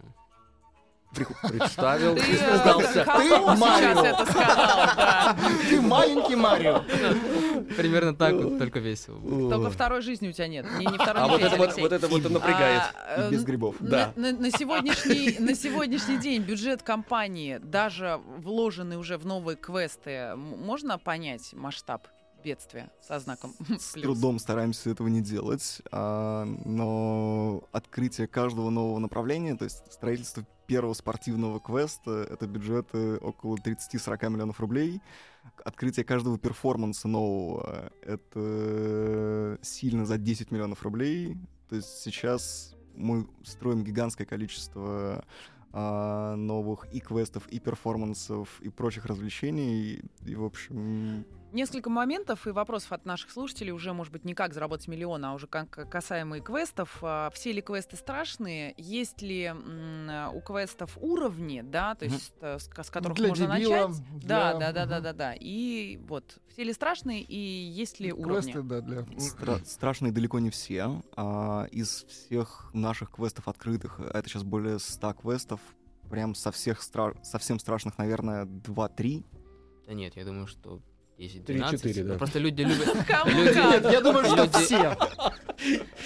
Представил, 1.48 2.14
Ты, 2.16 2.20
испугался. 2.20 3.04
Ты 3.04 3.38
Марио. 3.56 4.16
Ты 5.68 5.80
маленький 5.80 6.36
Марио. 6.36 6.82
Примерно 7.76 8.14
так 8.14 8.34
вот, 8.34 8.58
только 8.58 8.78
весело. 8.78 9.20
Только 9.50 9.70
второй 9.70 10.02
жизни 10.02 10.28
у 10.28 10.32
тебя 10.32 10.48
нет. 10.48 10.66
Не, 10.78 10.86
не 10.86 10.94
второй 10.94 11.22
А 11.22 11.26
вот 11.28 11.40
это 11.42 11.56
вот, 11.56 11.76
вот 11.76 11.92
это 11.92 12.08
вот 12.08 12.24
и 12.24 12.28
напрягает. 12.28 12.82
А, 12.94 13.28
И 13.28 13.32
без 13.32 13.44
грибов. 13.44 13.80
на- 13.80 13.88
Да. 13.90 14.12
На, 14.16 14.32
на 14.32 14.50
сегодняшний, 14.50 15.36
на 15.38 15.54
сегодняшний 15.54 16.18
день 16.18 16.42
бюджет 16.42 16.82
компании, 16.82 17.58
даже 17.62 18.20
вложенный 18.38 18.96
уже 18.96 19.16
в 19.18 19.26
новые 19.26 19.56
квесты, 19.56 20.34
можно 20.36 20.98
понять 20.98 21.52
масштаб 21.54 22.06
бедствие 22.42 22.90
со 23.00 23.18
знаком 23.18 23.54
С 23.78 23.92
плюс. 23.92 24.04
трудом 24.04 24.38
стараемся 24.38 24.90
этого 24.90 25.08
не 25.08 25.20
делать, 25.20 25.82
а, 25.90 26.44
но 26.44 27.64
открытие 27.72 28.26
каждого 28.26 28.70
нового 28.70 28.98
направления, 28.98 29.56
то 29.56 29.64
есть 29.64 29.92
строительство 29.92 30.46
первого 30.66 30.92
спортивного 30.92 31.60
квеста, 31.60 32.26
это 32.30 32.46
бюджеты 32.46 33.16
около 33.16 33.56
30-40 33.56 34.28
миллионов 34.28 34.60
рублей. 34.60 35.00
Открытие 35.64 36.04
каждого 36.04 36.38
перформанса 36.38 37.08
нового, 37.08 37.90
это 38.02 39.58
сильно 39.62 40.04
за 40.04 40.18
10 40.18 40.50
миллионов 40.50 40.82
рублей. 40.82 41.38
То 41.70 41.76
есть 41.76 42.02
сейчас 42.02 42.76
мы 42.94 43.26
строим 43.44 43.82
гигантское 43.82 44.26
количество 44.26 45.24
а, 45.72 46.34
новых 46.36 46.86
и 46.92 47.00
квестов, 47.00 47.46
и 47.48 47.58
перформансов, 47.58 48.60
и 48.60 48.68
прочих 48.68 49.06
развлечений. 49.06 50.02
И, 50.26 50.34
в 50.34 50.44
общем, 50.44 51.24
Несколько 51.58 51.90
моментов 51.90 52.46
и 52.46 52.50
вопросов 52.50 52.92
от 52.92 53.04
наших 53.04 53.32
слушателей 53.32 53.72
уже, 53.72 53.92
может 53.92 54.12
быть, 54.12 54.24
не 54.24 54.34
как 54.34 54.54
заработать 54.54 54.86
миллион, 54.86 55.24
а 55.24 55.34
уже 55.34 55.48
как 55.48 55.90
касаемые 55.90 56.40
квестов. 56.40 56.98
А, 57.02 57.30
Все 57.34 57.50
ли 57.50 57.60
квесты 57.60 57.96
страшные? 57.96 58.74
Есть 58.76 59.22
ли 59.22 59.52
у 59.52 60.40
квестов 60.40 60.96
уровни, 61.00 61.62
да, 61.62 61.96
то 61.96 62.04
есть 62.04 62.32
э, 62.42 62.60
с, 62.60 62.66
с 62.68 62.90
которых 62.90 63.16
Для 63.16 63.28
можно 63.30 63.56
дебила, 63.56 63.88
начать? 63.88 64.04
для- 64.20 64.28
Да, 64.28 64.54
да, 64.54 64.72
да, 64.72 64.86
да, 64.86 65.00
да, 65.00 65.12
да. 65.12 65.34
И 65.34 65.96
вот 66.06 66.38
все 66.52 66.62
ли 66.62 66.72
страшные 66.72 67.22
и 67.22 67.36
есть 67.36 67.98
ли 67.98 68.12
уровни? 68.12 68.52
Квесты, 68.52 68.62
да, 68.62 68.80
для... 68.80 69.00
Стра- 69.16 69.64
страшные 69.64 70.12
далеко 70.12 70.38
не 70.38 70.50
все. 70.50 71.02
А, 71.16 71.64
из 71.72 72.04
всех 72.04 72.70
наших 72.72 73.10
квестов 73.10 73.48
открытых, 73.48 73.98
это 73.98 74.28
сейчас 74.28 74.44
более 74.44 74.78
100 74.78 75.12
квестов, 75.14 75.60
прям 76.08 76.36
со 76.36 76.52
всех 76.52 76.78
стра- 76.82 77.20
совсем 77.24 77.58
страшных, 77.58 77.98
наверное, 77.98 78.44
2-3. 78.44 79.24
Да 79.88 79.92
нет, 79.94 80.14
я 80.14 80.24
думаю, 80.24 80.46
что 80.46 80.80
10 81.18 81.44
Три, 81.44 81.56
12 81.56 81.80
четыре, 81.82 82.04
да. 82.04 82.16
Просто 82.16 82.38
люди 82.38 82.62
любят, 82.62 82.86
Люди-? 83.26 83.92
Я 83.92 84.00
думаю, 84.00 84.24
что 84.24 84.44
Люди- 84.44 84.52
все. 84.64 84.96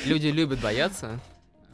люди 0.06 0.26
любят 0.28 0.60
бояться. 0.60 1.20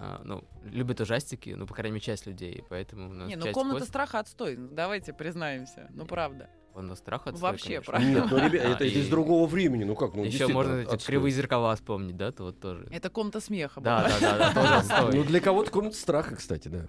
а, 0.00 0.20
ну, 0.24 0.44
любят 0.64 1.00
ужастики, 1.00 1.50
ну, 1.56 1.66
по 1.66 1.74
крайней 1.74 1.94
мере, 1.94 2.04
часть 2.04 2.26
людей, 2.26 2.62
поэтому 2.68 3.10
у 3.10 3.12
нас 3.12 3.28
Не, 3.28 3.36
ну 3.36 3.50
комната 3.52 3.80
квест- 3.80 3.88
страха 3.88 4.18
отстой. 4.20 4.56
Ну, 4.56 4.68
Давайте 4.72 5.12
признаемся. 5.12 5.88
Ну 5.94 6.04
правда. 6.04 6.48
комната 6.72 6.96
страха 6.96 7.30
отстой, 7.30 7.42
Вообще, 7.50 7.66
конечно. 7.80 7.92
правда. 7.92 8.08
Нет, 8.08 8.24
ну, 8.30 8.38
ребят, 8.38 8.64
А, 8.64 8.68
это, 8.70 8.84
это 8.84 8.98
из 9.00 9.06
и 9.06 9.10
другого 9.10 9.46
времени, 9.48 9.82
ну 9.84 9.94
как, 9.96 10.14
ну 10.14 10.24
Еще 10.24 10.46
можно 10.48 10.74
эти 10.82 10.88
отстой. 10.94 11.06
кривые 11.14 11.32
зеркала 11.32 11.74
вспомнить, 11.76 12.16
да, 12.16 12.30
то 12.32 12.44
вот 12.44 12.60
тоже. 12.60 12.86
Это 12.90 13.08
комната 13.10 13.40
смеха. 13.40 13.80
Да, 13.80 13.98
была. 14.00 14.08
да, 14.08 14.20
да, 14.20 14.38
да, 14.38 14.54
тоже 14.54 14.74
отстой. 14.94 15.14
Ну 15.16 15.24
для 15.24 15.40
кого-то 15.40 15.70
комната 15.70 15.96
страха, 15.96 16.36
кстати, 16.36 16.68
да. 16.68 16.86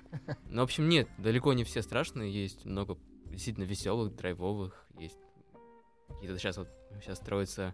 Ну, 0.49 0.61
в 0.61 0.63
общем, 0.65 0.87
нет, 0.89 1.07
далеко 1.17 1.53
не 1.53 1.63
все 1.63 1.81
страшные, 1.83 2.31
есть 2.31 2.65
много 2.65 2.97
действительно 3.25 3.63
веселых, 3.65 4.15
драйвовых, 4.15 4.85
есть 4.99 5.17
какие-то 6.09 6.37
сейчас 6.37 6.57
вот 6.57 6.67
сейчас 7.01 7.17
строится, 7.17 7.73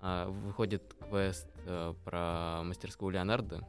а, 0.00 0.28
выходит 0.28 0.94
квест 1.08 1.48
э, 1.66 1.94
про 2.04 2.62
мастерскую 2.64 3.10
Леонардо, 3.10 3.66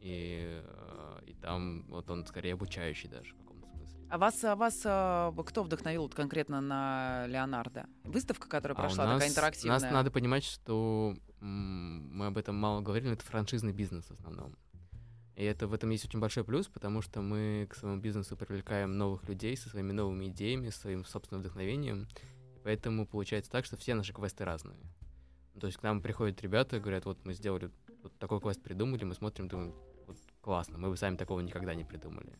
и, 0.00 0.62
э, 0.62 1.20
и 1.26 1.34
там 1.34 1.84
вот 1.88 2.10
он 2.10 2.26
скорее 2.26 2.54
обучающий 2.54 3.08
даже 3.08 3.34
в 3.34 3.38
каком-то 3.38 3.68
смысле. 3.68 4.06
А 4.10 4.18
вас, 4.18 4.42
а 4.44 4.56
вас 4.56 4.82
а, 4.84 5.32
кто 5.44 5.62
вдохновил 5.62 6.02
вот 6.02 6.14
конкретно 6.14 6.60
на 6.60 7.26
Леонардо? 7.26 7.86
Выставка, 8.04 8.48
которая 8.48 8.76
А 8.76 8.80
прошла, 8.80 9.04
нас, 9.04 9.14
такая 9.14 9.30
интерактивная. 9.30 9.78
Нас 9.80 9.90
надо 9.90 10.10
понимать, 10.10 10.44
что 10.44 11.14
м, 11.40 12.08
мы 12.16 12.26
об 12.26 12.38
этом 12.38 12.56
мало 12.56 12.80
говорили, 12.80 13.08
но 13.08 13.14
это 13.14 13.24
франшизный 13.24 13.72
бизнес 13.72 14.06
в 14.06 14.12
основном. 14.12 14.56
И 15.36 15.44
это 15.44 15.66
в 15.66 15.74
этом 15.74 15.90
есть 15.90 16.06
очень 16.06 16.18
большой 16.18 16.44
плюс, 16.44 16.66
потому 16.66 17.02
что 17.02 17.20
мы 17.20 17.66
к 17.70 17.74
своему 17.74 18.00
бизнесу 18.00 18.36
привлекаем 18.36 18.96
новых 18.96 19.28
людей 19.28 19.54
со 19.56 19.68
своими 19.68 19.92
новыми 19.92 20.26
идеями, 20.26 20.70
своим 20.70 21.04
собственным 21.04 21.42
вдохновением. 21.42 22.08
Поэтому 22.66 23.06
получается 23.06 23.48
так, 23.48 23.64
что 23.64 23.76
все 23.76 23.94
наши 23.94 24.12
квесты 24.12 24.44
разные. 24.44 24.76
Ну, 25.54 25.60
То 25.60 25.68
есть 25.68 25.78
к 25.78 25.84
нам 25.84 26.02
приходят 26.02 26.42
ребята, 26.42 26.80
говорят, 26.80 27.04
вот 27.04 27.24
мы 27.24 27.32
сделали, 27.32 27.70
вот 28.02 28.18
такой 28.18 28.40
квест 28.40 28.60
придумали, 28.60 29.04
мы 29.04 29.14
смотрим, 29.14 29.46
думаем, 29.46 29.72
вот 30.08 30.16
классно, 30.40 30.76
мы 30.76 30.88
бы 30.90 30.96
сами 30.96 31.14
такого 31.14 31.38
никогда 31.38 31.76
не 31.76 31.84
придумали. 31.84 32.36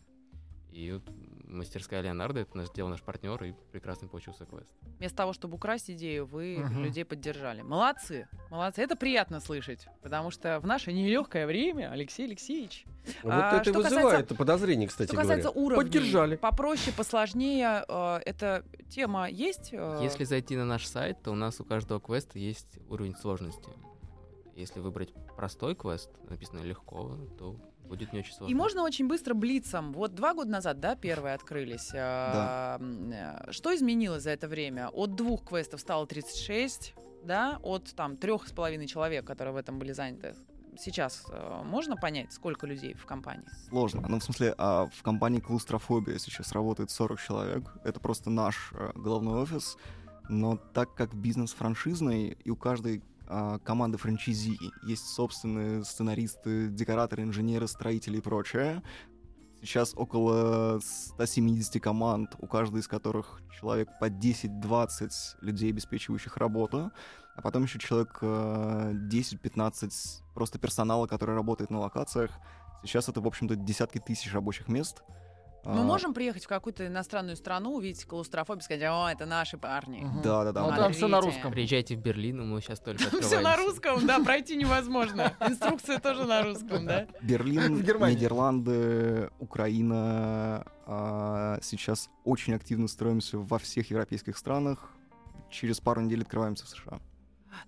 И 0.71 0.91
вот 0.91 1.03
мастерская 1.47 2.01
Леонардо, 2.01 2.41
это 2.41 2.55
наш, 2.57 2.69
делал 2.71 2.89
наш 2.89 3.01
партнер, 3.01 3.41
и 3.43 3.53
прекрасно 3.71 4.07
получился 4.07 4.45
квест. 4.45 4.69
Вместо 4.99 5.17
того, 5.17 5.33
чтобы 5.33 5.55
украсть 5.55 5.89
идею, 5.89 6.25
вы 6.25 6.57
Мгм. 6.59 6.83
людей 6.83 7.05
поддержали. 7.05 7.61
Молодцы, 7.61 8.27
молодцы. 8.51 8.81
Это 8.81 8.95
приятно 8.95 9.39
слышать, 9.39 9.87
потому 10.01 10.29
что 10.29 10.59
в 10.59 10.65
наше 10.67 10.91
нелегкое 10.91 11.47
время, 11.47 11.89
Алексей 11.91 12.25
Алексеевич, 12.25 12.85
Вот 13.23 13.31
А, 13.31 13.57
это 13.61 13.69
и 13.69 13.73
что 13.73 13.81
вызывает 13.81 14.37
подозрение, 14.37 14.87
кстати 14.89 15.07
что 15.07 15.17
касается 15.17 15.49
говоря. 15.49 15.61
уровней, 15.65 15.83
Поддержали. 15.85 16.35
попроще, 16.35 16.93
посложнее, 16.95 17.85
э, 17.87 18.19
эта 18.25 18.65
тема 18.89 19.29
есть? 19.29 19.69
э, 19.71 19.99
Если 20.03 20.25
зайти 20.25 20.57
на 20.57 20.65
наш 20.65 20.85
сайт, 20.85 21.23
то 21.23 21.31
у 21.31 21.35
нас 21.35 21.59
у 21.61 21.63
каждого 21.63 22.01
квеста 22.01 22.37
есть 22.37 22.77
уровень 22.89 23.15
сложности. 23.15 23.69
Если 24.55 24.79
выбрать 24.81 25.13
простой 25.37 25.75
квест, 25.75 26.09
написано 26.29 26.59
легко, 26.61 27.15
то 27.37 27.55
будет 27.87 28.13
не 28.13 28.19
очень 28.19 28.33
сложно. 28.33 28.51
И 28.51 28.55
можно 28.55 28.83
очень 28.83 29.07
быстро 29.07 29.33
блицом. 29.33 29.93
Вот 29.93 30.13
два 30.13 30.33
года 30.33 30.49
назад, 30.51 30.79
да, 30.79 30.95
первые 30.95 31.33
открылись. 31.33 31.91
А, 31.93 32.77
м, 32.79 33.11
э, 33.11 33.51
Что 33.51 33.75
изменилось 33.75 34.23
за 34.23 34.31
это 34.31 34.47
время? 34.47 34.89
От 34.89 35.15
двух 35.15 35.45
квестов 35.45 35.81
стало 35.81 36.05
36, 36.05 36.93
да, 37.23 37.59
от 37.63 37.93
там 37.95 38.17
трех 38.17 38.47
с 38.47 38.51
половиной 38.51 38.87
человек, 38.87 39.25
которые 39.25 39.53
в 39.53 39.57
этом 39.57 39.79
были 39.79 39.91
заняты. 39.91 40.35
Сейчас 40.79 41.25
э, 41.31 41.61
можно 41.65 41.95
понять, 41.95 42.31
сколько 42.31 42.67
людей 42.67 42.93
в 42.93 43.05
компании? 43.05 43.47
Сложно. 43.69 44.05
Ну, 44.07 44.19
в 44.19 44.23
смысле, 44.23 44.53
а, 44.57 44.87
в 44.93 45.01
компании 45.01 45.39
Клаустрофобия 45.39 46.19
сейчас 46.19 46.51
работает 46.51 46.91
40 46.91 47.19
человек. 47.19 47.63
Это 47.83 47.99
просто 47.99 48.29
наш 48.29 48.71
э, 48.73 48.91
головной 48.95 49.41
офис. 49.41 49.77
Но 50.29 50.57
так 50.57 50.93
как 50.93 51.15
бизнес 51.15 51.53
франшизный, 51.53 52.37
и 52.43 52.49
у 52.51 52.55
каждой 52.55 53.01
а, 53.27 53.59
команды 53.59 53.97
франчайзи 53.97 54.57
есть 54.83 55.07
собственные 55.07 55.83
сценаристы, 55.83 56.69
декораторы, 56.69 57.23
инженеры, 57.23 57.67
строители 57.67 58.17
и 58.17 58.21
прочее, 58.21 58.81
сейчас 59.61 59.93
около 59.95 60.79
170 60.81 61.81
команд, 61.81 62.35
у 62.39 62.47
каждой 62.47 62.81
из 62.81 62.87
которых 62.87 63.41
человек 63.59 63.89
по 63.99 64.09
10-20 64.09 65.09
людей, 65.41 65.71
обеспечивающих 65.71 66.37
работу, 66.37 66.91
а 67.35 67.41
потом 67.41 67.63
еще 67.63 67.79
человек 67.79 68.17
э, 68.21 68.93
10-15 68.93 69.91
просто 70.33 70.59
персонала, 70.59 71.05
который 71.07 71.35
работает 71.35 71.69
на 71.69 71.79
локациях. 71.79 72.31
Сейчас 72.83 73.09
это, 73.09 73.21
в 73.21 73.27
общем-то, 73.27 73.55
десятки 73.55 73.99
тысяч 73.99 74.33
рабочих 74.33 74.67
мест. 74.67 75.03
Мы 75.67 75.81
А, 75.81 75.83
можем 75.83 76.13
приехать 76.13 76.45
в 76.45 76.47
какую-то 76.47 76.87
иностранную 76.87 77.35
страну, 77.35 77.75
увидеть 77.75 78.05
клаустрофобию 78.05 78.61
и 78.61 78.63
сказать, 78.63 78.83
о, 78.83 79.09
это 79.11 79.25
наши 79.25 79.57
парни. 79.57 80.07
Да, 80.23 80.45
да, 80.45 80.53
да. 80.53 80.61
Ну, 80.65 80.75
там 80.75 80.93
все 80.93 81.07
на 81.07 81.19
русском. 81.19 81.51
Приезжайте 81.51 81.95
в 81.97 81.99
Берлин, 81.99 82.47
мы 82.49 82.61
сейчас 82.61 82.79
только 82.79 83.03
Все 83.21 83.41
на 83.41 83.57
русском, 83.57 84.05
да, 84.07 84.19
пройти 84.19 84.55
невозможно. 84.55 85.33
Инструкция 85.41 85.99
тоже 85.99 86.23
на 86.23 86.41
русском, 86.43 86.85
да? 86.85 87.07
Берлин. 87.21 87.77
Нидерланды, 87.81 89.29
Украина. 89.39 90.65
а, 90.85 91.59
сейчас 91.61 92.09
очень 92.23 92.53
активно 92.53 92.87
строимся 92.87 93.37
во 93.37 93.59
всех 93.59 93.89
европейских 93.89 94.37
странах. 94.37 94.89
Через 95.49 95.79
пару 95.81 96.01
недель 96.01 96.21
открываемся 96.21 96.65
в 96.65 96.69
США. 96.69 96.99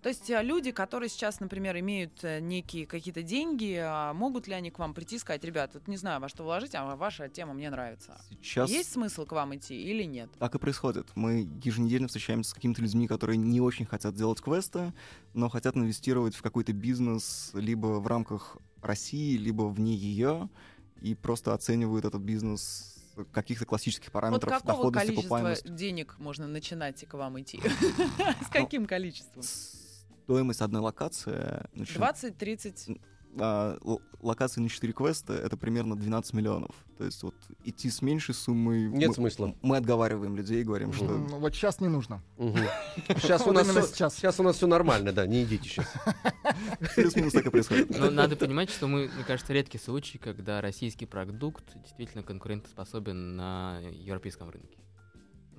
То 0.01 0.09
есть 0.09 0.29
а, 0.31 0.41
люди, 0.41 0.71
которые 0.71 1.09
сейчас, 1.09 1.39
например, 1.39 1.77
имеют 1.79 2.23
э, 2.23 2.39
некие 2.39 2.85
какие-то 2.85 3.23
деньги, 3.23 3.79
а, 3.81 4.13
могут 4.13 4.47
ли 4.47 4.53
они 4.53 4.71
к 4.71 4.79
вам 4.79 4.93
прийти 4.93 5.15
и 5.15 5.19
сказать, 5.19 5.43
ребят, 5.43 5.71
вот 5.73 5.87
не 5.87 5.97
знаю, 5.97 6.21
во 6.21 6.29
что 6.29 6.43
вложить, 6.43 6.75
а 6.75 6.95
ваша 6.95 7.29
тема 7.29 7.53
мне 7.53 7.69
нравится. 7.69 8.19
Сейчас 8.41 8.69
Есть 8.69 8.93
смысл 8.93 9.25
к 9.25 9.31
вам 9.31 9.55
идти 9.55 9.75
или 9.75 10.03
нет? 10.03 10.29
так 10.39 10.55
и 10.55 10.59
происходит. 10.59 11.07
Мы 11.15 11.49
еженедельно 11.63 12.07
встречаемся 12.07 12.51
с 12.51 12.53
какими-то 12.53 12.81
людьми, 12.81 13.07
которые 13.07 13.37
не 13.37 13.61
очень 13.61 13.85
хотят 13.85 14.15
делать 14.15 14.41
квесты, 14.41 14.93
но 15.33 15.49
хотят 15.49 15.75
инвестировать 15.75 16.35
в 16.35 16.41
какой-то 16.41 16.73
бизнес 16.73 17.51
либо 17.53 17.87
в 17.99 18.07
рамках 18.07 18.57
России, 18.81 19.37
либо 19.37 19.63
вне 19.63 19.93
ее, 19.95 20.49
и 21.01 21.15
просто 21.15 21.53
оценивают 21.53 22.05
этот 22.05 22.21
бизнес 22.21 22.98
каких-то 23.25 23.65
классических 23.65 24.07
Вот 24.07 24.13
параметров 24.13 24.53
какого 24.53 24.77
доходности, 24.77 25.07
количества 25.07 25.37
окупаемость. 25.37 25.75
денег 25.75 26.15
можно 26.19 26.47
начинать 26.47 27.05
к 27.07 27.13
вам 27.13 27.39
идти? 27.41 27.61
С 28.45 28.49
каким 28.51 28.85
количеством? 28.85 29.43
Стоимость 29.43 30.61
одной 30.61 30.81
локации... 30.81 31.67
начи- 31.73 31.97
20-30? 31.97 33.01
А, 33.37 33.77
локации 34.21 34.61
на 34.61 34.69
4 34.69 34.93
квеста 34.93 35.33
это 35.33 35.57
примерно 35.57 35.95
12 35.95 36.33
миллионов. 36.33 36.71
То 36.97 37.05
есть 37.05 37.23
вот 37.23 37.35
идти 37.63 37.89
с 37.89 38.01
меньшей 38.01 38.35
суммой... 38.35 38.89
Нет 38.89 39.09
мы, 39.09 39.15
смысла. 39.15 39.55
Мы 39.61 39.77
отговариваем 39.77 40.35
людей 40.35 40.61
и 40.61 40.63
говорим, 40.63 40.91
что... 40.93 41.05
М, 41.05 41.27
Вот 41.27 41.53
сейчас 41.53 41.79
не 41.79 41.87
нужно. 41.87 42.21
Сейчас 42.37 43.41
у 43.47 43.51
нас 43.51 43.67
сейчас. 43.91 44.15
сейчас 44.15 44.39
у 44.39 44.43
нас 44.43 44.57
все 44.57 44.67
нормально, 44.67 45.11
да, 45.13 45.25
не 45.25 45.43
идите 45.43 45.69
сейчас. 45.69 45.93
Плюс-минус 46.95 47.33
так 47.33 47.45
и 47.45 47.49
происходит. 47.49 47.97
Но 47.97 48.09
надо 48.09 48.35
понимать, 48.35 48.69
что 48.69 48.87
мы, 48.87 49.07
мне 49.07 49.23
кажется, 49.25 49.53
редкий 49.53 49.77
случай, 49.77 50.17
когда 50.17 50.61
российский 50.61 51.05
продукт 51.05 51.63
действительно 51.81 52.23
конкурентоспособен 52.23 53.35
на 53.35 53.79
европейском 53.91 54.49
рынке. 54.49 54.79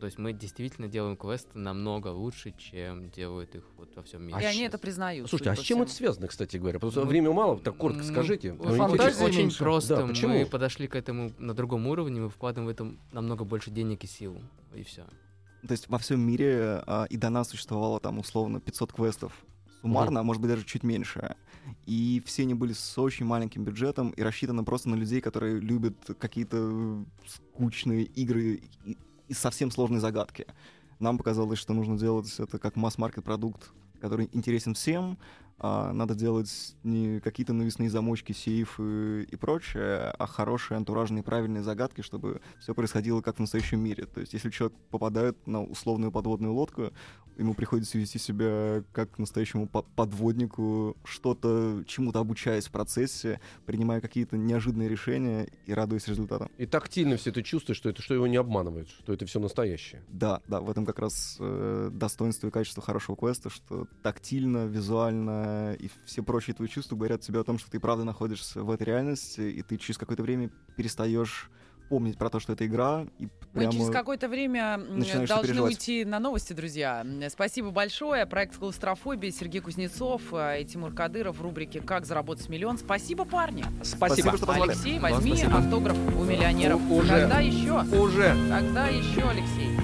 То 0.00 0.06
есть 0.06 0.18
мы 0.18 0.32
действительно 0.32 0.88
делаем 0.88 1.14
квесты 1.14 1.58
намного 1.58 2.08
лучше, 2.08 2.54
чем 2.56 3.10
делают 3.10 3.54
их 3.54 3.64
вот 3.76 3.94
во 3.94 4.02
всем 4.02 4.22
мире. 4.22 4.40
И 4.40 4.44
они 4.44 4.62
это 4.62 4.78
признают. 4.78 5.28
Слушайте, 5.28 5.50
а 5.50 5.54
с 5.56 5.58
чем 5.58 5.64
всему. 5.64 5.82
это 5.84 5.92
связано, 5.92 6.26
кстати 6.26 6.56
говоря? 6.56 6.78
Потому 6.78 6.90
что 6.90 7.02
Ну, 7.02 7.06
времени 7.06 7.32
мало, 7.32 7.58
так 7.58 7.76
коротко 7.76 8.02
скажите. 8.02 8.54
ну, 8.54 8.64
Ну, 8.70 8.76
фантазии 8.76 9.22
очень 9.22 9.38
меньше. 9.40 9.58
просто. 9.58 9.96
Да, 9.96 10.06
почему? 10.06 10.38
Мы 10.38 10.46
подошли 10.46 10.86
к 10.86 10.96
этому 10.96 11.32
на 11.38 11.52
другом 11.52 11.86
уровне, 11.86 12.22
мы 12.22 12.30
вкладываем 12.30 12.68
в 12.68 12.70
этом 12.70 12.98
намного 13.12 13.44
больше 13.44 13.70
денег 13.70 14.02
и 14.02 14.06
сил. 14.06 14.40
И 14.74 14.82
все. 14.82 15.04
То 15.66 15.72
есть 15.72 15.88
во 15.90 15.98
всем 15.98 16.20
мире 16.20 16.82
а, 16.86 17.04
и 17.10 17.18
до 17.18 17.28
нас 17.28 17.50
существовало 17.50 18.00
там 18.00 18.18
условно 18.18 18.58
500 18.60 18.94
квестов 18.94 19.34
суммарно, 19.82 20.20
а 20.20 20.22
может 20.22 20.40
быть 20.40 20.50
даже 20.50 20.64
чуть 20.64 20.82
меньше. 20.82 21.36
И 21.84 22.22
все 22.24 22.42
они 22.42 22.54
были 22.54 22.72
с 22.72 22.98
очень 22.98 23.26
маленьким 23.26 23.64
бюджетом 23.64 24.10
и 24.10 24.22
рассчитаны 24.22 24.64
просто 24.64 24.88
на 24.88 24.94
людей, 24.94 25.20
которые 25.20 25.60
любят 25.60 25.94
какие-то 26.18 27.04
скучные 27.26 28.04
игры 28.04 28.62
и, 29.30 29.34
совсем 29.34 29.70
сложные 29.70 30.00
загадки. 30.00 30.44
Нам 30.98 31.16
показалось, 31.16 31.58
что 31.58 31.72
нужно 31.72 31.96
делать 31.96 32.34
это 32.38 32.58
как 32.58 32.76
масс-маркет 32.76 33.24
продукт, 33.24 33.70
который 34.00 34.28
интересен 34.32 34.74
всем, 34.74 35.18
а, 35.62 35.92
надо 35.92 36.14
делать 36.14 36.74
не 36.82 37.20
какие-то 37.20 37.52
навесные 37.52 37.90
замочки, 37.90 38.32
сейфы 38.32 39.24
и 39.24 39.36
прочее, 39.36 40.10
а 40.18 40.26
хорошие 40.26 40.78
антуражные 40.78 41.22
правильные 41.22 41.62
загадки, 41.62 42.00
чтобы 42.00 42.40
все 42.60 42.74
происходило 42.74 43.20
как 43.20 43.36
в 43.36 43.40
настоящем 43.40 43.80
мире. 43.80 44.06
То 44.06 44.20
есть, 44.20 44.32
если 44.32 44.48
человек 44.48 44.76
попадает 44.90 45.46
на 45.46 45.62
условную 45.62 46.12
подводную 46.12 46.54
лодку, 46.54 46.92
ему 47.36 47.54
приходится 47.54 47.98
вести 47.98 48.18
себя 48.18 48.82
как 48.92 49.18
настоящему 49.18 49.66
подводнику, 49.66 50.96
что-то, 51.04 51.84
чему-то 51.86 52.20
обучаясь 52.20 52.66
в 52.66 52.70
процессе, 52.70 53.40
принимая 53.66 54.00
какие-то 54.00 54.36
неожиданные 54.36 54.88
решения 54.88 55.48
и 55.66 55.74
радуясь 55.74 56.08
результатам. 56.08 56.50
И 56.56 56.66
тактильно 56.66 57.16
все 57.16 57.30
это 57.30 57.42
чувствуешь, 57.42 57.76
что 57.76 57.90
это 57.90 58.02
что 58.02 58.14
его 58.14 58.26
не 58.26 58.36
обманывает, 58.36 58.88
что 58.88 59.12
это 59.12 59.26
все 59.26 59.40
настоящее. 59.40 60.02
Да, 60.08 60.40
да, 60.48 60.60
в 60.60 60.70
этом 60.70 60.86
как 60.86 60.98
раз 60.98 61.36
э, 61.38 61.90
достоинство 61.92 62.48
и 62.48 62.50
качество 62.50 62.82
хорошего 62.82 63.16
квеста, 63.16 63.50
что 63.50 63.86
тактильно, 64.02 64.66
визуально 64.66 65.49
и 65.78 65.90
все 66.04 66.22
прочие 66.22 66.54
твои 66.54 66.68
чувства 66.68 66.96
говорят 66.96 67.20
тебе 67.20 67.40
о 67.40 67.44
том, 67.44 67.58
что 67.58 67.70
ты 67.70 67.80
правда 67.80 68.04
находишься 68.04 68.62
в 68.62 68.70
этой 68.70 68.84
реальности, 68.84 69.40
и 69.40 69.62
ты 69.62 69.76
через 69.76 69.98
какое-то 69.98 70.22
время 70.22 70.50
перестаешь 70.76 71.50
помнить 71.90 72.16
про 72.16 72.30
то, 72.30 72.38
что 72.38 72.52
это 72.54 72.64
игра. 72.64 73.04
И 73.18 73.24
Мы 73.24 73.30
прямо 73.52 73.72
через 73.72 73.90
какое-то 73.90 74.28
время 74.28 74.80
должны 75.26 75.60
уйти 75.60 76.04
на 76.04 76.20
новости, 76.20 76.52
друзья. 76.52 77.04
Спасибо 77.28 77.72
большое. 77.72 78.24
Проект 78.26 78.56
«Клаустрофобия», 78.56 79.32
Сергей 79.32 79.60
Кузнецов 79.60 80.22
э, 80.32 80.62
и 80.62 80.64
Тимур 80.64 80.94
Кадыров 80.94 81.38
в 81.38 81.42
рубрике 81.42 81.80
«Как 81.80 82.06
заработать 82.06 82.48
миллион». 82.48 82.78
Спасибо, 82.78 83.24
парни. 83.24 83.64
Спасибо. 83.82 84.06
Спасибо, 84.06 84.36
что 84.36 84.46
позвали. 84.46 84.70
Алексей, 84.70 84.98
возьми 85.00 85.36
спасибо. 85.36 85.58
автограф 85.58 85.98
у 86.16 86.24
миллионеров. 86.24 86.80
У- 86.88 86.98
уже. 86.98 87.08
Когда 87.08 87.40
еще? 87.40 87.82
Уже. 87.82 88.36
Когда 88.48 88.86
еще, 88.86 89.28
Алексей? 89.28 89.76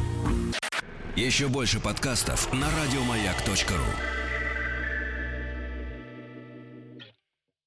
Еще 1.17 1.49
больше 1.49 1.81
подкастов 1.81 2.53
на 2.53 2.67
радиомаяк.ру. 2.71 4.26